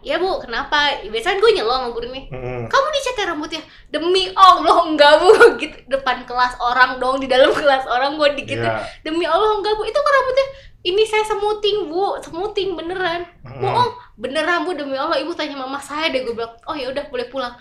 Ya 0.01 0.17
bu. 0.17 0.39
Kenapa? 0.41 1.03
Biasanya 1.05 1.43
gue 1.43 1.51
nyelo 1.53 1.73
sama 1.75 1.89
guru 1.91 2.09
nih 2.09 2.25
Mm-mm. 2.33 2.73
kamu 2.73 2.87
dicat 2.89 3.17
ya 3.19 3.25
rambutnya? 3.29 3.63
Demi 3.91 4.31
allah 4.33 4.87
enggak 4.87 5.15
bu. 5.19 5.29
Gitu 5.61 5.77
depan 5.91 6.23
kelas 6.25 6.57
orang 6.57 6.97
dong 6.97 7.19
di 7.19 7.27
dalam 7.27 7.51
kelas 7.61 7.85
orang 7.85 8.15
gue 8.17 8.29
dikit 8.39 8.63
Iya. 8.63 8.81
demi 9.03 9.27
allah 9.27 9.59
enggak 9.59 9.75
bu. 9.75 9.83
Itu 9.85 9.99
kan 9.99 10.13
rambutnya 10.15 10.47
ini 10.81 11.03
saya 11.05 11.27
semuting 11.27 11.91
bu. 11.91 12.17
Semuting 12.23 12.79
beneran. 12.79 13.27
Mm-mm. 13.45 13.61
bohong 13.61 13.91
beneran 14.17 14.65
bu. 14.65 14.73
Demi 14.73 14.97
allah 14.97 15.21
ibu 15.21 15.35
tanya 15.37 15.59
mama 15.59 15.77
saya 15.77 16.09
deh 16.09 16.23
gue 16.23 16.33
bilang. 16.33 16.55
Oh 16.65 16.73
ya 16.73 16.89
udah 16.89 17.05
boleh 17.11 17.29
pulang. 17.29 17.53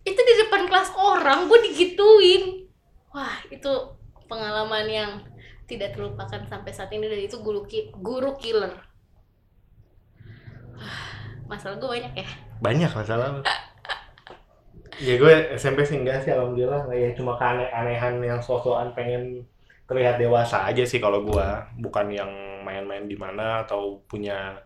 Itu 0.00 0.16
di 0.16 0.34
depan 0.46 0.70
kelas 0.70 0.94
orang 0.94 1.44
gue 1.44 1.58
digituin. 1.60 2.64
Wah 3.12 3.36
itu 3.52 3.72
pengalaman 4.26 4.86
yang 4.88 5.10
tidak 5.66 5.92
terlupakan 5.92 6.40
sampai 6.42 6.70
saat 6.70 6.90
ini 6.90 7.04
dan 7.04 7.20
itu 7.20 7.36
guru 7.38 7.62
ki- 7.62 7.90
guru 7.92 8.34
killer 8.36 8.70
masalah 11.50 11.76
gue 11.76 11.90
banyak 11.90 12.14
ya 12.16 12.28
Banyak 12.56 12.88
masalah. 12.90 13.44
ya 14.96 15.14
gue 15.14 15.32
SMP 15.54 15.84
sih 15.84 16.00
enggak 16.00 16.24
sih 16.24 16.32
alhamdulillah 16.32 16.88
ya 16.88 17.12
cuma 17.12 17.36
keaneh-anehan 17.36 18.16
yang 18.18 18.40
sosokan 18.40 18.96
pengen 18.96 19.44
terlihat 19.84 20.16
dewasa 20.16 20.64
aja 20.64 20.82
sih 20.82 20.96
kalau 20.96 21.20
gue 21.20 21.46
bukan 21.78 22.08
yang 22.08 22.32
main-main 22.64 23.04
di 23.04 23.14
mana 23.14 23.60
atau 23.62 24.00
punya 24.08 24.56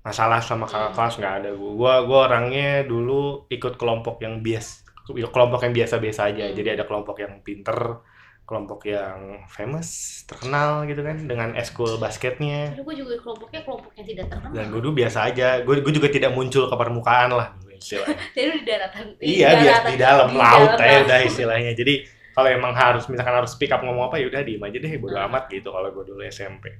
masalah 0.00 0.40
sama 0.40 0.64
kakak 0.64 0.88
Hmm. 0.88 0.96
kelas 0.96 1.14
nggak 1.20 1.34
ada 1.36 1.50
gue 1.52 1.72
gua 1.74 2.00
gua 2.02 2.18
orangnya 2.26 2.80
dulu 2.82 3.44
ikut 3.46 3.76
kelompok 3.76 4.24
yang 4.24 4.40
bias 4.40 4.88
kelompok 5.04 5.60
yang 5.62 5.76
biasa-biasa 5.76 6.32
aja 6.32 6.44
Hmm. 6.48 6.56
jadi 6.56 6.68
ada 6.74 6.84
kelompok 6.88 7.20
yang 7.20 7.44
pinter 7.44 8.00
kelompok 8.48 8.88
yang 8.88 9.44
famous 9.52 10.24
terkenal 10.24 10.88
gitu 10.88 11.04
kan 11.04 11.20
dengan 11.28 11.52
eskul 11.52 12.00
basketnya. 12.00 12.72
Tapi 12.72 12.80
gue 12.80 12.96
juga 13.04 13.14
kelompoknya 13.20 13.60
kelompok 13.68 13.92
yang 14.00 14.06
tidak 14.08 14.26
terkenal. 14.32 14.56
Dan 14.56 14.64
gue 14.72 14.80
dulu 14.80 14.94
biasa 15.04 15.18
aja. 15.28 15.60
Gue 15.60 15.84
gue 15.84 15.92
juga 15.92 16.08
tidak 16.08 16.32
muncul 16.32 16.64
ke 16.64 16.76
permukaan 16.80 17.36
lah 17.36 17.52
jadi 18.34 18.50
di 18.58 18.64
daratan. 18.66 19.06
Iya 19.22 19.48
biasa 19.62 19.86
di 19.92 19.96
dalam 20.00 20.28
di 20.34 20.38
laut 20.40 20.70
dalam 20.74 20.82
ya 20.82 20.98
udah 21.06 21.18
istilahnya. 21.22 21.72
Jadi 21.78 21.94
kalau 22.34 22.48
emang 22.50 22.74
harus 22.74 23.04
misalkan 23.06 23.34
harus 23.38 23.54
speak 23.54 23.70
up 23.70 23.84
ngomong 23.84 24.10
apa 24.10 24.18
ya 24.18 24.26
udah 24.26 24.42
diem 24.42 24.62
aja 24.62 24.78
deh 24.78 24.92
bodo 24.98 25.14
Hmm. 25.14 25.26
amat 25.30 25.46
gitu 25.50 25.68
kalau 25.70 25.90
gue 25.90 26.04
dulu 26.06 26.22
SMP 26.26 26.70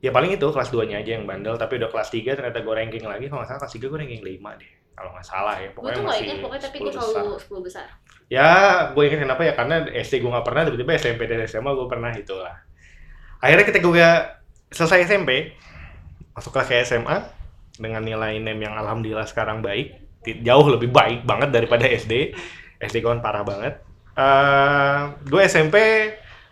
ya 0.00 0.08
paling 0.12 0.32
itu 0.32 0.46
kelas 0.48 0.72
2 0.72 0.88
nya 0.88 0.96
aja 1.04 1.16
yang 1.20 1.28
bandel 1.28 1.60
tapi 1.60 1.76
udah 1.76 1.92
kelas 1.92 2.08
3 2.08 2.32
ternyata 2.32 2.58
gue 2.64 2.74
ranking 2.74 3.04
lagi. 3.04 3.28
Kalau 3.28 3.40
nggak 3.44 3.48
salah 3.52 3.60
kelas 3.64 3.74
3 3.76 3.88
gue 3.88 3.98
ranking 4.00 4.22
5 4.24 4.60
deh 4.60 4.70
kalau 5.00 5.16
nggak 5.16 5.24
salah 5.24 5.56
ya. 5.56 5.72
Gue 5.72 5.80
pokoknya 5.80 5.96
tuh 5.96 6.02
gak 6.04 6.12
masih 6.12 6.24
ingat 6.28 6.38
pokoknya 6.44 6.62
tapi 6.68 6.76
10 6.76 6.84
gue 6.84 6.92
besar. 6.92 7.08
selalu 7.08 7.32
10 7.40 7.66
besar. 7.66 7.86
Ya 8.28 8.50
gue 8.92 9.02
ingat 9.08 9.20
kenapa 9.24 9.42
ya? 9.48 9.52
Karena 9.56 9.76
SD 9.88 10.12
gue 10.20 10.30
nggak 10.30 10.46
pernah 10.46 10.62
tiba-tiba 10.68 10.92
SMP 11.00 11.22
dan 11.24 11.40
SMA 11.48 11.70
gue 11.72 11.86
pernah 11.88 12.12
itulah. 12.12 12.54
Akhirnya 13.40 13.64
ketika 13.64 13.86
gue 13.88 14.08
selesai 14.68 15.08
SMP 15.08 15.56
masuk 16.36 16.52
ke 16.52 16.84
SMA 16.84 17.16
dengan 17.80 18.04
nilai 18.04 18.36
NEM 18.36 18.60
yang 18.60 18.76
alhamdulillah 18.76 19.24
sekarang 19.24 19.64
baik 19.64 19.96
jauh 20.44 20.68
lebih 20.68 20.92
baik 20.92 21.24
banget 21.24 21.48
daripada 21.48 21.88
SD 21.88 22.36
SD 22.76 23.00
kan 23.00 23.24
parah 23.24 23.40
banget. 23.40 23.80
Eh, 24.20 25.00
gue 25.24 25.42
SMP 25.48 25.76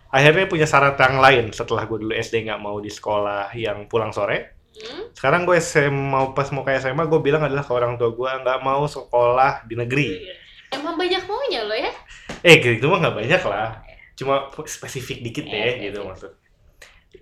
akhirnya 0.09 0.49
punya 0.49 0.65
syarat 0.65 0.97
yang 0.97 1.21
lain 1.21 1.45
setelah 1.53 1.85
gue 1.85 2.01
dulu 2.01 2.13
SD 2.17 2.49
nggak 2.49 2.57
mau 2.57 2.81
di 2.81 2.89
sekolah 2.89 3.53
yang 3.53 3.85
pulang 3.85 4.09
sore 4.09 4.58
hmm? 4.77 5.15
sekarang 5.17 5.49
gue 5.49 5.57
SM, 5.57 5.93
mau 5.93 6.37
pas 6.37 6.49
mau 6.53 6.61
ke 6.61 6.77
SMA 6.77 7.07
gue 7.09 7.19
bilang 7.23 7.41
adalah 7.41 7.65
ke 7.65 7.71
orang 7.73 7.97
tua 7.97 8.13
gue 8.13 8.29
nggak 8.45 8.59
mau 8.61 8.85
sekolah 8.85 9.65
di 9.65 9.73
negeri 9.73 10.07
emang 10.69 10.93
banyak 10.99 11.25
maunya 11.25 11.65
lo 11.65 11.73
ya 11.73 11.89
Eh 12.43 12.55
gitu 12.63 12.87
mah 12.87 13.03
nggak 13.03 13.17
banyak 13.19 13.41
lah. 13.43 13.83
Cuma 14.15 14.51
spesifik 14.67 15.23
dikit 15.23 15.45
Iya, 15.47 15.51
deh 15.51 15.71
iya, 15.75 15.83
gitu 15.91 15.99
iya. 16.03 16.07
maksud. 16.07 16.31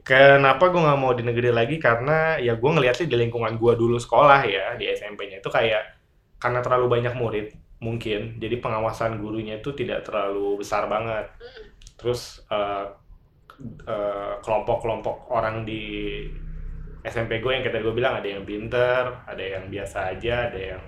Kenapa 0.04 0.72
gue 0.72 0.82
nggak 0.84 1.00
mau 1.00 1.12
di 1.16 1.24
negeri 1.24 1.50
lagi? 1.52 1.76
Karena 1.80 2.38
ya 2.38 2.56
gue 2.56 2.70
ngeliatnya 2.70 3.08
di 3.08 3.18
lingkungan 3.18 3.56
gue 3.56 3.74
dulu 3.76 3.98
sekolah 3.98 4.44
ya 4.46 4.76
di 4.76 4.88
SMP-nya 4.88 5.42
itu 5.42 5.50
kayak 5.50 5.96
karena 6.38 6.60
terlalu 6.62 6.86
banyak 7.00 7.14
murid 7.18 7.48
mungkin 7.78 8.42
jadi 8.42 8.58
pengawasan 8.58 9.22
gurunya 9.22 9.62
itu 9.62 9.74
tidak 9.74 10.06
terlalu 10.06 10.62
besar 10.62 10.86
banget. 10.86 11.34
Hmm. 11.40 11.66
Terus 11.98 12.46
eh, 12.52 12.86
eh, 13.90 14.34
kelompok-kelompok 14.44 15.34
orang 15.34 15.66
di 15.66 15.82
SMP 17.08 17.40
gue 17.40 17.52
yang 17.56 17.64
kita 17.64 17.80
gue 17.80 17.94
bilang 17.96 18.20
ada 18.20 18.28
yang 18.28 18.44
pinter, 18.44 19.24
ada 19.24 19.44
yang 19.44 19.72
biasa 19.72 20.14
aja, 20.16 20.52
ada 20.52 20.60
yang 20.76 20.84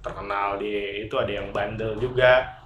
terkenal 0.00 0.56
di 0.56 1.04
itu, 1.04 1.14
ada 1.16 1.32
yang 1.32 1.52
bandel 1.52 1.96
juga. 2.00 2.64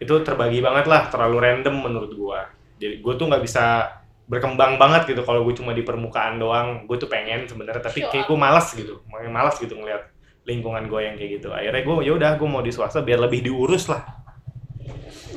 Itu 0.00 0.24
terbagi 0.24 0.64
banget 0.64 0.88
lah, 0.88 1.12
terlalu 1.12 1.36
random 1.44 1.74
menurut 1.84 2.12
gue. 2.12 2.40
Jadi 2.78 2.94
gue 3.04 3.14
tuh 3.18 3.26
nggak 3.28 3.42
bisa 3.44 3.88
berkembang 4.28 4.76
banget 4.76 5.08
gitu 5.08 5.24
kalau 5.24 5.40
gue 5.44 5.54
cuma 5.56 5.76
di 5.76 5.84
permukaan 5.84 6.40
doang. 6.40 6.88
Gue 6.88 6.96
tuh 6.96 7.08
pengen 7.08 7.44
sebenarnya, 7.44 7.84
tapi 7.84 8.04
kayak 8.08 8.24
gue 8.24 8.38
malas 8.38 8.72
gitu, 8.72 9.04
makin 9.12 9.30
malas 9.32 9.56
gitu 9.60 9.76
ngeliat 9.76 10.08
lingkungan 10.48 10.88
gue 10.88 11.00
yang 11.04 11.14
kayak 11.20 11.40
gitu. 11.40 11.52
Akhirnya 11.52 11.82
gue 11.84 11.94
ya 12.08 12.12
udah 12.16 12.30
gue 12.40 12.48
mau 12.48 12.64
di 12.64 12.72
swasta 12.72 13.04
biar 13.04 13.20
lebih 13.20 13.44
diurus 13.44 13.92
lah. 13.92 14.02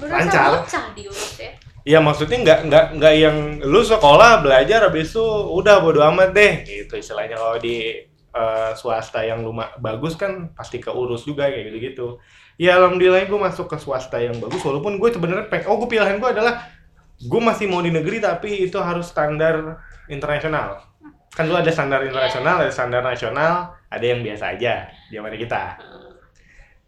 berasa 0.01 0.17
Lancar. 0.17 0.65
bocah 0.65 0.86
diurus 0.97 1.38
ya 1.38 1.61
Iya 1.82 1.98
maksudnya 1.98 2.38
nggak 2.46 2.60
nggak 2.70 2.86
nggak 3.02 3.13
yang 3.17 3.38
lu 3.65 3.82
sekolah 3.82 4.46
belajar 4.46 4.86
habis 4.86 5.10
itu 5.10 5.26
udah 5.50 5.82
bodo 5.82 6.06
amat 6.13 6.30
deh 6.30 6.54
gitu 6.62 6.94
istilahnya 6.94 7.34
kalau 7.34 7.58
di 7.58 8.06
eh, 8.32 8.72
swasta 8.78 9.26
yang 9.26 9.41
lumah 9.41 9.74
bagus 9.82 10.13
kan 10.13 10.54
pasti 10.54 10.78
keurus 10.78 11.26
juga 11.26 11.50
kayak 11.50 11.74
gitu 11.74 11.78
gitu. 11.82 12.08
Ya 12.62 12.78
alhamdulillah 12.78 13.26
gue 13.26 13.39
masuk 13.41 13.65
ke 13.65 13.82
swasta 13.82 14.22
yang 14.22 14.38
bagus 14.38 14.62
walaupun 14.62 15.02
gue 15.02 15.10
sebenarnya 15.10 15.50
peng 15.50 15.65
oh 15.65 15.82
gue 15.82 15.89
pilihan 15.89 16.22
gue 16.22 16.30
adalah 16.30 16.70
gue 17.17 17.41
masih 17.41 17.65
mau 17.65 17.82
di 17.82 17.89
negeri 17.89 18.22
tapi 18.22 18.70
itu 18.70 18.78
harus 18.78 19.10
standar 19.10 19.82
internasional. 20.06 20.86
Kan 21.34 21.50
lu 21.50 21.58
ada 21.58 21.72
standar 21.74 22.06
internasional, 22.06 22.62
ada 22.62 22.70
standar 22.70 23.02
nasional, 23.02 23.74
ada 23.89 24.06
yang 24.06 24.22
biasa 24.22 24.54
aja 24.54 24.86
zaman 25.10 25.34
kita. 25.34 25.82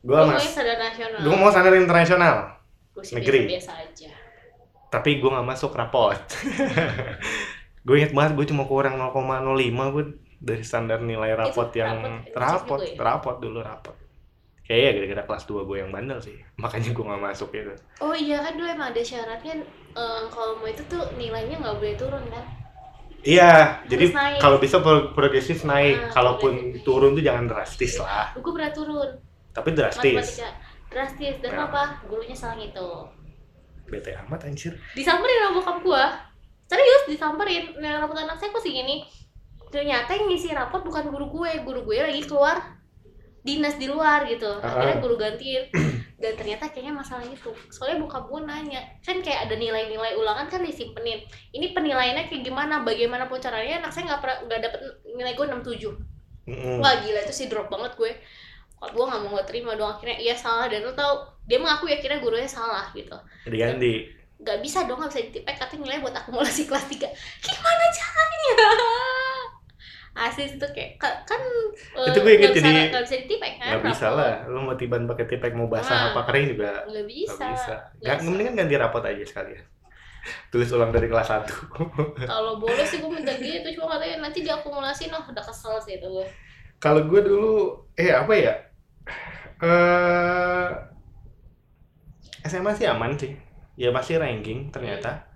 gue 0.03 0.19
mas 0.19 0.35
maunya 0.35 0.51
sadar 0.51 0.77
nasional. 0.83 1.19
gue 1.23 1.35
mau 1.39 1.47
standar 1.47 1.73
internasional 1.79 2.35
Gue 2.91 3.03
sih 3.07 3.15
negeri. 3.15 3.39
biasa 3.55 3.71
aja. 3.87 4.11
Tapi 4.93 5.17
gue 5.17 5.25
nggak 5.25 5.47
masuk 5.47 5.73
rapot 5.73 6.13
gue 7.85 7.95
inget 7.97 8.13
banget 8.13 8.31
gue 8.37 8.45
cuma 8.53 8.63
kurang 8.63 8.95
0,05 8.95 9.57
gue 9.95 10.03
dari 10.37 10.63
standar 10.63 10.99
nilai 11.01 11.33
rapot 11.33 11.67
Itu 11.71 11.81
yang 11.81 11.97
rapot, 11.99 12.29
itu 12.29 12.37
rapot 12.37 12.79
ya? 12.79 12.95
rapot 13.01 13.35
dulu 13.41 13.59
rapot 13.59 13.95
kayaknya 14.63 14.91
gara-gara 14.95 15.23
kelas 15.27 15.43
2 15.49 15.67
gue 15.67 15.77
yang 15.81 15.91
bandel 15.91 16.19
sih 16.21 16.37
makanya 16.61 16.93
gue 16.93 17.03
nggak 17.03 17.23
masuk 17.23 17.49
itu 17.51 17.73
Oh 17.99 18.13
iya 18.13 18.39
kan 18.39 18.53
dulu 18.53 18.67
emang 18.69 18.93
ada 18.93 19.01
syaratnya 19.01 19.53
eh, 19.93 20.21
kalau 20.29 20.53
mau 20.57 20.67
itu 20.67 20.83
tuh 20.85 21.03
nilainya 21.17 21.57
nggak 21.59 21.75
boleh 21.75 21.95
turun 21.97 22.23
kan? 22.29 22.45
iya 23.23 23.79
jadi 23.87 24.11
kalau 24.37 24.59
bisa 24.59 24.83
pro- 24.83 25.15
progresif 25.15 25.63
naik 25.63 25.95
Ah, 25.95 26.11
kalaupun 26.11 26.53
progresif. 26.75 26.83
turun 26.83 27.09
tuh 27.15 27.23
jangan 27.23 27.45
drastis 27.47 27.93
lah 27.97 28.35
Gue 28.35 28.51
pernah 28.51 28.71
turun 28.71 29.09
tapi 29.49 29.69
drastis 29.71 30.11
matematika 30.13 30.49
drastis 30.93 31.35
dan 31.41 31.51
Ya. 31.51 31.65
apa? 31.65 31.83
Gurunya 32.05 32.37
salah 32.37 32.53
gitu. 32.59 32.89
Bete 33.87 34.15
amat 34.25 34.47
anjir 34.47 34.73
Disamperin 34.95 35.37
sama 35.43 35.51
bokap 35.59 35.77
gua. 35.83 36.03
Serius 36.63 37.03
disamperin. 37.05 37.75
Nah, 37.77 38.01
rapot 38.01 38.17
anak 38.17 38.39
saya 38.39 38.49
kok 38.49 38.63
segini. 38.63 39.03
Ternyata 39.69 40.15
yang 40.15 40.29
ngisi 40.29 40.53
rapot 40.53 40.81
bukan 40.81 41.09
guru 41.09 41.29
gue, 41.29 41.65
guru 41.65 41.81
gue 41.85 41.97
lagi 42.01 42.23
keluar 42.25 42.61
dinas 43.43 43.75
di 43.75 43.91
luar 43.91 44.23
gitu. 44.29 44.47
Akhirnya 44.63 44.97
Ah. 44.97 45.01
guru 45.03 45.15
gantiin. 45.19 45.67
Dan 46.23 46.39
ternyata 46.39 46.71
kayaknya 46.71 46.95
masalah 46.95 47.27
itu. 47.27 47.51
Soalnya 47.67 47.99
bokap 47.99 48.31
gue 48.31 48.39
nanya, 48.47 48.79
kan 49.03 49.19
kayak 49.19 49.49
ada 49.49 49.59
nilai-nilai 49.59 50.15
ulangan 50.15 50.47
kan 50.47 50.63
disimpenin. 50.63 51.19
Ini 51.51 51.75
penilaiannya 51.75 52.31
kayak 52.31 52.47
gimana? 52.47 52.79
Bagaimanapun 52.87 53.43
caranya 53.43 53.83
anak 53.83 53.91
saya 53.91 54.07
nggak 54.07 54.21
pernah 54.23 54.37
nggak 54.47 54.59
dapet 54.63 54.79
nilai 55.19 55.33
gue 55.35 55.45
67. 55.51 55.91
Mm-mm. 56.47 56.79
Wah 56.79 56.95
gila 57.03 57.19
itu 57.23 57.33
sih 57.35 57.47
drop 57.51 57.67
banget 57.67 57.95
gue 57.99 58.11
gue 58.85 59.03
gak 59.03 59.21
mau 59.21 59.31
gak 59.33 59.45
terima 59.45 59.71
dong. 59.73 59.89
Akhirnya 59.89 60.17
iya 60.17 60.33
salah. 60.33 60.65
Dan 60.65 60.81
lo 60.81 60.91
tau 60.91 61.13
dia 61.41 61.55
mengaku 61.55 61.85
ya 61.85 61.95
akhirnya 61.95 62.19
gurunya 62.19 62.45
salah 62.45 62.87
gitu. 62.91 63.15
Diganti. 63.45 64.03
Gak 64.37 64.59
bisa 64.59 64.83
dong 64.83 64.99
gak 64.99 65.09
bisa 65.09 65.23
ditipek 65.23 65.55
katanya 65.55 65.81
nilai 65.85 65.99
buat 65.99 66.11
akumulasi 66.13 66.65
kelas 66.67 66.85
3 66.85 66.99
Gimana 67.39 67.85
caranya? 67.89 68.53
Asli 70.15 70.45
itu 70.45 70.61
kayak 70.67 70.91
ka- 70.95 71.25
kan 71.25 71.41
eh, 71.97 72.05
Itu 72.05 72.21
gue 72.21 72.33
inget 72.35 72.51
nggak 72.51 72.61
jadi- 72.61 72.85
nggak 72.87 73.01
bisa 73.01 73.15
ditipek 73.19 73.53
kan 73.57 73.67
nggak 73.71 73.81
bisa 73.87 74.05
rapot. 74.05 74.19
lah 74.19 74.33
lu 74.45 74.59
mau 74.61 74.75
tiban 74.75 75.03
pakai 75.03 75.25
tipek 75.25 75.51
mau 75.51 75.65
basah 75.65 75.89
Ah. 75.89 76.05
apa 76.13 76.29
kering 76.29 76.53
juga 76.53 76.69
Nggak 76.69 76.85
nggak 76.85 77.05
bisa, 77.07 77.45
bisa. 77.49 77.73
Nggak 77.73 77.81
nggak 77.97 78.15
bisa. 78.15 78.25
mendingan 78.27 78.53
ganti 78.55 78.75
rapot 78.77 79.01
aja 79.01 79.23
sekalian. 79.23 79.65
Tulis 80.53 80.69
ulang 80.69 80.91
dari 80.91 81.07
kelas 81.07 81.27
1 81.27 81.49
Kalau 82.23 82.53
boleh 82.55 82.85
sih 82.85 83.01
gue 83.01 83.09
minta 83.09 83.33
gitu 83.33 83.67
cuma 83.73 83.97
katanya 83.97 84.15
nanti 84.21 84.39
diakumulasi 84.39 85.03
noh 85.09 85.23
udah 85.23 85.41
kesel 85.41 85.75
sih 85.79 85.97
itu 85.97 86.05
gue 86.05 86.27
kalau 86.77 87.01
gue 87.01 87.19
dulu 87.19 87.53
eh 87.93 88.11
apa 88.11 88.33
ya 88.33 88.53
eh 89.61 90.67
SMA 92.43 92.71
sih 92.75 92.87
aman 92.87 93.15
sih. 93.15 93.31
Ya 93.79 93.89
masih 93.89 94.19
ranking 94.19 94.69
ternyata. 94.69 95.31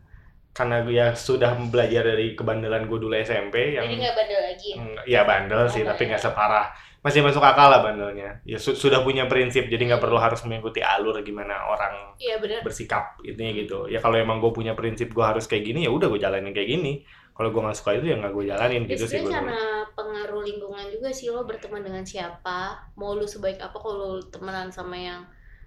Karena 0.52 0.82
gue 0.82 0.98
ya 0.98 1.14
sudah 1.14 1.54
belajar 1.70 2.02
dari 2.04 2.34
kebandelan 2.34 2.90
gue 2.90 2.98
dulu 2.98 3.14
SMP 3.14 3.78
yang 3.78 3.86
Jadi 3.86 4.02
gak 4.02 4.16
bandel 4.18 4.42
lagi? 4.42 4.70
Mm, 4.74 4.96
ya 5.06 5.22
bandel 5.24 5.62
sih 5.70 5.82
Oh, 5.86 5.94
tapi 5.94 6.06
bandel. 6.06 6.08
nggak 6.18 6.24
separah. 6.26 6.66
Masih 7.06 7.22
masuk 7.22 7.40
akal 7.46 7.70
lah 7.70 7.86
bandelnya. 7.86 8.42
Ya 8.44 8.58
su- 8.58 8.74
sudah 8.76 9.06
punya 9.06 9.30
prinsip 9.30 9.70
jadi 9.70 9.80
nggak 9.86 10.02
perlu 10.02 10.18
harus 10.18 10.42
mengikuti 10.50 10.82
alur 10.82 11.14
gimana 11.22 11.70
orang 11.70 12.18
bener. 12.18 12.60
bersikap 12.66 13.22
intinya 13.22 13.54
gitu. 13.54 13.86
Ya 13.88 14.02
kalau 14.02 14.18
emang 14.18 14.42
gue 14.42 14.50
punya 14.50 14.74
prinsip 14.74 15.14
gue 15.14 15.22
harus 15.24 15.46
kayak 15.46 15.64
gini 15.64 15.86
ya 15.86 15.94
udah 15.94 16.10
gue 16.10 16.20
jalanin 16.20 16.52
kayak 16.52 16.68
gini 16.68 17.06
kalau 17.38 17.50
gue 17.50 17.62
nggak 17.62 17.78
suka 17.78 17.92
itu 17.94 18.06
ya 18.08 18.18
nggak 18.18 18.34
gue 18.34 18.44
jalanin 18.46 18.84
Ya 18.84 18.90
gitu 18.92 19.06
sih 19.08 19.20
gue 19.20 19.30
karena 19.30 19.62
pengaruh 19.90 20.42
lingkungan 20.42 20.90
juga 20.90 21.10
sih 21.10 21.30
lo 21.30 21.46
berteman 21.46 21.80
dengan 21.80 22.02
siapa 22.02 22.60
mau 22.94 23.14
lu 23.14 23.24
sebaik 23.24 23.62
apa 23.62 23.78
kalau 23.78 23.96
lo 24.10 24.26
temenan 24.26 24.68
sama 24.68 24.98
yang 24.98 25.22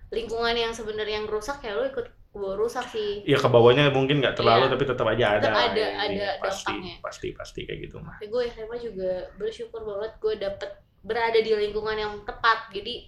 lingkungan 0.09 0.53
yang 0.53 0.71
sebenarnya 0.71 1.17
yang 1.17 1.29
rusak 1.29 1.63
ya 1.63 1.73
lo 1.73 1.87
ikut 1.87 2.03
gue 2.31 2.53
rusak 2.55 2.87
sih. 2.89 3.23
Ya 3.25 3.35
ke 3.35 3.47
bawahnya 3.47 3.91
mungkin 3.91 4.19
nggak 4.19 4.35
terlalu 4.35 4.67
Iya. 4.67 4.73
tapi 4.73 4.85
tetap 4.85 5.07
aja 5.09 5.25
ada 5.33 5.43
Tetap 5.45 5.67
ada- 5.67 5.95
ini, 6.05 6.15
ada 6.15 6.29
pasti 6.39 6.71
dampaknya. 6.71 6.95
pasti 7.01 7.29
pasti 7.33 7.61
kayak 7.65 7.79
gitu 7.87 7.97
mah 7.99 8.15
tapi 8.15 8.27
gue 8.29 8.43
SMA 8.49 8.77
juga 8.81 9.11
bersyukur 9.35 9.81
banget 9.83 10.13
gue 10.17 10.35
dapet 10.39 10.71
berada 11.01 11.39
di 11.39 11.51
lingkungan 11.51 11.97
yang 11.97 12.13
tepat. 12.23 12.71
Jadi 12.71 13.03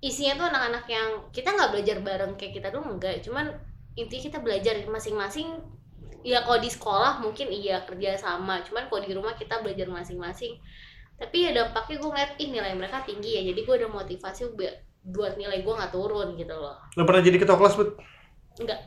isinya 0.00 0.36
tuh 0.36 0.46
anak-anak 0.46 0.84
yang 0.86 1.08
kita 1.30 1.48
nggak 1.50 1.70
belajar 1.70 1.96
bareng 2.00 2.32
kayak 2.34 2.52
kita 2.54 2.68
dulu 2.68 2.84
enggak 2.92 3.22
cuman 3.22 3.48
intinya 3.94 4.22
kita 4.26 4.38
belajar 4.38 4.74
masing-masing 4.84 5.48
ya 6.24 6.40
kalau 6.42 6.58
di 6.58 6.72
sekolah 6.72 7.20
mungkin 7.20 7.52
iya 7.52 7.84
kerja 7.84 8.16
sama. 8.16 8.64
Cuman 8.64 8.88
kalau 8.88 9.04
di 9.04 9.12
rumah 9.12 9.36
kita 9.36 9.60
belajar 9.60 9.86
masing-masing. 9.86 10.56
Tapi 11.14 11.46
ya 11.46 11.50
dampaknya 11.54 12.00
gue 12.00 12.10
ngeliat 12.10 12.32
ih 12.40 12.48
nilai 12.50 12.72
mereka 12.74 13.04
tinggi 13.04 13.38
ya. 13.38 13.42
Jadi 13.52 13.60
gue 13.62 13.74
ada 13.76 13.88
motivasi 13.92 14.56
buat 14.56 14.74
buat 15.04 15.36
nilai 15.36 15.60
gue 15.60 15.74
nggak 15.76 15.92
turun 15.92 16.32
gitu 16.34 16.56
loh. 16.56 16.80
Lo 16.96 17.04
pernah 17.04 17.20
jadi 17.20 17.36
ketua 17.36 17.60
kelas 17.60 17.76
bet 17.76 17.90
Enggak. 18.58 18.80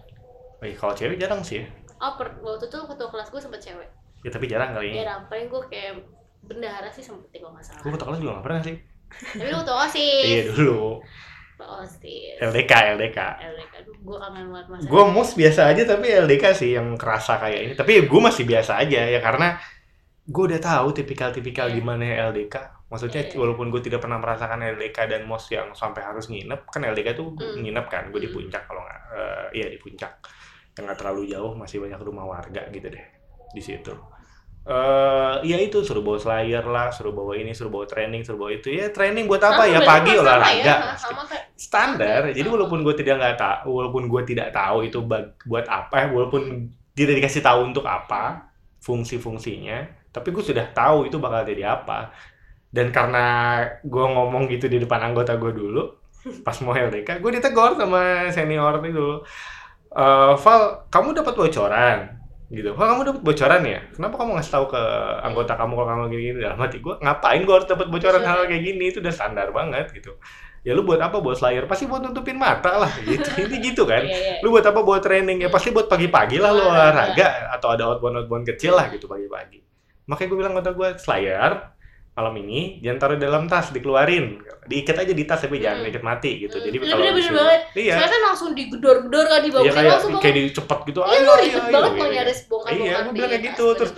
Eh, 0.65 0.73
kalau 0.73 0.97
cewek 0.97 1.21
jarang 1.21 1.45
sih 1.45 1.62
ya. 1.62 1.65
oh 1.97 2.13
per, 2.17 2.34
waktu 2.41 2.65
itu 2.69 2.78
ketua 2.78 3.10
kelas 3.13 3.30
gue 3.30 3.41
sempet 3.41 3.62
cewek. 3.62 3.89
Ya 4.26 4.30
tapi 4.34 4.45
jarang 4.50 4.73
kali 4.73 4.97
ya. 4.97 5.06
Ini 5.06 5.30
paling 5.30 5.47
gue 5.47 5.62
kayak 5.69 5.93
bendahara 6.41 6.89
sih 6.89 7.06
sempet 7.06 7.30
kalau 7.38 7.54
nggak 7.54 7.63
salah. 7.63 7.82
Gue 7.86 7.91
ketua 7.93 8.08
kelas 8.10 8.19
juga 8.19 8.32
nggak 8.38 8.45
pernah 8.50 8.62
sih? 8.65 8.76
Tapi 9.38 9.50
lu 9.54 9.58
ketua 9.62 9.78
osis. 9.86 10.26
Iya 10.26 10.43
dulu 10.52 10.82
osis 11.59 12.37
LDK 12.37 12.71
LDK 12.93 13.19
LDK 13.41 13.73
aduh 13.81 13.95
gue 13.97 14.17
kangen 14.17 14.45
banget 14.51 14.67
masa 14.69 14.85
gue 14.85 15.03
mus 15.09 15.31
biasa 15.33 15.61
aja 15.67 15.81
tapi 15.83 16.05
LDK 16.07 16.45
sih 16.53 16.69
yang 16.73 16.93
kerasa 16.93 17.37
kayak 17.37 17.59
ini 17.61 17.73
tapi 17.73 18.05
gue 18.05 18.21
masih 18.21 18.43
biasa 18.43 18.77
aja 18.77 19.01
ya 19.03 19.19
karena 19.19 19.57
gue 20.23 20.43
udah 20.43 20.59
tahu 20.59 20.91
tipikal-tipikal 20.91 21.71
Iya. 21.71 21.75
gimana 21.79 22.03
LDK 22.29 22.55
maksudnya 22.87 23.21
Iya. 23.23 23.35
walaupun 23.35 23.67
gue 23.67 23.79
tidak 23.79 23.99
pernah 23.99 24.15
merasakan 24.15 24.59
LDK 24.75 24.97
dan 25.07 25.21
mos 25.23 25.47
yang 25.47 25.71
sampai 25.71 26.03
harus 26.03 26.27
nginep 26.27 26.67
kan 26.67 26.83
LDK 26.83 27.15
tuh 27.15 27.31
Hmm. 27.31 27.63
nginep 27.63 27.85
kan 27.87 28.03
gue 28.11 28.19
di 28.19 28.27
Hmm. 28.27 28.35
puncak 28.35 28.63
kalau 28.63 28.83
nggak 28.83 29.01
eh, 29.11 29.45
iya 29.55 29.67
di 29.67 29.77
puncak 29.77 30.11
yang 30.75 30.83
nggak 30.85 30.99
terlalu 30.99 31.25
jauh 31.25 31.55
masih 31.55 31.79
banyak 31.79 31.97
rumah 31.97 32.27
warga 32.27 32.61
gitu 32.69 32.87
deh 32.87 33.05
di 33.49 33.61
situ 33.61 33.95
eh 34.67 35.34
ya 35.47 35.58
itu 35.63 35.80
suruh 35.80 36.03
bawa 36.03 36.19
slayer 36.19 36.60
lah 36.67 36.91
suruh 36.91 37.15
bawa 37.15 37.39
ini 37.39 37.56
suruh 37.56 37.71
bawa 37.71 37.88
training 37.88 38.19
suruh 38.27 38.36
bawa 38.36 38.51
itu 38.51 38.67
ya 38.75 38.91
training 38.91 39.23
buat 39.23 39.39
apa 39.39 39.63
Sama, 39.63 39.71
ya 39.71 39.80
pagi 39.80 40.12
olahraga 40.19 40.60
ya, 40.60 40.75
pasti 40.91 41.08
sama 41.08 41.23
kayak 41.23 41.45
standar. 41.56 42.19
Sama. 42.27 42.36
Jadi 42.36 42.47
walaupun 42.51 42.80
gue 42.84 42.95
tidak 42.99 43.15
nggak 43.23 43.38
tahu, 43.39 43.69
walaupun 43.80 44.03
gue 44.12 44.21
tidak 44.27 44.51
tahu 44.51 44.77
itu 44.84 44.99
buat 45.47 45.65
apa, 45.71 45.95
eh, 46.03 46.10
walaupun 46.12 46.67
tidak 46.91 47.13
dikasih 47.23 47.39
tahu 47.47 47.60
untuk 47.71 47.88
apa 47.88 48.51
fungsi-fungsinya, 48.84 49.77
tapi 50.12 50.36
gue 50.36 50.43
sudah 50.43 50.67
tahu 50.75 51.08
itu 51.08 51.15
bakal 51.15 51.47
jadi 51.47 51.63
apa. 51.80 52.12
Dan 52.67 52.91
karena 52.91 53.25
gue 53.88 54.06
ngomong 54.06 54.51
gitu 54.51 54.67
di 54.67 54.84
depan 54.84 54.99
anggota 54.99 55.39
gue 55.39 55.51
dulu, 55.56 55.82
pas 56.45 56.58
mau 56.65 56.75
LDK, 56.75 57.23
gue 57.23 57.32
ditegur 57.39 57.80
sama 57.80 58.27
senior 58.36 58.84
itu. 58.84 59.23
"Eh, 59.95 60.34
Val, 60.43 60.62
kamu 60.91 61.15
dapat 61.23 61.34
bocoran 61.39 61.97
gitu. 62.47 62.71
Val, 62.73 62.88
kamu 62.95 63.01
dapat 63.03 63.21
bocoran 63.23 63.62
ya? 63.67 63.79
Kenapa 63.91 64.15
kamu 64.15 64.31
ngasih 64.39 64.53
tahu 64.55 64.65
ke 64.71 64.81
anggota 65.19 65.53
kamu 65.55 65.73
kalau 65.75 65.88
kamu 65.91 66.03
gini-gini? 66.12 66.38
Dalam 66.43 66.60
hati 66.63 66.77
gue, 66.79 66.95
ngapain 66.99 67.41
gue 67.43 67.55
harus 67.55 67.67
dapat 67.67 67.88
bocoran 67.91 68.23
hal 68.23 68.39
kayak 68.47 68.63
gini? 68.63 68.83
Itu 68.91 68.99
udah 69.03 69.13
standar 69.13 69.51
banget 69.51 69.91
gitu 69.91 70.15
ya 70.67 70.75
lu 70.75 70.83
buat 70.83 70.99
apa 70.99 71.23
buat 71.23 71.39
slayer 71.39 71.63
pasti 71.63 71.88
buat 71.88 72.03
nutupin 72.03 72.36
mata 72.36 72.83
lah 72.83 72.91
gitu 73.07 73.29
ini 73.39 73.71
gitu 73.71 73.88
kan 73.88 74.03
Iya, 74.03 74.17
iya. 74.19 74.43
lu 74.43 74.51
buat 74.51 74.67
apa 74.67 74.83
buat 74.83 74.99
training 74.99 75.39
ya 75.39 75.47
pasti 75.47 75.71
buat 75.71 75.88
pagi-pagi 75.88 76.43
lah 76.43 76.51
lu 76.51 76.60
Olahraga. 76.60 77.15
olahraga 77.15 77.27
atau 77.55 77.67
ada 77.71 77.83
outbound 77.88 78.19
outbound 78.19 78.43
kecil 78.43 78.75
lah 78.75 78.91
gitu 78.91 79.07
pagi-pagi 79.07 79.63
makanya 80.12 80.27
gue 80.27 80.38
bilang 80.43 80.53
kata 80.60 80.75
gue 80.75 80.89
slayer 80.99 81.51
malam 82.17 82.34
ini 82.36 82.82
jangan 82.82 82.97
taruh 82.97 83.17
dalam 83.17 83.45
tas 83.45 83.69
dikeluarin. 83.69 84.25
Diikat 84.65 84.97
aja 84.97 85.13
di 85.13 85.23
tas 85.23 85.38
tapi 85.38 85.62
jangan 85.62 85.80
Hmm. 85.80 85.86
diikat 85.86 86.01
mati 86.01 86.32
gitu. 86.41 86.58
Hmm, 86.58 86.65
jadi 86.65 86.75
bener, 86.75 86.89
kalau 86.89 87.03
bener, 87.06 87.13
bener 87.15 87.32
banget. 87.32 87.62
iya. 87.77 87.93
Soalnya 87.93 88.10
kan 88.10 88.21
langsung 88.25 88.49
digedor-gedor 88.51 89.23
kan 89.23 89.32
Iya 89.32 89.45
dibangunin 89.45 89.71
kayak 89.71 89.91
langsung 89.93 90.13
kayak 90.17 90.36
dicepet 90.41 90.80
gitu. 90.84 90.99
Iya 90.99 91.19
lu 91.19 91.34
ribet 91.38 91.62
ayo, 91.62 91.71
banget 91.71 91.91
mau 91.93 92.08
nyaris 92.10 92.39
bongkar 92.43 92.71
Iya, 92.73 92.95
gue 92.97 93.13
bilang 93.13 93.30
kayak 93.30 93.38
di 93.38 93.47
gitu, 93.47 93.65
tas, 93.67 93.77
terus 93.77 93.91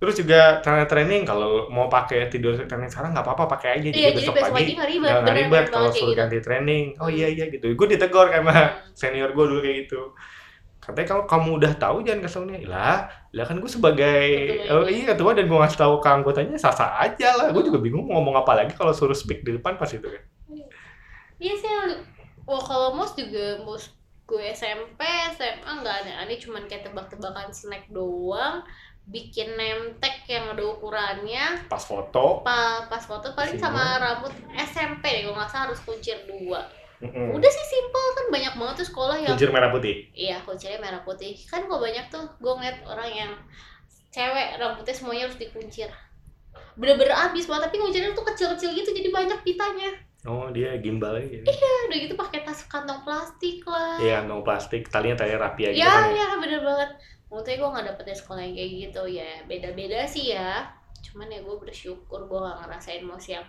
terus 0.00 0.14
juga 0.16 0.40
karena 0.64 0.84
training 0.86 1.22
kalau 1.24 1.50
mau 1.68 1.84
pakai 1.86 2.32
tidur 2.32 2.56
training 2.56 2.88
sekarang 2.88 3.10
nggak 3.12 3.26
apa-apa 3.26 3.44
pakai 3.50 3.68
aja. 3.76 3.88
Iya, 3.90 4.08
jadi 4.14 4.32
besok 4.32 4.34
pagi 4.48 4.72
nggak 4.72 4.88
ribet, 4.88 5.12
ribet 5.36 5.64
kalau 5.68 5.90
suruh 5.90 6.08
gitu. 6.08 6.16
ganti 6.16 6.38
training. 6.38 6.84
Oh 6.96 7.04
Hmm. 7.04 7.18
iya 7.18 7.28
iya 7.28 7.44
gitu. 7.46 7.66
Gue 7.74 7.84
ditegur 7.84 8.30
sama 8.30 8.54
Hmm. 8.54 8.94
senior 8.94 9.28
gue 9.30 9.44
dulu 9.44 9.60
kayak 9.60 9.76
gitu 9.84 10.14
katanya 10.80 11.08
kalau 11.12 11.24
kamu 11.28 11.48
udah 11.60 11.72
tahu 11.76 11.96
jangan 12.00 12.20
kasih 12.24 12.36
tahunya 12.40 12.58
lah 12.64 13.04
lah 13.36 13.44
kan 13.44 13.60
gue 13.60 13.70
sebagai 13.70 14.26
Ketua 14.64 14.74
oh, 14.80 14.86
iya 14.88 15.04
ketua 15.12 15.30
dan 15.36 15.44
gue 15.46 15.58
ngasih 15.60 15.78
tahu 15.78 15.94
ke 16.00 16.08
anggotanya 16.08 16.56
sah 16.56 16.72
aja 16.98 17.36
lah. 17.36 17.52
Gue 17.52 17.62
juga 17.62 17.78
bingung 17.78 18.08
mau 18.08 18.18
ngomong 18.18 18.42
apa 18.42 18.64
lagi 18.64 18.72
kalau 18.74 18.90
suruh 18.90 19.14
speak 19.14 19.44
di 19.46 19.54
depan 19.60 19.76
pas 19.78 19.92
itu 19.92 20.02
kan. 20.02 20.22
Iya. 20.50 21.54
Sih, 21.56 21.68
yang- 21.68 22.02
wah 22.48 22.58
kalau 22.58 22.96
mos 22.96 23.14
juga 23.14 23.62
mos 23.62 23.92
gue 24.26 24.42
SMP, 24.54 25.00
SMA 25.34 25.70
nggak 25.82 25.96
aneh-aneh, 26.06 26.38
cuman 26.38 26.66
kayak 26.70 26.86
tebak-tebakan 26.86 27.50
snack 27.50 27.90
doang, 27.90 28.62
bikin 29.10 29.58
name 29.58 29.98
tag 29.98 30.22
yang 30.30 30.54
ada 30.54 30.62
ukurannya, 30.70 31.66
pas 31.66 31.82
foto. 31.82 32.46
Pa 32.46 32.86
pas 32.86 33.02
foto 33.02 33.34
paling 33.34 33.58
sama 33.58 33.98
rambut 33.98 34.30
SMP 34.54 35.02
deh, 35.10 35.22
kalau 35.26 35.34
nggak 35.34 35.50
salah 35.50 35.64
harus 35.66 35.82
kuncir 35.82 36.14
dua. 36.30 36.62
Mm-mm. 37.00 37.36
Udah 37.36 37.50
sih 37.50 37.66
simple 37.66 38.06
kan 38.16 38.26
banyak 38.28 38.54
banget 38.56 38.74
tuh 38.84 38.88
sekolah 38.92 39.16
yang 39.16 39.32
kuncir 39.34 39.50
merah 39.52 39.70
putih 39.72 40.06
iya 40.12 40.36
kuncirnya 40.44 40.80
merah 40.80 41.02
putih. 41.04 41.32
Kan 41.48 41.64
kok 41.66 41.80
banyak 41.80 42.06
tuh 42.12 42.24
gue 42.38 42.52
ngeliat 42.52 42.84
orang 42.86 43.10
yang 43.10 43.32
cewek 44.10 44.58
rambutnya 44.60 44.94
semuanya 44.94 45.28
harus 45.28 45.38
dikuncir. 45.38 45.88
Bener-bener 46.74 47.14
abis 47.14 47.46
banget, 47.46 47.70
tapi 47.70 47.76
kuncirnya 47.78 48.10
tuh 48.14 48.26
kecil-kecil 48.26 48.74
gitu 48.74 48.90
jadi 48.90 49.10
banyak 49.12 49.38
pitanya. 49.46 49.90
Oh, 50.28 50.52
dia 50.52 50.76
gimbal 50.84 51.16
aja. 51.16 51.40
Iya, 51.40 51.72
udah 51.88 51.98
gitu 52.04 52.14
pakai 52.18 52.44
tas 52.44 52.68
kantong 52.68 53.00
plastik 53.08 53.64
lah 53.64 53.96
Iya, 53.96 54.28
no 54.28 54.44
plastik. 54.44 54.92
Talinya 54.92 55.24
tali 55.24 55.32
rapi 55.32 55.72
aja 55.72 55.76
ya 55.80 55.88
kan. 55.88 56.12
ya 56.12 56.28
bener 56.36 56.60
banget 56.60 56.90
Maksudnya 57.30 57.56
gue 57.62 57.68
gak 57.78 57.86
dapet 57.94 58.04
dari 58.10 58.18
sekolah 58.18 58.40
yang 58.42 58.54
kayak 58.58 58.70
gitu 58.74 59.02
ya 59.06 59.30
beda-beda 59.46 59.98
sih 60.02 60.34
ya 60.34 60.66
cuman 61.00 61.30
ya 61.30 61.40
gue 61.40 61.56
bersyukur 61.62 62.26
gue 62.26 62.38
gak 62.42 62.58
ngerasain 62.66 63.02
mos 63.06 63.26
yang 63.30 63.46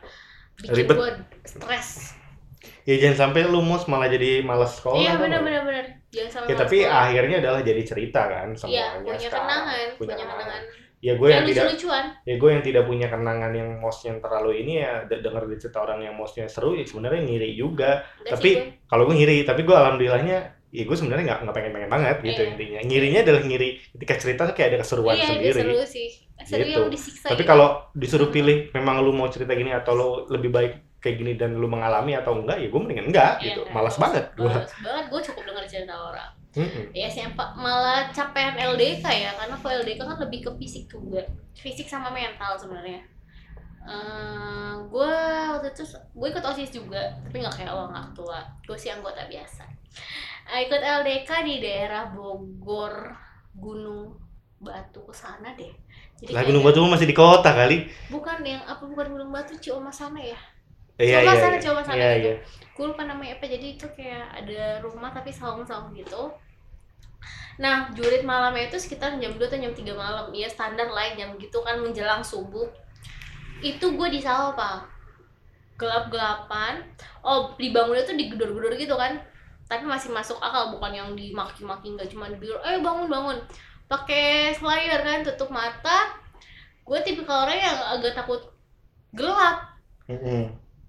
bikin 0.55 0.85
Ribet. 0.85 0.95
gue 0.95 1.11
stres 1.49 2.13
Ya 2.81 2.93
jangan 2.97 3.17
sampai 3.19 3.41
lu 3.43 3.59
mos 3.59 3.85
malah 3.85 4.05
jadi 4.05 4.41
malas 4.41 4.77
sekolah. 4.77 4.97
iya 4.97 5.11
nggak? 5.13 5.41
bener 5.41 5.61
bener 5.63 5.85
jangan 6.09 6.31
sampai 6.31 6.47
Ya 6.47 6.55
tapi 6.55 6.77
sekolah. 6.79 7.01
akhirnya 7.03 7.37
adalah 7.39 7.61
jadi 7.61 7.81
cerita 7.81 8.21
kan 8.23 8.47
iya 8.47 8.57
semuanya 8.57 8.85
punya 8.97 9.17
sekarang. 9.19 9.33
kenangan 9.39 9.87
punya 9.95 10.15
kenangan 10.15 10.61
Ya 11.01 11.17
gue 11.17 11.25
yang 11.25 11.33
yang 11.35 11.47
tidak 11.47 11.63
lucu-lucuan 11.65 12.05
ya 12.21 12.35
gue 12.37 12.49
yang 12.51 12.61
tidak 12.61 12.83
punya 12.85 13.07
kenangan 13.07 13.51
yang 13.51 13.69
mos 13.75 13.97
yang 14.03 14.17
terlalu 14.17 14.51
ini 14.55 14.73
ya 14.79 15.01
de- 15.03 15.17
denger 15.19 15.43
dari 15.43 15.57
cerita 15.57 15.79
orang 15.79 15.99
yang 15.99 16.13
mosnya 16.13 16.45
seru 16.45 16.71
ya 16.71 16.85
sebenarnya 16.85 17.21
ngiri 17.21 17.49
juga 17.55 18.05
Enggak 18.19 18.31
Tapi- 18.31 18.55
kalau 18.85 19.03
gue 19.03 19.15
ngiri 19.15 19.37
tapi 19.41 19.61
gue 19.61 19.73
alhamdulillahnya 19.73 20.37
ya 20.69 20.83
gue 20.85 20.93
sebenarnya 20.93 21.25
nggak 21.25 21.39
nggak 21.41 21.55
pengen 21.57 21.71
pengen 21.73 21.89
banget 21.89 22.17
gitu 22.21 22.37
Iya. 22.39 22.49
intinya 22.49 22.79
ngirinya 22.85 23.19
adalah 23.19 23.41
ngiri 23.41 23.69
ketika 23.91 24.13
cerita 24.15 24.41
tuh 24.45 24.53
kayak 24.53 24.69
ada 24.69 24.79
keseruan 24.79 25.13
iya 25.13 25.25
dia 25.25 25.31
sendiri 25.33 25.59
seru 25.59 25.77
sih 25.83 26.07
seru 26.39 26.61
Gitu. 26.61 26.69
yang 26.75 26.87
disiksa 26.87 27.25
tapi 27.27 27.41
gitu. 27.41 27.49
kalau 27.49 27.67
disuruh 27.91 28.29
pilih 28.29 28.57
memang 28.71 28.95
lu 28.99 29.11
mau 29.11 29.25
cerita 29.25 29.51
gini 29.51 29.71
atau 29.71 29.91
lu 29.91 30.07
lebih 30.29 30.47
baik 30.49 30.73
kayak 31.01 31.17
gini 31.17 31.33
dan 31.33 31.57
lu 31.57 31.65
mengalami 31.65 32.13
atau 32.13 32.37
enggak 32.37 32.61
ya 32.61 32.69
gue 32.69 32.77
mendingan 32.79 33.09
enggak 33.09 33.33
Iya, 33.41 33.45
gitu. 33.51 33.61
enggak. 33.65 33.73
malas 33.73 33.95
banget 33.97 34.25
gue 34.37 34.45
Males 34.47 34.73
banget 34.79 35.05
gue 35.09 35.21
cukup 35.25 35.43
denger 35.43 35.65
cerita 35.67 35.95
orang. 35.97 36.31
Mm-mm. 36.51 36.83
ya 36.91 37.07
sih 37.07 37.23
Pak 37.25 37.55
malah 37.55 38.11
capean 38.11 38.59
LDK 38.59 39.05
ya 39.07 39.31
karena 39.33 39.55
kalau 39.55 39.81
LDK 39.81 39.99
kan 40.03 40.17
lebih 40.19 40.39
ke 40.43 40.51
fisik 40.59 40.83
juga 40.85 41.23
fisik 41.55 41.87
sama 41.87 42.11
mental 42.11 42.53
sebenarnya. 42.55 43.01
Eh, 43.81 44.73
gue 44.85 45.13
waktu 45.49 45.67
itu 45.71 45.83
gue 45.89 46.27
ikut 46.29 46.43
osis 46.45 46.69
juga 46.69 47.01
tapi 47.17 47.41
nggak 47.41 47.55
kayak 47.55 47.71
lo 47.71 47.89
nggak 47.89 48.13
tua. 48.13 48.39
Gue 48.61 48.77
sih 48.77 48.91
anggota 48.91 49.25
biasa. 49.25 49.65
Eh, 50.51 50.67
ikut 50.67 50.77
LDK 50.77 51.29
di 51.41 51.55
daerah 51.57 52.11
Bogor 52.11 53.09
Gunung 53.51 54.19
Batu 54.59 55.01
ke 55.01 55.15
sana 55.15 55.57
deh. 55.57 55.73
Jadi 56.19 56.29
lah 56.29 56.45
Gunung 56.45 56.61
Batu 56.61 56.85
masih 56.85 57.07
di 57.07 57.15
kota 57.15 57.49
kali. 57.49 57.89
Bukan 58.13 58.45
yang 58.45 58.61
apa 58.63 58.85
bukan 58.85 59.07
Gunung 59.09 59.31
Batu 59.31 59.57
Cioma 59.57 59.89
sana 59.89 60.21
ya 60.21 60.37
iya 60.99 61.19
Coba 61.23 61.31
iya 61.31 61.33
sana, 61.37 61.57
iya. 61.57 61.61
coba 61.61 61.81
sana 61.83 61.97
iya 61.97 62.11
gitu. 62.17 62.31
iya. 62.31 62.33
Gue 62.75 62.85
lupa 62.91 63.03
namanya 63.05 63.37
apa 63.37 63.45
jadi 63.47 63.67
itu 63.77 63.85
kayak 63.95 64.25
ada 64.43 64.81
rumah 64.83 65.11
tapi 65.13 65.31
saung-saung 65.31 65.91
gitu. 65.95 66.31
Nah 67.61 67.91
jurit 67.93 68.23
malamnya 68.25 68.67
itu 68.71 68.77
sekitar 68.79 69.19
jam 69.21 69.35
2 69.37 69.43
atau 69.47 69.59
jam 69.59 69.73
3 69.75 69.93
malam. 69.93 70.25
Ya 70.33 70.47
standar 70.49 70.87
lah 70.89 71.13
jam 71.19 71.35
gitu 71.37 71.61
kan 71.61 71.77
menjelang 71.83 72.23
subuh. 72.23 72.67
Itu 73.61 73.93
gue 73.97 74.07
di 74.09 74.19
sawah 74.23 74.55
pak. 74.57 74.79
Gelap-gelapan. 75.77 76.81
Oh 77.21 77.53
dibangunnya 77.59 78.03
tuh 78.07 78.15
digedor-gedor 78.17 78.73
gitu 78.79 78.95
kan. 78.97 79.19
Tapi 79.69 79.83
masih 79.87 80.11
masuk 80.11 80.37
akal 80.43 80.75
bukan 80.75 80.91
yang 80.91 81.09
dimaki-maki 81.15 81.95
nggak 81.95 82.09
cuma 82.11 82.27
dibilang 82.31 82.61
eh 82.65 82.79
bangun 82.81 83.07
bangun. 83.07 83.37
Pakai 83.91 84.55
slayer 84.55 85.01
kan 85.03 85.21
tutup 85.27 85.51
mata. 85.51 86.15
Gue 86.87 86.99
tipikal 87.05 87.45
orang 87.47 87.59
yang 87.59 87.77
agak 87.99 88.13
takut 88.17 88.41
gelap. 89.13 89.71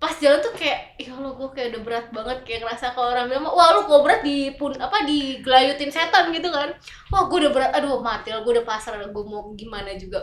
Pas 0.02 0.18
jalan 0.18 0.42
tuh 0.42 0.50
kayak 0.58 0.98
ya 0.98 1.14
Allah 1.14 1.30
gue 1.30 1.48
kayak 1.54 1.68
udah 1.70 1.82
berat 1.86 2.06
banget. 2.10 2.38
Kayak 2.42 2.58
ngerasa 2.66 2.90
kalau 2.90 3.14
orang 3.14 3.30
bilang 3.30 3.46
wah 3.46 3.70
lu 3.70 3.86
kok 3.86 4.02
berat 4.02 4.20
di 4.26 4.50
pun 4.58 4.74
apa 4.74 5.06
digelayutin 5.06 5.94
setan 5.94 6.34
gitu 6.34 6.50
kan. 6.50 6.74
Wah 7.14 7.30
gue 7.30 7.38
udah 7.46 7.52
berat 7.54 7.70
aduh 7.70 8.02
mati 8.02 8.34
lah 8.34 8.42
gue 8.42 8.50
udah 8.58 8.66
pasrah 8.66 8.98
gue 8.98 9.22
mau 9.22 9.54
gimana 9.54 9.94
juga. 9.94 10.18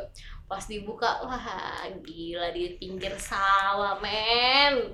Pas 0.51 0.59
dibuka 0.67 1.23
wah 1.23 1.47
gila 2.03 2.51
di 2.51 2.75
pinggir 2.75 3.15
sawah 3.15 3.95
men. 4.03 4.91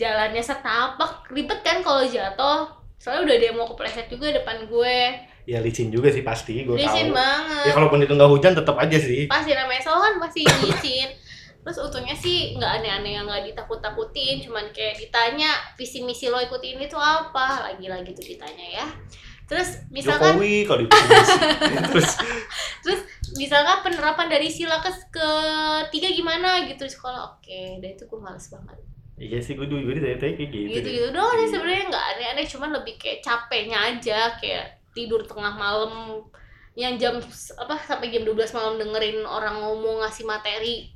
Jalannya 0.00 0.40
setapak 0.40 1.28
ribet 1.28 1.60
kan 1.60 1.84
kalau 1.84 2.08
jatuh. 2.08 2.72
Soalnya 2.96 3.28
udah 3.28 3.34
ada 3.36 3.44
yang 3.52 3.56
mau 3.60 3.68
kepleset 3.68 4.08
juga 4.08 4.32
depan 4.32 4.64
gue. 4.64 4.96
Ya 5.44 5.60
licin 5.60 5.92
juga 5.92 6.08
sih 6.08 6.24
pasti 6.24 6.64
gue 6.64 6.72
licin 6.72 7.12
tahu. 7.12 7.20
banget. 7.20 7.64
Ya 7.68 7.72
kalaupun 7.76 8.00
itu 8.00 8.16
nggak 8.16 8.30
hujan 8.32 8.56
tetap 8.56 8.80
aja 8.80 8.96
sih. 8.96 9.28
Pasti 9.28 9.52
namanya 9.52 9.84
sawah 9.84 10.08
kan 10.08 10.16
pasti 10.16 10.48
licin 10.64 11.12
terus 11.64 11.80
untungnya 11.80 12.12
sih 12.12 12.52
nggak 12.60 12.72
aneh-aneh 12.80 13.16
yang 13.16 13.24
nggak 13.24 13.48
ditakut-takutin 13.48 14.44
cuman 14.44 14.68
kayak 14.76 15.00
ditanya 15.00 15.56
visi 15.80 16.04
misi 16.04 16.28
lo 16.28 16.36
ikut 16.36 16.60
ini 16.60 16.84
tuh 16.84 17.00
apa? 17.00 17.72
Lagi-lagi 17.72 18.12
tuh 18.12 18.20
ditanya 18.22 18.84
ya. 18.84 18.86
Terus 19.48 19.80
misalkan 19.88 20.36
Jokowi 20.36 20.68
kalau 20.68 20.84
itu 20.84 20.92
terus. 22.84 23.00
Misalkan 23.34 23.82
penerapan 23.82 24.30
dari 24.30 24.46
sila 24.46 24.78
ke 24.78 24.92
ketiga 25.90 26.08
gimana 26.12 26.68
gitu? 26.68 26.86
Di 26.86 26.92
sekolah 26.92 27.34
oke 27.34 27.82
dan 27.82 27.90
itu 27.96 28.04
gue 28.06 28.20
males 28.20 28.46
banget. 28.52 28.78
Iya 29.14 29.38
sih 29.40 29.56
gue 29.56 29.66
dulu 29.66 29.94
ditanya 29.94 30.18
kayak 30.20 30.38
gitu 30.52 30.68
gitu 30.74 30.88
deh. 30.90 30.94
gitu 30.94 31.08
doang 31.14 31.38
sih 31.38 31.48
sebenarnya 31.54 31.84
nggak 31.86 32.06
aneh-aneh 32.14 32.46
cuman 32.50 32.70
lebih 32.76 32.94
kayak 32.98 33.22
capeknya 33.22 33.78
aja 33.94 34.34
kayak 34.36 34.84
tidur 34.90 35.22
tengah 35.22 35.54
malam 35.54 36.22
yang 36.74 36.98
jam 36.98 37.22
apa 37.54 37.74
sampai 37.78 38.10
jam 38.10 38.26
12 38.26 38.34
malam 38.58 38.74
dengerin 38.74 39.22
orang 39.22 39.62
ngomong 39.62 40.02
ngasih 40.02 40.26
materi 40.26 40.93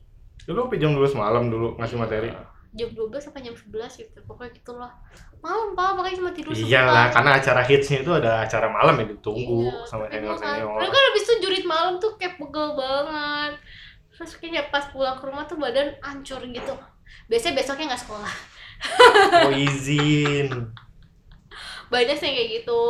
Dulu 0.49 0.59
sampai 0.65 0.79
jam 0.79 0.91
12 0.93 1.13
malam 1.15 1.45
dulu 1.47 1.77
ngasih 1.77 1.97
materi. 1.97 2.33
jam 2.71 2.89
12 2.89 3.11
sampai 3.19 3.41
jam 3.41 3.53
11 3.53 3.65
gitu 3.99 4.19
pokoknya 4.25 4.53
gitulah 4.55 4.93
malam 5.39 5.73
pak 5.73 5.89
makanya 5.93 6.17
cuma 6.17 6.31
tidur 6.31 6.53
Iya 6.53 6.85
lah, 6.85 7.09
karena 7.09 7.31
acara 7.35 7.63
hitsnya 7.63 7.99
itu 8.01 8.13
ada 8.13 8.45
acara 8.45 8.69
malam 8.69 8.93
yang 8.95 9.09
ditunggu 9.11 9.67
Iya, 9.67 9.85
sama 9.85 10.05
tapi 10.05 10.21
senior 10.21 10.33
makan. 10.33 10.45
senior. 10.47 10.77
Terus 10.77 10.91
kan 10.91 11.03
habis 11.03 11.23
itu 11.23 11.35
jurit 11.41 11.65
malam 11.65 11.95
tuh 11.97 12.13
kayak 12.17 12.35
pegel 12.37 12.69
banget. 12.75 13.53
Terus 14.11 14.31
kayaknya 14.37 14.63
pas 14.69 14.85
pulang 14.87 15.17
ke 15.17 15.25
rumah 15.25 15.45
tuh 15.45 15.57
badan 15.57 15.89
hancur 15.99 16.41
gitu. 16.45 16.75
Biasanya 17.27 17.55
besoknya 17.57 17.85
nggak 17.89 18.03
sekolah. 18.05 18.35
Oh 19.43 19.53
izin. 19.55 20.49
Banyak 21.93 22.17
sih 22.17 22.31
kayak 22.31 22.49
gitu. 22.63 22.83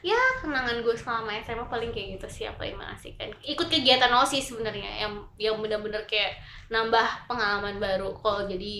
Ya 0.00 0.16
kenangan 0.40 0.80
gue 0.80 0.96
selama 0.96 1.28
SMA 1.38 1.66
paling 1.66 1.92
kayak 1.92 2.16
gitu 2.16 2.28
sih 2.30 2.44
apa 2.44 2.64
yang 2.64 2.80
mengasihkan. 2.80 3.28
Ikut 3.44 3.68
kegiatan 3.68 4.08
OSIS 4.10 4.48
sebenarnya 4.48 4.88
yang 4.98 5.12
yang 5.36 5.60
benar-benar 5.60 6.08
kayak 6.08 6.40
nambah 6.68 7.28
pengalaman 7.28 7.76
baru. 7.76 8.08
Kalau 8.14 8.48
jadi 8.48 8.76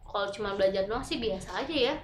kalau 0.00 0.30
cuma 0.30 0.54
belajar 0.54 0.86
doang 0.86 1.02
sih 1.02 1.18
biasa 1.18 1.66
aja 1.66 1.74
ya. 1.90 1.94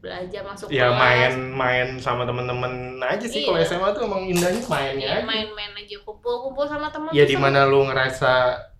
Belajar 0.00 0.42
masuk 0.42 0.66
Ya 0.66 0.90
kelas. 0.90 0.98
main-main 0.98 1.88
sama 1.96 2.24
temen-temen 2.24 2.98
aja 2.98 3.22
sih. 3.22 3.44
Kalau 3.44 3.54
Iya. 3.54 3.68
SMA 3.68 3.88
tuh 3.92 4.02
emang 4.02 4.22
indahnya 4.24 4.62
mainnya 4.66 4.98
Iya, 4.98 5.14
aja. 5.20 5.26
main-main 5.28 5.72
aja 5.76 5.96
kumpul-kumpul 6.02 6.66
sama 6.66 6.90
teman 6.90 7.14
Ya 7.14 7.22
tuh 7.22 7.30
di 7.30 7.36
mana 7.38 7.68
lu 7.70 7.86
ngerasa 7.86 8.32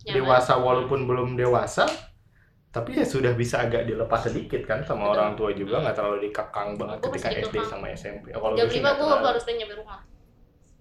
Nyaman. 0.02 0.14
dewasa 0.18 0.52
walaupun 0.58 1.06
belum 1.06 1.38
dewasa, 1.38 1.86
tapi 2.72 2.96
ya 2.96 3.04
sudah 3.04 3.36
bisa 3.36 3.60
agak 3.60 3.84
dilepas 3.84 4.24
sedikit 4.24 4.64
kan 4.64 4.80
sama 4.80 5.06
Betul. 5.06 5.12
orang 5.12 5.30
tua 5.36 5.50
juga 5.52 5.84
nggak 5.84 5.92
terlalu 5.92 6.18
dikekang 6.26 6.68
banget 6.74 6.98
Gua 6.98 7.06
ketika 7.12 7.28
SD 7.28 7.36
dikekang. 7.52 7.68
sama 7.68 7.86
SMP. 7.92 8.24
Oh, 8.32 8.40
kalau 8.40 8.54
jam 8.56 8.64
gue 8.64 8.72
sih 8.72 8.80
5 8.80 8.82
nggak 8.82 8.94
gue 8.96 9.04
terlalu. 9.06 9.28
harus 9.28 9.44
nyampe 9.44 9.74
rumah. 9.76 10.00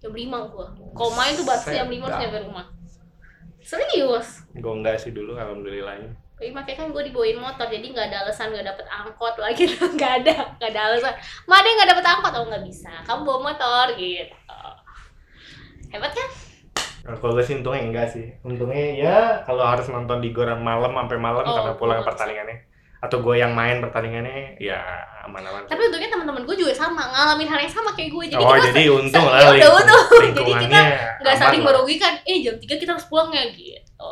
Jam 0.00 0.12
5 0.12 0.24
gue 0.48 0.66
kalau 0.96 1.12
main 1.12 1.32
tuh 1.36 1.44
batas 1.44 1.68
jam 1.68 1.86
5 1.86 2.00
harus 2.00 2.18
nyampe 2.18 2.38
rumah. 2.42 2.66
Serius? 3.62 4.28
Gue 4.50 4.72
enggak 4.72 4.96
sih 4.98 5.12
dulu 5.12 5.36
alhamdulillahnya. 5.36 6.10
tapi 6.32 6.50
makanya 6.50 6.74
kan 6.74 6.88
gue 6.90 7.02
dibawain 7.06 7.38
motor 7.38 7.70
jadi 7.70 7.86
nggak 7.86 8.06
ada 8.10 8.26
alasan 8.26 8.50
nggak 8.50 8.66
dapet 8.66 8.82
angkot 8.90 9.38
lagi. 9.38 9.62
Nggak 9.94 10.12
ada 10.26 10.34
nggak 10.58 10.70
ada 10.74 10.80
alasan. 10.90 11.14
Ma 11.46 11.62
ada 11.62 11.66
yang 11.68 11.76
nggak 11.78 11.90
dapet 11.94 12.06
angkot? 12.08 12.32
Oh 12.34 12.44
nggak 12.50 12.64
bisa. 12.66 12.90
Kamu 13.06 13.22
bawa 13.22 13.40
motor 13.46 13.86
gitu. 13.94 14.34
Hebat 15.92 16.10
kan 16.10 16.28
kalau 17.02 17.34
gue 17.34 17.42
sih 17.42 17.54
untungnya 17.54 17.82
enggak 17.82 18.06
sih. 18.08 18.26
Untungnya 18.40 18.86
ya 18.94 19.16
kalau 19.42 19.62
harus 19.62 19.86
nonton 19.86 20.18
di 20.18 20.30
goran 20.30 20.58
malam 20.58 20.92
sampai 20.92 21.18
malam 21.18 21.42
Oh, 21.42 21.50
karena 21.52 21.74
pulang 21.74 22.00
pertandingannya. 22.00 22.58
Atau 22.98 23.18
gue 23.18 23.34
yang 23.34 23.50
main 23.50 23.82
pertandingannya 23.82 24.54
ya 24.56 24.78
aman-aman. 25.22 25.66
tapi 25.66 25.78
untungnya 25.82 26.06
teman-teman 26.08 26.42
gue 26.42 26.56
juga 26.56 26.70
sama 26.72 27.02
ngalamin 27.04 27.46
hal 27.46 27.58
yang 27.60 27.70
sama 27.72 27.90
kayak 27.92 28.10
gue 28.10 28.24
jadi 28.28 28.42
oh 28.42 28.50
kita 28.52 28.68
jadi 28.68 28.82
untung 28.90 29.22
sa- 29.22 29.30
lah 29.32 29.38
ya 29.38 29.50
udah 29.50 29.70
untung 29.72 30.02
jadi 30.38 30.52
kita 30.56 30.80
nggak 31.18 31.36
saling 31.36 31.62
merugikan 31.62 32.14
eh 32.22 32.42
jam 32.42 32.54
3 32.54 32.66
kita 32.66 32.90
harus 32.90 33.06
pulang 33.06 33.30
ya 33.30 33.46
gitu 33.48 34.10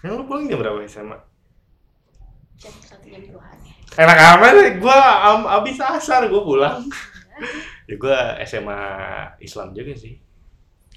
Yang 0.00 0.12
lu 0.14 0.24
pulang 0.24 0.44
jam 0.46 0.56
berapa 0.58 0.80
SMA? 0.84 1.16
jam 2.56 2.72
satu 2.80 3.04
jam 3.06 3.20
dua 3.22 3.44
ya 3.60 3.72
Enak 3.96 4.16
amat 4.34 4.52
gue 4.76 4.98
am, 4.98 5.40
abis 5.54 5.76
asar 5.78 6.24
gue 6.26 6.42
pulang. 6.42 6.80
Ya 7.84 7.94
gue 7.94 8.16
SMA 8.42 8.80
Islam 9.38 9.72
juga 9.72 9.92
sih. 9.92 10.16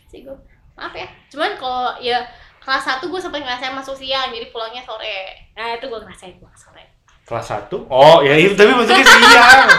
sih 0.05 0.19
gue 0.21 0.35
maaf 0.79 0.93
ya 0.95 1.07
cuman 1.27 1.51
kalau 1.59 1.91
ya 1.99 2.23
kelas 2.59 3.03
1 3.03 3.03
gue 3.03 3.19
sampai 3.19 3.43
ngerasain 3.43 3.75
masuk 3.75 3.93
siang 3.93 4.31
jadi 4.31 4.47
pulangnya 4.49 4.79
sore 4.79 5.27
nah 5.53 5.75
itu 5.75 5.85
gue 5.85 5.99
ngerasain 5.99 6.39
pulang 6.39 6.55
sore 6.55 6.87
Kelas 7.21 7.45
1? 7.69 7.69
Oh 7.93 8.25
ya 8.25 8.33
itu 8.33 8.57
tapi 8.57 8.73
masuknya 8.73 9.05
siang. 9.05 9.69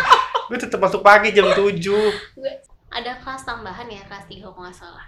gue 0.46 0.54
tetap 0.54 0.78
masuk 0.78 1.02
pagi 1.02 1.34
jam 1.34 1.50
7. 1.50 1.82
gue 1.82 2.52
ada 2.88 3.12
kelas 3.18 3.42
tambahan 3.42 3.86
ya 3.86 3.98
kelas 4.06 4.22
3 4.26 4.38
kalau 4.38 4.60
nggak 4.60 4.70
salah 4.70 5.06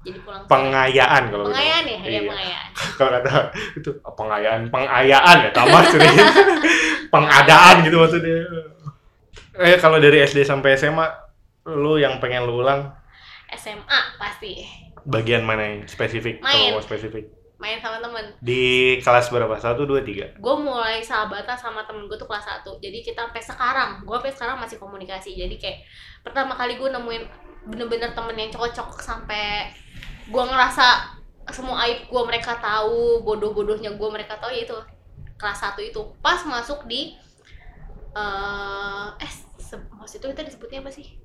jadi 0.00 0.20
pulang 0.20 0.40
sore. 0.44 0.52
Pengayaan 0.52 1.22
kalau 1.28 1.44
gitu. 1.44 1.52
pengayaan 1.52 1.84
ya 1.84 1.98
ya 1.98 2.08
Iya. 2.08 2.20
pengayaan 2.24 2.68
kalau 2.98 3.10
kata 3.12 3.30
itu 3.74 3.90
pengayaan 4.00 4.62
pengayaan 4.68 5.36
ya 5.44 5.50
tambah 5.52 5.82
serius 5.86 6.16
pengadaan 7.14 7.74
gitu 7.82 7.96
maksudnya 7.98 8.36
eh 9.54 9.76
kalau 9.76 9.96
dari 9.98 10.18
SD 10.20 10.42
sampai 10.42 10.74
SMA 10.74 11.04
lu 11.64 11.96
yang 11.96 12.16
pengen 12.18 12.44
lu 12.44 12.60
ulang 12.60 12.84
SMA 13.52 13.98
pasti 14.16 14.66
bagian 15.04 15.44
mana 15.44 15.62
yang 15.62 15.80
spesifik 15.84 16.40
Main. 16.40 16.52
kalau 16.72 16.80
mau 16.80 16.84
spesifik 16.84 17.24
main 17.54 17.80
sama 17.80 17.96
temen 18.02 18.24
Di 18.44 18.62
kelas 19.00 19.30
berapa? 19.32 19.56
Satu, 19.56 19.86
dua, 19.88 20.04
tiga. 20.04 20.26
gue 20.36 20.54
mulai 20.58 21.00
sahabatan 21.00 21.56
sama 21.56 21.80
temen 21.86 22.04
gue 22.10 22.18
tuh 22.18 22.28
kelas 22.28 22.44
1 22.60 22.66
jadi 22.82 22.98
kita 23.00 23.24
sampai 23.24 23.40
sekarang 23.40 23.90
gue 24.04 24.12
sampai 24.12 24.32
sekarang 24.34 24.56
masih 24.60 24.76
komunikasi 24.76 25.32
jadi 25.32 25.54
kayak 25.56 25.78
pertama 26.20 26.52
kali 26.52 26.76
gue 26.76 26.90
nemuin 26.90 27.24
bener-bener 27.64 28.12
temen 28.12 28.36
yang 28.36 28.52
cocok 28.52 29.00
sampai 29.00 29.70
gue 30.28 30.42
ngerasa 30.44 31.16
semua 31.48 31.88
aib 31.88 32.04
gue 32.10 32.22
mereka 32.26 32.58
tahu 32.58 33.22
bodoh-bodohnya 33.22 33.96
gue 33.96 34.08
mereka 34.12 34.36
tahu 34.36 34.52
ya 34.52 34.68
itu 34.68 34.76
kelas 35.40 35.60
1 35.72 35.80
itu 35.88 36.00
pas 36.20 36.40
masuk 36.44 36.84
di 36.84 37.16
eh 38.14 39.08
eh 39.18 39.32
se- 39.58 39.88
mos 39.90 40.12
itu 40.12 40.26
kita 40.26 40.42
disebutnya 40.44 40.84
apa 40.84 40.90
sih 40.92 41.18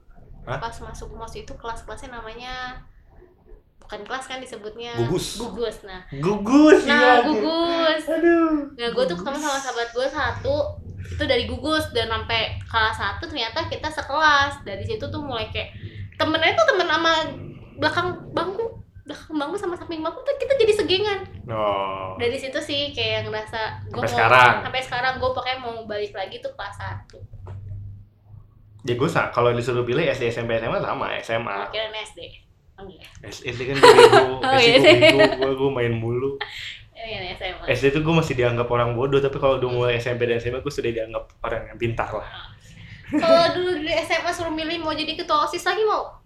Hah? 0.47 0.57
pas 0.57 0.73
masuk 0.80 1.13
mos 1.13 1.34
itu 1.36 1.51
kelas-kelasnya 1.53 2.15
namanya 2.15 2.80
bukan 3.89 4.05
kelas 4.05 4.29
kan 4.29 4.37
disebutnya 4.37 4.93
Gugus. 5.01 5.41
gugus 5.41 5.81
nah 5.81 6.05
Gugus 6.13 6.85
nah 6.85 7.17
iya. 7.17 7.25
gugus 7.25 8.03
Aduh. 8.05 8.69
Nah, 8.77 8.89
gue 8.93 9.03
tuh 9.03 9.17
ketemu 9.17 9.37
sama 9.39 9.57
sahabat 9.57 9.89
gue 9.89 10.05
satu 10.05 10.55
itu 11.01 11.23
dari 11.25 11.49
gugus 11.49 11.89
dan 11.89 12.05
sampai 12.05 12.61
kelas 12.61 12.93
satu 12.93 13.25
ternyata 13.25 13.65
kita 13.65 13.89
sekelas. 13.89 14.61
Dari 14.61 14.85
situ 14.85 15.01
tuh 15.01 15.17
mulai 15.19 15.49
kayak 15.49 15.73
temennya 16.15 16.53
tuh 16.53 16.69
temen 16.69 16.85
sama 16.85 17.13
belakang 17.75 18.07
bangku, 18.29 18.61
belakang 19.03 19.35
bangku 19.35 19.57
sama 19.57 19.73
samping 19.73 20.05
bangku 20.05 20.21
tuh 20.21 20.37
kita 20.37 20.53
jadi 20.53 20.73
segengan. 20.75 21.19
Oh. 21.49 22.13
Dari 22.15 22.37
situ 22.37 22.59
sih 22.59 22.93
kayak 22.93 23.11
yang 23.11 23.25
ngerasa 23.27 23.59
gue 23.89 23.99
Sampai 23.99 24.13
sekarang? 24.13 24.53
sampai 24.61 24.81
sekarang 24.85 25.13
gue 25.17 25.29
pokoknya 25.33 25.57
mau 25.57 25.75
balik 25.89 26.13
lagi 26.13 26.37
tuh 26.37 26.53
kelas 26.53 26.75
satu. 26.77 27.17
Ya 28.85 28.93
gue 28.93 29.09
sa- 29.09 29.33
kalau 29.33 29.51
disuruh 29.51 29.83
pilih 29.83 30.05
SD, 30.05 30.29
SMP, 30.29 30.55
SMA 30.55 30.77
sama 30.77 31.09
SMA. 31.19 31.57
Kira 31.73 31.89
SD. 31.91 32.49
Oh 32.80 32.88
iya. 32.88 33.03
SD 33.43 33.59
kan 33.61 33.75
gue 33.75 33.91
bego, 33.93 34.23
Oh, 34.39 34.55
SD 34.55 34.88
iya 34.88 35.11
gue 35.11 35.27
bego, 35.36 35.49
gue, 35.53 35.69
main 35.69 35.91
mulu. 35.91 36.39
Iya 36.91 37.36
SMA. 37.36 37.63
SD 37.69 37.86
tuh 37.91 38.01
gue 38.01 38.13
masih 38.13 38.34
dianggap 38.34 38.67
orang 38.67 38.91
bodoh, 38.91 39.19
tapi 39.19 39.36
kalau 39.36 39.55
udah 39.57 39.69
mulai 39.69 39.93
SMP 39.97 40.23
dan 40.23 40.38
SMA 40.38 40.59
gue 40.59 40.69
sudah 40.69 40.88
dianggap 40.89 41.27
orang 41.41 41.67
yang 41.67 41.77
pintar 41.77 42.09
lah. 42.09 42.27
Kalau 43.09 43.45
dulu 43.53 43.71
di 43.80 43.91
SMA 43.99 44.30
suruh 44.30 44.49
milih 44.49 44.80
mau 44.80 44.91
jadi 44.91 45.11
ketua 45.13 45.43
OSIS 45.43 45.65
lagi 45.65 45.82
mau? 45.82 46.19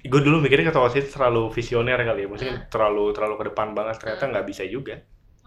Gue 0.00 0.20
dulu 0.20 0.40
mikirnya 0.40 0.70
ketua 0.70 0.86
OSIS 0.86 1.10
terlalu 1.10 1.50
visioner 1.50 1.98
kali 1.98 2.24
ya, 2.24 2.28
maksudnya 2.28 2.56
Hmm. 2.56 2.68
terlalu 2.68 3.04
terlalu 3.10 3.34
ke 3.36 3.44
depan 3.46 3.68
banget, 3.72 3.96
ternyata 3.98 4.24
nggak 4.26 4.46
bisa 4.46 4.62
juga. 4.64 4.96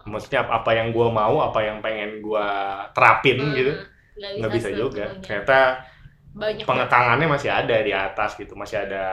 Maksudnya 0.04 0.44
ap- 0.44 0.62
apa 0.62 0.70
yang 0.72 0.92
gue 0.92 1.06
mau, 1.08 1.40
apa 1.40 1.58
yang 1.60 1.78
pengen 1.80 2.20
gue 2.20 2.46
terapin 2.92 3.38
Hmm, 3.40 3.50
gitu, 3.52 3.72
nggak 4.14 4.52
bisa 4.52 4.68
juga. 4.70 5.04
sepenuhnya. 5.08 5.22
Ternyata 5.22 5.58
Banyak 6.34 6.66
pengekangannya 6.66 7.26
masih 7.30 7.50
ada 7.54 7.76
di 7.78 7.94
atas 7.94 8.34
gitu, 8.34 8.58
masih 8.58 8.82
ada 8.82 9.04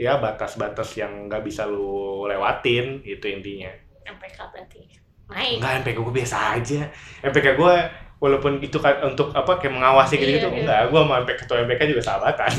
ya 0.00 0.16
batas-batas 0.16 0.96
yang 0.96 1.28
nggak 1.28 1.44
bisa 1.44 1.68
lu 1.68 2.24
lewatin, 2.24 3.04
itu 3.04 3.24
intinya. 3.28 3.68
MPK 4.04 4.38
berarti. 4.48 4.80
Naik. 5.28 5.60
Enggak, 5.60 5.72
MPK 5.84 5.96
gue 6.00 6.14
biasa 6.24 6.36
aja. 6.56 6.80
MPK 7.20 7.46
gue 7.56 7.74
walaupun 8.16 8.56
itu 8.64 8.80
kan 8.80 9.04
untuk 9.04 9.36
apa 9.36 9.60
kayak 9.60 9.76
mengawasi 9.76 10.16
gitu 10.16 10.40
gitu 10.40 10.48
Iya, 10.48 10.56
iya. 10.56 10.60
enggak 10.64 10.80
gue 10.88 11.00
sama 11.04 11.14
MPK 11.28 11.38
ketua 11.44 11.56
MPK 11.68 11.80
juga 11.92 12.02
sahabatan 12.02 12.50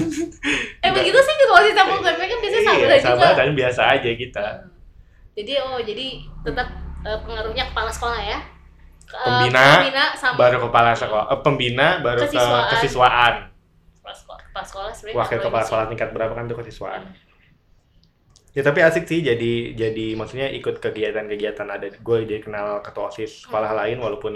Eh 0.85 0.89
begitu 0.93 1.17
sih 1.17 1.35
ketua 1.41 1.57
OSIS 1.57 1.73
sama 1.73 1.91
ketua 1.97 2.11
MPK 2.13 2.33
biasanya 2.37 2.61
Iya, 2.61 2.69
sahabatan 2.69 2.85
juga. 2.85 3.01
sahabatan 3.01 3.47
biasa 3.57 3.81
aja 3.97 4.09
kita 4.13 4.45
Hmm. 4.45 4.69
Jadi 5.35 5.51
oh 5.59 5.79
jadi 5.81 6.05
tetap 6.45 6.67
eh, 7.01 7.19
pengaruhnya 7.25 7.67
kepala 7.73 7.89
sekolah 7.91 8.19
ya. 8.21 8.39
Pembina, 9.05 9.83
pembina 9.83 10.05
sama 10.15 10.35
baru 10.39 10.57
kepala 10.69 10.91
sekolah 10.95 11.25
eh, 11.27 11.39
pembina 11.43 11.87
baru 11.99 12.23
ke 12.23 12.31
Kesiswaan. 12.77 13.35
Kepala 14.05 14.13
sekolah. 14.15 14.39
Kepala 14.45 14.65
sekolah 14.65 14.91
sebenarnya 14.93 15.17
wakil 15.19 15.39
kepala 15.41 15.63
sekolah 15.63 15.85
tingkat 15.89 16.09
berapa 16.11 16.31
kan 16.31 16.45
tuh 16.45 16.57
kesiswaan 16.57 17.01
Hmm. 17.01 17.17
ya 18.53 18.61
tapi 18.61 18.79
asik 18.79 19.03
sih 19.03 19.19
jadi 19.19 19.53
jadi 19.73 20.05
maksudnya 20.13 20.47
ikut 20.49 20.79
kegiatan-kegiatan 20.79 21.67
ada 21.67 21.89
gue 21.89 22.17
jadi 22.23 22.39
kenal 22.39 22.79
ketua 22.79 23.09
osis 23.09 23.43
sekolah 23.43 23.67
Hmm. 23.67 23.79
lain 23.81 23.97
walaupun 23.99 24.33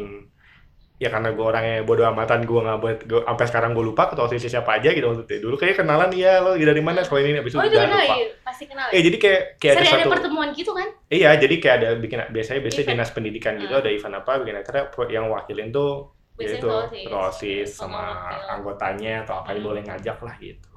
ya 0.98 1.08
karena 1.08 1.32
gue 1.32 1.40
orangnya 1.42 1.76
bodo 1.82 2.04
amatan 2.04 2.44
gue 2.44 2.60
nggak 2.60 2.78
buat 2.78 2.98
gue 3.02 3.22
sampai 3.24 3.46
sekarang 3.48 3.72
gue 3.72 3.86
lupa 3.86 4.12
ketua 4.12 4.28
osis 4.28 4.44
siapa 4.44 4.76
aja 4.76 4.92
gitu 4.92 5.08
maksudnya 5.08 5.40
dulu 5.40 5.56
kayak 5.56 5.80
kenalan 5.80 6.12
iya 6.12 6.44
lo 6.44 6.60
dari 6.60 6.84
mana 6.84 7.00
sekolah 7.00 7.24
ini 7.24 7.40
abis 7.40 7.56
itu 7.56 7.56
Oh 7.56 7.64
itu 7.64 7.72
udah 7.72 7.86
kenal 7.88 8.02
lupa 8.02 8.16
ya? 8.18 8.28
Pasti 8.44 8.64
kenal 8.68 8.88
eh 8.90 8.92
ya? 8.92 9.02
jadi 9.08 9.18
kayak 9.18 9.42
kayak 9.56 9.72
ada 9.72 9.80
Sering 9.80 9.94
ada 9.94 10.04
satu 10.04 10.12
pertemuan 10.12 10.50
gitu 10.52 10.72
kan? 10.76 10.88
iya 11.08 11.30
jadi 11.40 11.56
kayak 11.56 11.76
ada 11.80 11.90
bikin 11.96 12.20
biasanya 12.28 12.60
biasanya 12.60 12.84
Event. 12.84 13.00
dinas 13.00 13.10
pendidikan 13.16 13.54
gitu 13.56 13.72
Hmm. 13.72 13.80
ada 13.80 13.90
event 13.90 14.16
apa 14.18 14.32
bikin 14.44 14.56
acara 14.60 14.80
yang 15.08 15.26
wakilin 15.32 15.72
tuh 15.72 16.12
yaitu 16.42 16.56
ketua 16.62 16.78
OSIS. 16.82 17.04
ketua 17.04 17.22
osis 17.28 17.68
Sama 17.74 18.04
anggotanya 18.50 19.14
atau 19.24 19.36
apa 19.38 19.52
Hmm. 19.52 19.62
boleh 19.62 19.82
ngajak 19.82 20.18
lah 20.20 20.36
gitu 20.38 20.72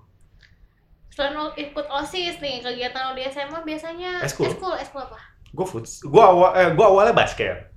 Selain 1.09 1.33
lo 1.33 1.53
ikut 1.53 1.87
OSIS 1.87 2.41
nih, 2.41 2.61
kegiatan 2.61 3.03
lo 3.05 3.13
di 3.13 3.23
SMA 3.25 3.61
biasanya 3.63 4.21
Eskul. 4.21 4.49
eskul, 4.49 4.73
eskul 4.75 5.03
apa? 5.03 5.19
gue 5.53 5.67
futs 5.67 6.01
gue 6.01 6.23
awal 6.23 6.57
eh, 6.57 6.73
gue 6.73 6.81
awalnya 6.83 7.13
basket 7.13 7.69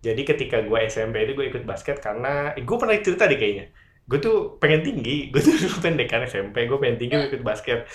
jadi 0.00 0.22
ketika 0.24 0.58
gue 0.60 0.78
SMP 0.84 1.22
itu 1.22 1.32
gue 1.32 1.46
ikut 1.46 1.62
basket 1.62 2.00
karena 2.00 2.50
gue 2.52 2.76
pernah 2.76 2.98
cerita 2.98 3.24
deh 3.24 3.36
kayaknya 3.36 3.70
gue 4.04 4.18
tuh 4.18 4.58
pengen 4.58 4.82
tinggi 4.82 5.30
gue 5.30 5.38
tuh 5.38 5.54
dulu 5.54 5.78
pendek 5.78 6.10
kan 6.10 6.26
SMP 6.26 6.66
gue 6.66 6.74
pengen 6.74 6.98
tinggi 6.98 7.14
gue 7.14 7.28
ikut 7.30 7.44
basket 7.44 7.86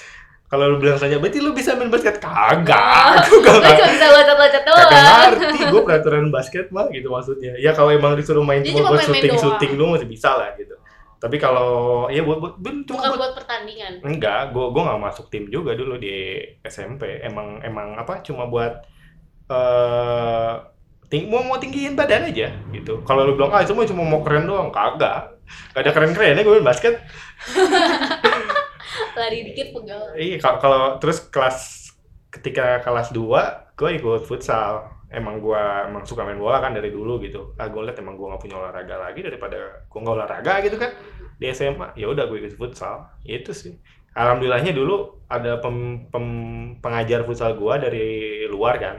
kalau 0.46 0.72
lu 0.72 0.78
bilang 0.78 0.96
saja 0.96 1.18
berarti 1.18 1.41
lu 1.41 1.52
bisa 1.52 1.74
main 1.74 1.89
basket 1.89 2.22
kagak 2.22 3.26
gue 3.28 3.41
Lo 3.41 3.60
gak 3.60 3.74
cuma 3.76 3.89
bisa 3.89 4.08
loncat-loncat 4.08 4.62
kagak 4.62 4.89
doang. 4.93 5.20
ngerti 5.34 5.60
gue 5.66 5.82
peraturan 5.82 6.26
basket 6.30 6.66
mah 6.70 6.86
gitu 6.89 7.08
maksudnya 7.10 7.54
ya 7.58 7.74
kalau 7.74 7.89
emang 7.89 8.14
disuruh 8.14 8.46
main 8.46 8.62
cuma 8.62 8.88
buat 8.88 9.02
main-main 9.02 9.22
syuting 9.22 9.34
doang. 9.34 9.43
syuting 9.58 9.72
lu 9.74 9.86
masih 9.89 10.08
bisa 10.08 10.30
lah 10.34 10.54
gitu 10.56 10.76
tapi 11.16 11.41
kalau 11.41 12.06
ya 12.14 12.22
buat 12.22 12.38
buat 12.38 12.54
buat- 12.62 12.86
cuma 12.86 13.02
Bukan 13.02 13.10
buat 13.10 13.18
buat 13.18 13.34
pertandingan. 13.34 13.98
Enggak, 14.04 14.54
gue 14.54 14.66
gue 14.70 14.82
nggak 14.84 15.02
masuk 15.02 15.26
tim 15.34 15.50
juga 15.50 15.74
dulu 15.74 15.98
di 15.98 16.38
SMP. 16.62 17.18
Emang 17.18 17.58
emang 17.66 17.98
apa? 17.98 18.22
Cuma 18.22 18.46
buat 18.46 18.84
eh 19.50 20.54
ting 21.08 21.26
mau 21.26 21.41
mau 21.41 21.58
tinggiin 21.58 21.98
badan 21.98 22.30
aja 22.30 22.54
gitu. 22.70 23.02
Kalau 23.02 23.26
lu 23.26 23.34
bilang 23.34 23.54
ah 23.54 23.64
mah 23.64 23.86
cuma 23.88 24.04
mau 24.06 24.22
keren 24.22 24.46
doang, 24.46 24.70
kagak. 24.70 25.34
Gak 25.74 25.82
ada 25.82 25.91
keren 25.93 26.14
kerennya 26.14 26.46
gue 26.46 26.54
main 26.62 26.68
basket. 26.68 26.93
Lari 29.16 29.39
dikit 29.51 29.68
pegal. 29.72 30.01
Iya 30.13 30.36
kalau 30.39 30.99
terus 30.99 31.24
kelas 31.32 31.57
ketika 32.30 32.84
kelas 32.84 33.09
2 33.16 33.76
gue 33.76 33.89
ikut 33.99 34.24
futsal. 34.28 34.91
Emang 35.09 35.39
gue 35.39 35.55
emang 35.88 36.03
suka 36.03 36.28
main 36.28 36.36
bola 36.36 36.59
kan 36.59 36.76
dari 36.76 36.91
dulu 36.91 37.24
gitu. 37.24 37.55
Ah 37.55 37.72
gue 37.72 37.80
liat 37.80 37.95
emang 37.99 38.20
gue 38.20 38.28
nggak 38.28 38.41
punya 38.41 38.55
olahraga 38.59 38.95
lagi 38.99 39.24
daripada 39.24 39.55
gue 39.88 39.99
nggak 39.99 40.16
olahraga 40.16 40.53
gitu 40.61 40.76
kan 40.76 40.91
di 41.36 41.51
SMA 41.51 41.95
ya 41.95 42.07
udah 42.11 42.28
gue 42.28 42.38
ikut 42.43 42.55
futsal 42.55 43.11
itu 43.24 43.51
sih 43.51 43.76
alhamdulillahnya 44.16 44.72
dulu 44.72 45.28
ada 45.28 45.59
pem- 45.59 46.07
pem- 46.07 46.80
pengajar 46.80 47.28
futsal 47.28 47.59
gue 47.59 47.74
dari 47.76 48.07
luar 48.47 48.76
kan 48.80 48.97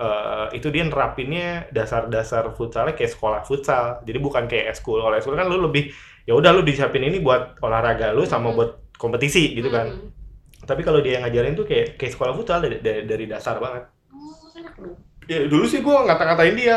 Eh, 0.00 0.56
itu 0.56 0.72
dia 0.72 0.80
nerapinnya 0.88 1.68
dasar-dasar 1.76 2.56
futsalnya 2.56 2.96
kayak 2.96 3.12
sekolah 3.12 3.44
futsal 3.44 4.00
jadi 4.00 4.16
bukan 4.16 4.48
kayak 4.48 4.72
eskul 4.72 4.96
kalau 4.96 5.12
eskul 5.12 5.36
kan 5.36 5.44
lu 5.44 5.60
lebih 5.60 5.92
ya 6.24 6.32
udah 6.32 6.56
lu 6.56 6.64
disiapin 6.64 7.04
ini 7.04 7.20
buat 7.20 7.60
olahraga 7.60 8.08
lu 8.16 8.24
sama 8.24 8.48
Hmm. 8.48 8.56
buat 8.56 8.70
kompetisi 9.00 9.56
gitu 9.56 9.72
kan. 9.72 9.88
Hmm. 9.88 10.12
tapi 10.60 10.84
kalau 10.84 11.00
dia 11.00 11.16
yang 11.16 11.24
ngajarin 11.24 11.56
tuh 11.56 11.64
kayak 11.64 11.96
kayak 11.96 12.12
sekolah 12.12 12.36
futsal 12.36 12.60
dari, 12.60 12.84
dari, 12.84 13.08
dari 13.08 13.24
dasar 13.24 13.56
banget. 13.56 13.88
Oh, 14.12 14.52
enak 14.52 14.76
dong. 14.76 14.92
ya 15.24 15.48
dulu 15.48 15.64
sih 15.64 15.80
gue 15.80 15.96
ngata-ngatain 16.04 16.52
dia. 16.52 16.76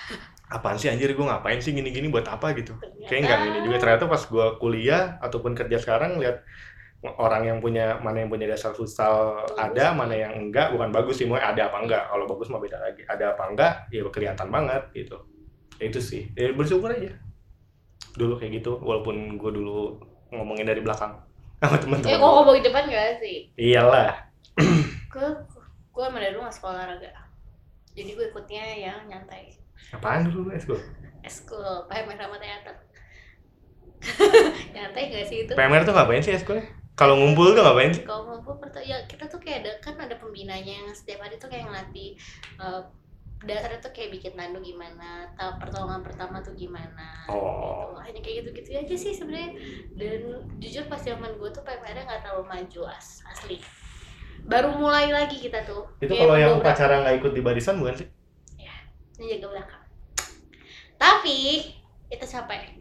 Apaan 0.56 0.80
sih 0.80 0.88
anjir 0.88 1.12
gue 1.12 1.26
ngapain 1.28 1.60
sih 1.60 1.76
gini-gini 1.76 2.08
buat 2.08 2.24
apa 2.24 2.56
gitu. 2.56 2.72
Kayak 3.04 3.20
nggak 3.28 3.38
gini 3.44 3.58
juga. 3.68 3.76
Ternyata 3.84 4.08
pas 4.08 4.24
gua 4.32 4.56
kuliah 4.56 5.20
ataupun 5.20 5.52
kerja 5.52 5.76
sekarang 5.76 6.16
lihat 6.16 6.40
orang 7.20 7.52
yang 7.52 7.58
punya 7.60 8.00
mana 8.00 8.24
yang 8.24 8.32
punya 8.32 8.48
dasar 8.48 8.72
futsal 8.72 9.44
ada 9.60 9.92
mana 9.92 10.16
yang 10.16 10.48
enggak 10.48 10.72
bukan 10.72 10.88
bagus 10.88 11.20
sih. 11.20 11.28
Mau 11.28 11.36
ada 11.36 11.68
apa 11.68 11.84
enggak? 11.84 12.08
Kalau 12.08 12.24
bagus 12.24 12.48
mah 12.48 12.64
beda 12.64 12.80
lagi. 12.80 13.04
Ada 13.04 13.36
apa 13.36 13.44
enggak? 13.44 13.72
Ya 13.92 14.00
kelihatan 14.08 14.48
banget 14.48 14.82
gitu. 14.96 15.20
Ya 15.76 15.84
itu 15.84 16.00
sih. 16.00 16.32
Ya 16.32 16.48
bersyukur 16.56 16.96
aja. 16.96 17.12
Dulu 18.16 18.40
kayak 18.40 18.64
gitu 18.64 18.80
walaupun 18.80 19.36
gue 19.36 19.52
dulu 19.52 20.00
ngomongin 20.32 20.64
dari 20.64 20.80
belakang 20.80 21.27
sama 21.58 21.74
Eh, 21.74 21.80
teman-teman 21.82 22.18
kok 22.22 22.30
ngomong 22.30 22.54
di 22.58 22.64
depan 22.64 22.84
gak 22.86 23.18
sih? 23.18 23.38
iyalah 23.58 24.14
Gue 25.08 25.28
gue 25.94 26.02
emang 26.06 26.22
dari 26.22 26.34
gak 26.34 26.54
sekolah 26.54 26.74
olahraga. 26.78 27.10
Jadi 27.98 28.10
gue 28.14 28.26
ikutnya 28.30 28.64
yang 28.78 29.00
nyantai. 29.10 29.58
apaan 29.90 30.26
dulu 30.26 30.50
eskul 30.54 30.78
Eskul, 31.22 31.86
PMR 31.86 32.18
sama 32.18 32.36
teater. 32.38 32.74
nyantai 34.74 35.02
gak 35.10 35.26
sih 35.26 35.38
itu? 35.46 35.52
PMR 35.54 35.82
tuh 35.82 35.94
ngapain 35.94 36.22
sih 36.22 36.34
eskulnya 36.34 36.66
kalau 36.98 37.14
ngumpul 37.14 37.54
tuh 37.54 37.62
ngapain 37.62 37.94
sih 37.94 38.02
Kalau 38.02 38.26
ngumpul 38.26 38.58
ya 38.82 39.02
kita 39.06 39.26
tuh 39.26 39.38
kayak 39.42 39.66
ada 39.66 39.72
kan 39.82 39.94
ada 39.98 40.14
pembinanya 40.18 40.82
yang 40.82 40.90
setiap 40.94 41.22
hari 41.26 41.38
tuh 41.38 41.50
kayak 41.50 41.66
ngelatih 41.66 42.14
eh, 42.58 42.82
dasarnya 43.44 43.78
tuh 43.78 43.92
kayak 43.94 44.10
bikin 44.18 44.34
tandu 44.34 44.58
gimana, 44.58 45.30
tahap 45.38 45.62
pertolongan 45.62 46.02
pertama 46.02 46.42
tuh 46.42 46.54
gimana. 46.58 47.26
Oh. 47.30 47.94
Gitu. 47.94 48.02
Hanya 48.02 48.20
kayak 48.24 48.36
gitu-gitu 48.42 48.68
aja 48.74 48.96
sih 48.98 49.12
sebenarnya. 49.14 49.50
Dan 49.94 50.20
jujur 50.58 50.84
pas 50.90 50.98
zaman 50.98 51.38
gue 51.38 51.50
tuh 51.54 51.62
PMR-nya 51.62 52.02
nggak 52.08 52.20
terlalu 52.26 52.44
maju 52.50 52.80
as 52.90 53.22
asli. 53.30 53.62
Baru 54.48 54.74
mulai 54.78 55.12
lagi 55.12 55.38
kita 55.38 55.66
tuh. 55.66 55.86
itu 56.02 56.14
kalau 56.14 56.34
yang 56.38 56.56
upacara 56.58 57.04
nggak 57.04 57.20
ikut 57.22 57.32
di 57.36 57.42
barisan 57.42 57.78
bukan 57.78 57.96
sih 58.00 58.08
ini 59.18 59.34
jaga 59.36 59.46
belakang. 59.50 59.82
Tapi 60.94 61.38
itu 62.08 62.24
capek. 62.24 62.78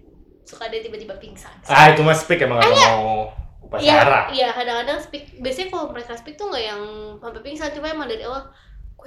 Suka 0.47 0.71
ada 0.71 0.77
tiba-tiba 0.79 1.17
pingsan. 1.19 1.51
ah 1.67 1.91
itu 1.91 1.99
mas 2.05 2.23
speak 2.23 2.39
emang 2.39 2.63
nggak 2.63 2.71
mau 2.71 3.27
upacara 3.59 4.31
Iya, 4.31 4.31
iya 4.31 4.49
kadang-kadang 4.55 5.01
speak. 5.01 5.43
Biasanya 5.43 5.67
kalau 5.73 5.91
mereka 5.91 6.15
speak 6.15 6.39
tuh 6.39 6.47
nggak 6.47 6.63
yang 6.63 6.81
sampai 7.19 7.41
pingsan, 7.43 7.73
cuma 7.75 7.91
emang 7.91 8.07
dari 8.07 8.23
awal 8.23 8.47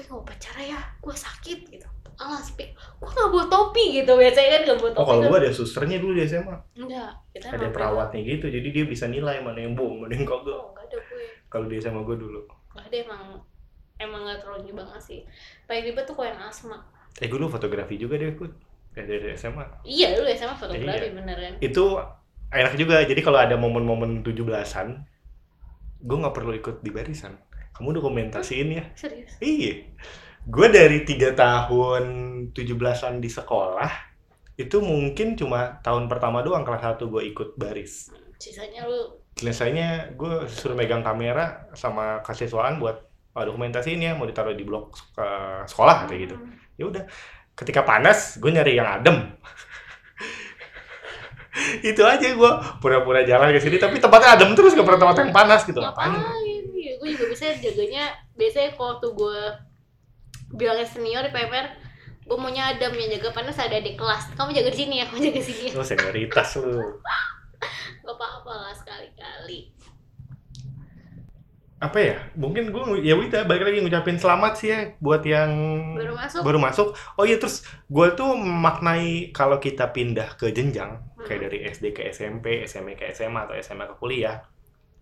gue 0.01 0.03
gue 0.03 0.09
nggak 0.09 0.24
upacara 0.24 0.61
ya 0.64 0.80
gue 0.96 1.12
sakit 1.12 1.59
gitu 1.68 1.88
alas 2.16 2.48
speak 2.48 2.72
gue 2.72 3.09
nggak 3.09 3.28
bawa 3.28 3.44
topi 3.48 4.01
gitu 4.01 4.12
biasanya 4.16 4.48
kan 4.48 4.61
nggak 4.64 4.78
bawa 4.80 4.90
topi 4.90 5.01
Oh 5.01 5.07
kalau 5.07 5.20
kan. 5.20 5.28
gua 5.28 5.38
ada 5.40 5.53
susternya 5.53 5.96
dulu 6.01 6.12
di 6.16 6.22
SMA, 6.24 6.57
enggak 6.74 7.11
kita 7.32 7.46
ada 7.53 7.68
perawatnya 7.68 8.20
gitu, 8.20 8.46
jadi 8.48 8.68
dia 8.70 8.84
bisa 8.84 9.05
nilai 9.07 9.40
mana 9.40 9.61
yang 9.61 9.72
bohong, 9.72 10.05
mana 10.05 10.12
yang 10.12 10.24
kagak. 10.24 10.53
oh 10.53 10.72
nggak 10.72 10.84
ada 10.84 10.96
gue 11.01 11.24
Kalau 11.48 11.66
di 11.68 11.76
SMA 11.76 12.01
gua 12.01 12.16
dulu. 12.16 12.40
nggak 12.72 12.84
ada 12.86 12.96
emang 12.96 13.22
emang 13.96 14.20
nggak 14.24 14.38
terlalu 14.40 14.72
banget 14.72 15.01
sih 15.01 15.20
paling 15.64 15.84
ribet 15.84 16.05
tuh 16.05 16.14
kok 16.14 16.24
yang 16.24 16.40
asma 16.40 16.76
Eh 17.20 17.26
gua 17.28 17.38
dulu 17.40 17.51
fotografi 17.51 17.94
juga 17.96 18.16
deh, 18.16 18.32
Put. 18.32 18.53
Kayak 18.90 19.07
dari 19.07 19.28
SMA. 19.34 19.64
iya 19.84 20.16
dulu 20.16 20.28
sama 20.32 20.57
fotografi 20.57 21.09
Iya. 21.09 21.14
beneran 21.14 21.53
Itu 21.61 21.84
enak 22.48 22.74
juga, 22.76 23.01
jadi 23.05 23.20
kalau 23.20 23.38
ada 23.38 23.55
momen-momen 23.55 24.20
17-an, 24.20 24.88
gua 26.01 26.16
nggak 26.20 26.34
perlu 26.34 26.53
ikut 26.55 26.76
di 26.80 26.90
barisan. 26.90 27.36
Kamu 27.77 27.97
dokumentasiin 27.97 28.68
ya. 28.71 28.85
serius 28.95 29.33
Iya. 29.41 29.89
Gue 30.49 30.66
dari 30.73 31.05
tiga 31.05 31.37
tahun 31.37 32.05
17-an 32.57 33.21
di 33.21 33.29
sekolah, 33.29 33.93
itu 34.57 34.81
mungkin 34.81 35.37
cuma 35.37 35.81
tahun 35.85 36.09
pertama 36.09 36.41
doang 36.41 36.64
kelas 36.64 36.97
1 36.97 37.12
gue 37.12 37.23
ikut 37.33 37.49
baris. 37.61 38.12
sisanya 38.41 38.89
lu 38.89 39.21
Biasanya 39.37 40.16
gue 40.16 40.49
suruh 40.49 40.73
megang 40.73 41.05
kamera 41.05 41.68
sama 41.77 42.25
kasiswaan 42.25 42.81
buat 42.81 42.97
oh, 43.37 43.45
dokumentasiin 43.45 44.01
ya, 44.01 44.12
mau 44.16 44.25
ditaruh 44.25 44.57
di 44.57 44.64
blog 44.64 44.97
ke 45.12 45.29
sekolah 45.68 46.09
kayak 46.09 46.21
gitu. 46.29 46.37
Hmm. 46.41 46.57
Ya 46.81 46.85
udah, 46.89 47.05
ketika 47.57 47.85
panas 47.85 48.41
gue 48.41 48.49
nyari 48.49 48.81
yang 48.81 48.89
adem. 48.89 49.16
itu 51.91 52.03
aja 52.05 52.27
gue 52.31 52.53
pura-pura 52.81 53.27
jalan 53.27 53.53
ke 53.53 53.61
sini 53.61 53.77
tapi 53.77 53.99
tempatnya 53.99 54.39
adem 54.39 54.51
terus 54.55 54.73
gak 54.73 54.87
pernah 54.87 55.01
tempat 55.03 55.16
yang 55.18 55.33
panas 55.35 55.61
gitu 55.66 55.81
ngapain 55.83 56.14
ngapain 56.14 56.62
ya 56.79 56.93
gue 56.97 57.09
juga 57.11 57.27
jaganya 57.61 58.05
biasanya 58.35 58.75
kalau 58.75 58.99
tuh 58.99 59.13
gue 59.15 59.41
bilangnya 60.57 60.89
senior 60.89 61.23
di 61.29 61.33
PMR 61.33 61.67
gue 62.31 62.39
maunya 62.39 62.71
adem 62.71 62.95
yang 62.95 63.19
jaga 63.19 63.35
panas 63.35 63.59
ada 63.59 63.75
di 63.83 63.99
kelas. 63.99 64.31
Kamu 64.39 64.55
jaga 64.55 64.71
di 64.71 64.79
sini 64.79 65.03
ya 65.03 65.05
kamu 65.11 65.19
jaga 65.31 65.41
di 65.43 65.47
sini. 65.51 65.67
Lu 65.75 65.83
senioritas 65.83 66.49
lu. 66.63 66.79
Gak 68.07 68.15
apa-apa 68.15 68.53
lah 68.55 68.75
sekali-kali. 68.75 69.75
Apa 71.83 71.99
ya? 71.99 72.17
Mungkin 72.39 72.71
gue 72.71 73.03
ya 73.03 73.19
udah 73.19 73.43
balik 73.51 73.67
lagi 73.67 73.83
ngucapin 73.83 74.15
selamat 74.15 74.53
sih 74.63 74.69
ya 74.71 74.95
buat 75.03 75.27
yang 75.27 75.51
baru 75.99 76.15
masuk. 76.15 76.41
baru 76.47 76.59
masuk. 76.63 76.89
Oh 77.19 77.27
iya 77.27 77.43
terus 77.43 77.67
gue 77.91 78.07
tuh 78.15 78.31
memaknai 78.39 79.35
kalau 79.35 79.59
kita 79.59 79.91
pindah 79.91 80.39
ke 80.39 80.55
jenjang 80.55 81.03
kayak 81.27 81.51
dari 81.51 81.59
SD 81.67 81.85
ke 81.93 82.09
SMP 82.15 82.65
SMP 82.65 82.97
ke 82.97 83.11
SMA 83.13 83.45
atau 83.45 83.57
SMA 83.59 83.85
ke 83.91 83.95
kuliah 84.01 84.41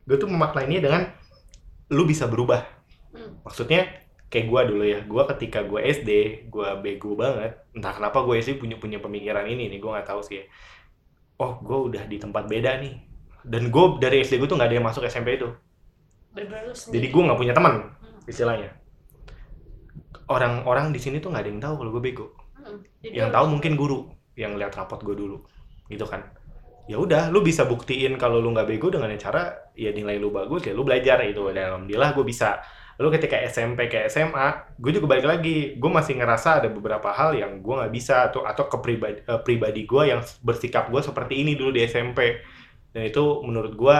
gue 0.08 0.16
tuh 0.16 0.26
memaknainya 0.26 0.80
dengan 0.80 1.02
lu 1.88 2.04
bisa 2.04 2.24
berubah 2.26 2.62
Hmm. 3.08 3.40
maksudnya 3.40 3.88
kayak 4.28 4.46
gue 4.46 4.60
dulu 4.68 4.84
ya 4.84 5.00
gue 5.00 5.22
ketika 5.32 5.64
gue 5.64 5.80
SD 5.80 6.10
gue 6.52 6.68
bego 6.84 7.16
banget 7.16 7.56
entah 7.72 7.96
kenapa 7.96 8.20
gue 8.20 8.36
SD 8.36 8.60
punya 8.60 8.76
punya 8.76 9.00
pemikiran 9.00 9.48
ini 9.48 9.72
nih 9.72 9.80
gue 9.80 9.88
nggak 9.88 10.04
tahu 10.04 10.20
sih 10.20 10.40
ya. 10.40 10.44
oh 11.40 11.56
gue 11.64 11.78
udah 11.88 12.04
di 12.04 12.20
tempat 12.20 12.44
beda 12.44 12.76
nih 12.76 13.00
dan 13.48 13.72
gue 13.72 13.84
dari 13.96 14.20
SD 14.20 14.36
gue 14.36 14.44
tuh 14.44 14.60
nggak 14.60 14.68
ada 14.68 14.76
yang 14.76 14.84
masuk 14.84 15.08
SMP 15.08 15.40
itu 15.40 15.48
jadi 16.92 17.06
gue 17.08 17.22
nggak 17.24 17.40
punya 17.40 17.54
teman 17.56 17.74
Hmm. 17.96 18.20
istilahnya 18.28 18.70
orang-orang 20.28 20.92
di 20.92 21.00
sini 21.00 21.18
tuh 21.18 21.32
nggak 21.32 21.42
ada 21.42 21.50
yang 21.50 21.62
tahu 21.64 21.74
kalau 21.80 21.90
gue 21.96 22.02
bego 22.04 22.26
Hmm. 22.58 22.84
Yang 23.00 23.30
tahu 23.32 23.46
mungkin 23.48 23.72
guru 23.80 23.98
yang 24.36 24.52
lihat 24.60 24.76
rapot 24.76 25.00
gue 25.00 25.16
dulu 25.16 25.40
gitu 25.88 26.04
kan 26.04 26.20
ya 26.88 26.96
udah 26.96 27.28
lu 27.28 27.44
bisa 27.44 27.68
buktiin 27.68 28.16
kalau 28.16 28.40
lu 28.40 28.50
nggak 28.56 28.64
bego 28.64 28.88
dengan 28.88 29.12
cara 29.20 29.70
ya 29.76 29.92
nilai 29.92 30.16
lu 30.16 30.32
bagus 30.32 30.64
ya 30.64 30.72
lu 30.72 30.82
belajar 30.88 31.20
itu 31.22 31.52
dan 31.52 31.76
alhamdulillah 31.76 32.16
gue 32.16 32.24
bisa. 32.24 32.64
Lu 32.98 33.14
ketika 33.14 33.38
SMP 33.46 33.86
ke 33.86 34.10
SMA 34.10 34.74
gue 34.74 34.90
juga 34.90 35.06
balik 35.06 35.26
lagi. 35.28 35.78
Gue 35.78 35.86
masih 35.86 36.18
ngerasa 36.18 36.64
ada 36.64 36.68
beberapa 36.72 37.14
hal 37.14 37.38
yang 37.38 37.62
gue 37.62 37.74
nggak 37.78 37.92
bisa 37.94 38.26
atau 38.26 38.42
atau 38.42 38.66
ke 38.66 38.76
pribadi, 38.82 39.22
eh, 39.22 39.40
pribadi 39.44 39.86
gue 39.86 40.02
yang 40.10 40.20
bersikap 40.42 40.90
gue 40.90 40.98
seperti 40.98 41.46
ini 41.46 41.54
dulu 41.54 41.70
di 41.70 41.86
SMP. 41.86 42.42
Dan 42.90 43.06
itu 43.06 43.22
menurut 43.46 43.78
gue 43.78 43.98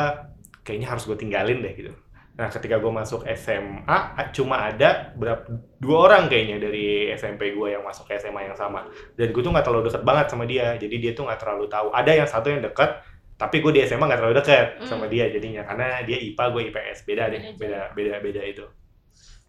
kayaknya 0.66 0.89
harus 0.91 1.07
gue 1.07 1.14
tinggalin 1.14 1.62
deh 1.62 1.72
gitu 1.78 1.93
nah 2.39 2.47
ketika 2.47 2.78
gue 2.78 2.93
masuk 2.95 3.26
SMA 3.34 3.99
cuma 4.30 4.70
ada 4.70 5.11
berapa 5.18 5.43
dua 5.82 5.97
orang 6.07 6.30
kayaknya 6.30 6.62
dari 6.62 7.11
SMP 7.18 7.51
gue 7.51 7.74
yang 7.74 7.82
masuk 7.82 8.07
ke 8.07 8.14
SMA 8.22 8.47
yang 8.47 8.55
sama. 8.55 8.86
Dan 9.18 9.34
gue 9.34 9.43
tuh 9.43 9.51
nggak 9.51 9.66
terlalu 9.66 9.91
deket 9.91 10.03
banget 10.07 10.26
sama 10.30 10.47
dia 10.47 10.78
jadi 10.78 10.97
dia 11.03 11.12
tuh 11.18 11.26
nggak 11.26 11.41
terlalu 11.43 11.66
tahu. 11.66 11.91
Ada 11.91 12.11
yang 12.14 12.28
satu 12.30 12.47
yang 12.55 12.62
deket 12.62 13.03
tapi 13.34 13.59
gue 13.59 13.74
di 13.74 13.82
SMA 13.82 14.07
nggak 14.07 14.20
terlalu 14.22 14.36
deket 14.39 14.66
sama 14.86 15.07
Hmm. 15.07 15.12
dia 15.18 15.26
jadinya 15.34 15.62
karena 15.66 15.86
dia 16.07 16.18
IPA 16.18 16.45
gue 16.55 16.62
IPS 16.70 16.99
beda 17.07 17.24
deh 17.26 17.41
Beda 17.59 17.59
beda 17.59 17.82
beda 17.95 18.14
beda 18.22 18.43
itu. 18.47 18.64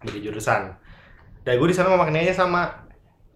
Beda 0.02 0.18
jurusan. 0.26 0.62
Dan 1.46 1.54
gue 1.62 1.68
di 1.70 1.76
sana 1.78 1.94
maknanya 1.94 2.34
sama 2.34 2.89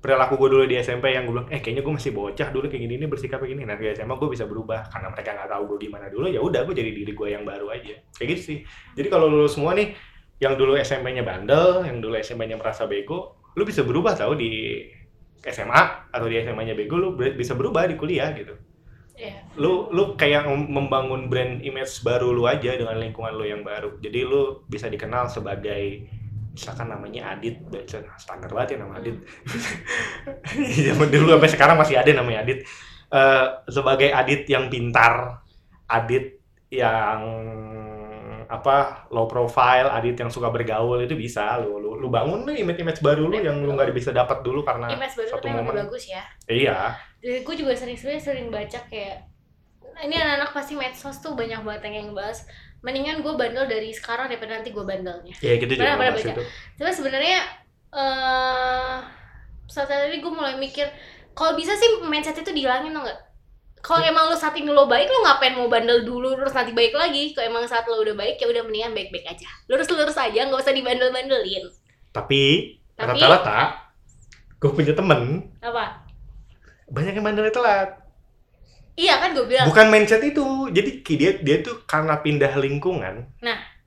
perilaku 0.04 0.36
gue 0.36 0.50
dulu 0.52 0.64
di 0.68 0.76
SMP 0.84 1.16
yang 1.16 1.24
gue 1.24 1.32
bilang 1.32 1.48
eh 1.48 1.64
kayaknya 1.64 1.80
gue 1.80 1.94
masih 1.96 2.12
bocah 2.12 2.52
dulu 2.52 2.68
kayak 2.68 2.84
gini 2.84 3.00
ini 3.00 3.08
bersikap 3.08 3.40
kayak 3.40 3.56
gini. 3.56 3.64
Nah 3.64 3.80
di 3.80 3.88
SMA 3.96 4.20
gue 4.20 4.30
bisa 4.36 4.44
berubah. 4.44 4.92
Karena 4.92 5.08
mereka 5.16 5.32
nggak 5.32 5.50
tahu 5.56 5.64
gue 5.72 5.78
gimana 5.88 6.12
dulu 6.12 6.28
ya 6.28 6.44
udah 6.44 6.68
gue 6.68 6.76
jadi 6.76 6.92
diri 6.92 7.16
gue 7.16 7.28
yang 7.32 7.48
baru 7.48 7.72
aja. 7.72 7.96
Kayak 8.20 8.28
gitu 8.36 8.42
sih. 8.44 8.60
Jadi 9.00 9.08
kalau 9.08 9.32
lu 9.32 9.48
semua 9.48 9.72
nih 9.72 9.96
yang 10.44 10.60
dulu 10.60 10.76
SMP-nya 10.76 11.24
bandel 11.24 11.88
yang 11.88 12.04
dulu 12.04 12.20
SMP-nya 12.20 12.60
merasa 12.60 12.84
bego 12.84 13.40
lu 13.56 13.64
bisa 13.64 13.80
berubah 13.88 14.12
tahu 14.12 14.36
di 14.36 14.84
SMA 15.40 16.12
atau 16.12 16.28
di 16.28 16.36
SMA-nya 16.44 16.76
bego 16.76 17.00
lu 17.00 17.16
ber- 17.16 17.40
bisa 17.40 17.56
berubah 17.56 17.88
di 17.88 17.96
kuliah 17.96 18.36
gitu. 18.36 18.60
Iya. 19.14 19.46
lu 19.62 19.94
lu 19.94 20.18
kayak 20.18 20.50
mem- 20.50 20.74
membangun 20.74 21.30
brand 21.30 21.62
image 21.62 22.02
baru 22.02 22.34
lu 22.34 22.50
aja 22.50 22.74
dengan 22.74 22.98
lingkungan 22.98 23.38
lu 23.38 23.46
yang 23.46 23.62
baru. 23.62 24.02
Jadi 24.02 24.20
lu 24.26 24.66
bisa 24.66 24.90
dikenal 24.90 25.30
sebagai 25.30 26.10
misalkan 26.54 26.86
namanya 26.86 27.34
Adit 27.34 27.58
standar 28.22 28.50
banget 28.54 28.78
ya 28.78 28.86
nama 28.86 29.02
Adit. 29.02 29.18
Zaman 30.88 31.10
dulu 31.10 31.34
sampai 31.36 31.50
sekarang 31.50 31.76
masih 31.82 31.98
ada 31.98 32.12
namanya 32.14 32.46
Adit. 32.46 32.62
Eh, 33.10 33.46
sebagai 33.68 34.14
Adit 34.14 34.46
yang 34.46 34.70
pintar 34.70 35.42
Adit 35.90 36.38
yang 36.70 37.22
apa 38.50 39.10
low 39.10 39.26
profile 39.26 39.90
Adit 39.90 40.14
yang 40.14 40.30
suka 40.30 40.54
bergaul 40.54 41.02
itu 41.02 41.18
bisa. 41.18 41.58
Lu 41.58 41.82
lu, 41.82 41.98
lu 41.98 42.08
bangun 42.14 42.46
nih 42.46 42.62
image 42.62 42.80
image 42.86 43.02
baru 43.02 43.26
lu 43.26 43.42
yang 43.42 43.58
lu 43.66 43.74
nggak 43.74 43.90
bisa 43.94 44.14
dapat 44.14 44.46
dulu 44.46 44.62
karena 44.62 44.94
Image 44.94 45.18
baru 45.18 45.30
satu 45.34 45.46
momen. 45.50 45.74
bagus 45.90 46.06
ya. 46.06 46.22
Iya. 46.46 46.94
Jadi 47.18 47.42
gue 47.42 47.56
juga 47.58 47.74
sering 47.74 47.98
sering 47.98 48.48
baca 48.54 48.80
kayak 48.90 49.26
"Nah, 49.94 50.02
ini 50.06 50.18
anak-anak 50.18 50.50
pasti 50.54 50.74
medsos 50.78 51.18
tuh 51.22 51.34
banyak 51.34 51.62
banget 51.66 51.90
yang 51.90 52.14
ngebahas 52.14 52.46
mendingan 52.84 53.24
gue 53.24 53.34
bandel 53.34 53.66
dari 53.66 53.96
sekarang 53.96 54.28
daripada 54.28 54.60
nanti 54.60 54.70
gue 54.70 54.84
bandelnya 54.84 55.34
ya 55.40 55.56
gitu 55.56 55.72
juga 55.74 55.96
baca. 55.96 56.20
itu 56.20 56.44
Cuma 56.76 56.92
sebenarnya 56.92 57.40
eh 57.90 58.96
saat 59.66 59.88
tadi 59.88 60.20
gue 60.20 60.32
mulai 60.32 60.60
mikir 60.60 60.86
kalau 61.34 61.56
bisa 61.56 61.74
sih 61.74 62.04
mindset 62.04 62.38
itu 62.38 62.52
dihilangin 62.52 62.94
tau 62.94 63.02
nggak? 63.02 63.20
Kalau 63.84 64.00
emang 64.00 64.32
lu 64.32 64.38
saat 64.38 64.56
ini 64.56 64.72
lo 64.72 64.88
baik, 64.88 65.12
lu 65.12 65.28
ngapain 65.28 65.60
mau 65.60 65.68
bandel 65.68 66.08
dulu 66.08 66.40
terus 66.40 66.56
nanti 66.56 66.72
baik 66.72 66.96
lagi? 66.96 67.36
Kalau 67.36 67.52
emang 67.52 67.68
saat 67.68 67.84
lo 67.84 68.00
udah 68.00 68.16
baik 68.16 68.40
ya 68.40 68.48
udah 68.48 68.64
mendingan 68.64 68.96
baik-baik 68.96 69.28
aja. 69.28 69.50
Lurus-lurus 69.68 70.16
aja, 70.16 70.40
nggak 70.40 70.62
usah 70.62 70.72
dibandel-bandelin. 70.72 71.68
tapi 72.14 72.78
Tapi- 72.96 73.18
rata-rata 73.20 73.90
gue 74.56 74.72
punya 74.72 74.94
temen 74.94 75.52
Apa? 75.60 76.06
banyak 76.88 77.18
yang 77.18 77.26
bandelnya 77.26 77.52
telat 77.52 77.90
Iya 78.94 79.18
kan 79.18 79.34
gue 79.34 79.46
bilang. 79.50 79.66
bukan 79.66 79.88
mindset 79.90 80.22
itu. 80.22 80.70
Jadi 80.70 81.02
dia 81.02 81.32
dia 81.42 81.58
tuh 81.66 81.82
karena 81.86 82.22
pindah 82.22 82.54
lingkungan. 82.58 83.26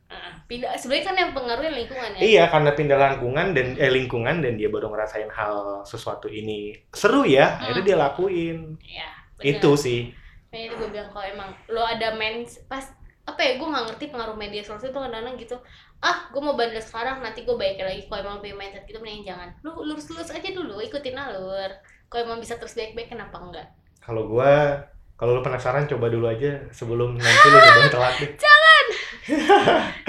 Heeh, 0.06 0.32
pindah 0.46 0.70
sebenarnya 0.78 1.04
kan 1.06 1.16
yang 1.18 1.30
pengaruhnya 1.34 1.72
lingkungan 1.74 2.10
ya. 2.14 2.20
iya 2.22 2.44
karena 2.46 2.70
pindah 2.74 2.94
lingkungan 2.94 3.46
dan 3.54 3.66
eh 3.74 3.90
lingkungan 3.90 4.36
dan 4.38 4.54
dia 4.54 4.70
baru 4.70 4.90
ngerasain 4.90 5.30
hal 5.30 5.82
sesuatu 5.82 6.26
ini. 6.26 6.74
Seru 6.94 7.26
ya 7.26 7.54
Hmm. 7.54 7.58
akhirnya 7.62 7.84
dia 7.84 7.96
lakuin. 7.98 8.58
Iya. 8.82 9.08
itu 9.42 9.70
sih. 9.76 10.00
Makanya 10.48 10.64
itu 10.64 10.74
gue 10.78 10.88
bilang 10.88 11.10
kalau 11.12 11.26
emang 11.28 11.50
lo 11.68 11.82
ada 11.84 12.08
main 12.14 12.40
pas 12.66 12.86
apa 13.26 13.40
ya 13.42 13.58
gue 13.58 13.66
nggak 13.66 13.84
ngerti 13.90 14.04
pengaruh 14.08 14.32
media 14.32 14.62
sosial 14.62 14.88
itu 14.88 14.96
kadang-kadang 14.96 15.34
gitu. 15.36 15.56
Ah 15.98 16.30
gue 16.30 16.38
mau 16.40 16.54
bandel 16.54 16.80
sekarang 16.80 17.20
nanti 17.20 17.42
gue 17.42 17.52
baikin 17.52 17.84
lagi 17.84 18.06
kalau 18.06 18.22
emang 18.24 18.38
punya 18.40 18.54
mindset 18.54 18.86
gitu 18.86 18.98
mending 18.98 19.26
jangan. 19.26 19.50
Lu 19.60 19.82
lurus 19.82 20.06
lurus 20.08 20.30
aja 20.30 20.48
dulu 20.48 20.78
ikutin 20.80 21.14
alur. 21.14 21.68
Kalau 22.06 22.22
emang 22.24 22.38
bisa 22.38 22.56
terus 22.56 22.72
baik 22.72 22.94
baik 22.94 23.10
kenapa 23.10 23.36
enggak? 23.36 23.68
Kalau 23.98 24.30
gua 24.30 24.86
kalau 25.16 25.32
lu 25.32 25.40
penasaran 25.40 25.84
coba 25.86 26.06
dulu 26.06 26.26
aja 26.26 26.68
sebelum 26.70 27.16
nanti 27.16 27.46
lu 27.46 27.56
udah 27.56 27.88
telat 27.88 28.14
deh 28.18 28.30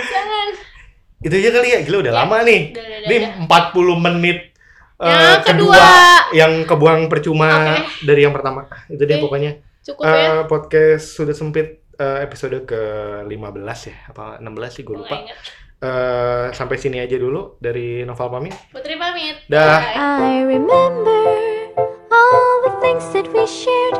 jangan 0.05 0.47
itu 1.17 1.33
aja 1.35 1.49
kali 1.51 1.67
ya 1.67 1.79
gila 1.81 1.97
udah 1.99 2.13
Ya. 2.13 2.19
lama 2.19 2.37
nih 2.41 2.61
udah 2.69 2.83
udah 2.83 2.99
ini 3.03 3.15
udah 3.17 3.73
40 3.73 4.05
menit 4.05 4.37
eh, 4.97 5.09
Yang 5.09 5.41
kedua, 5.47 5.73
kedua. 5.73 5.89
yang 6.31 6.53
kebuang 6.63 7.01
percuma 7.07 7.49
Oke. 7.73 8.05
dari 8.05 8.21
yang 8.21 8.31
pertama 8.31 8.61
itu 8.87 9.01
deh 9.01 9.15
Oke. 9.15 9.23
pokoknya 9.23 9.51
cukup 9.81 10.03
ya 10.03 10.13
Eh, 10.13 10.41
podcast 10.45 11.05
sudah 11.13 11.31
sempit 11.31 11.67
eh, 11.93 12.19
episode 12.21 12.61
ke-15 12.63 13.79
ya 13.83 13.95
apa 14.07 14.37
16 14.37 14.45
sih 14.71 14.83
gue 14.83 14.95
lupa. 14.95 15.17
Eh, 15.77 16.47
sampai 16.51 16.75
sini 16.75 16.97
aja 16.97 17.15
dulu 17.15 17.57
dari 17.57 18.01
Noval 18.01 18.29
pamit 18.29 18.53
Putri 18.67 18.93
pamit 18.95 19.45
Dah. 19.47 19.77
Bye. 19.77 19.93
I 19.97 20.41
remember 20.43 21.21
all 22.09 22.53
the 22.63 22.73
things 22.79 23.05
that 23.11 23.25
we 23.27 23.45
shared 23.45 23.97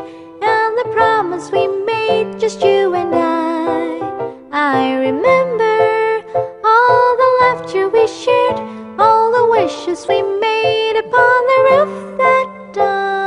the 0.78 0.90
promise 0.94 1.50
we 1.52 1.66
made, 1.86 2.40
just 2.40 2.62
you 2.62 2.94
and 2.94 3.14
I. 3.16 3.98
I 4.52 4.94
remember 5.08 6.22
all 6.64 7.18
the 7.22 7.32
laughter 7.42 7.90
we 7.90 8.06
shared, 8.06 8.60
all 9.00 9.32
the 9.32 9.48
wishes 9.58 10.06
we 10.08 10.22
made 10.22 10.98
upon 11.00 11.40
the 11.52 11.60
roof 11.72 12.18
that 12.20 12.74
died. 12.74 13.27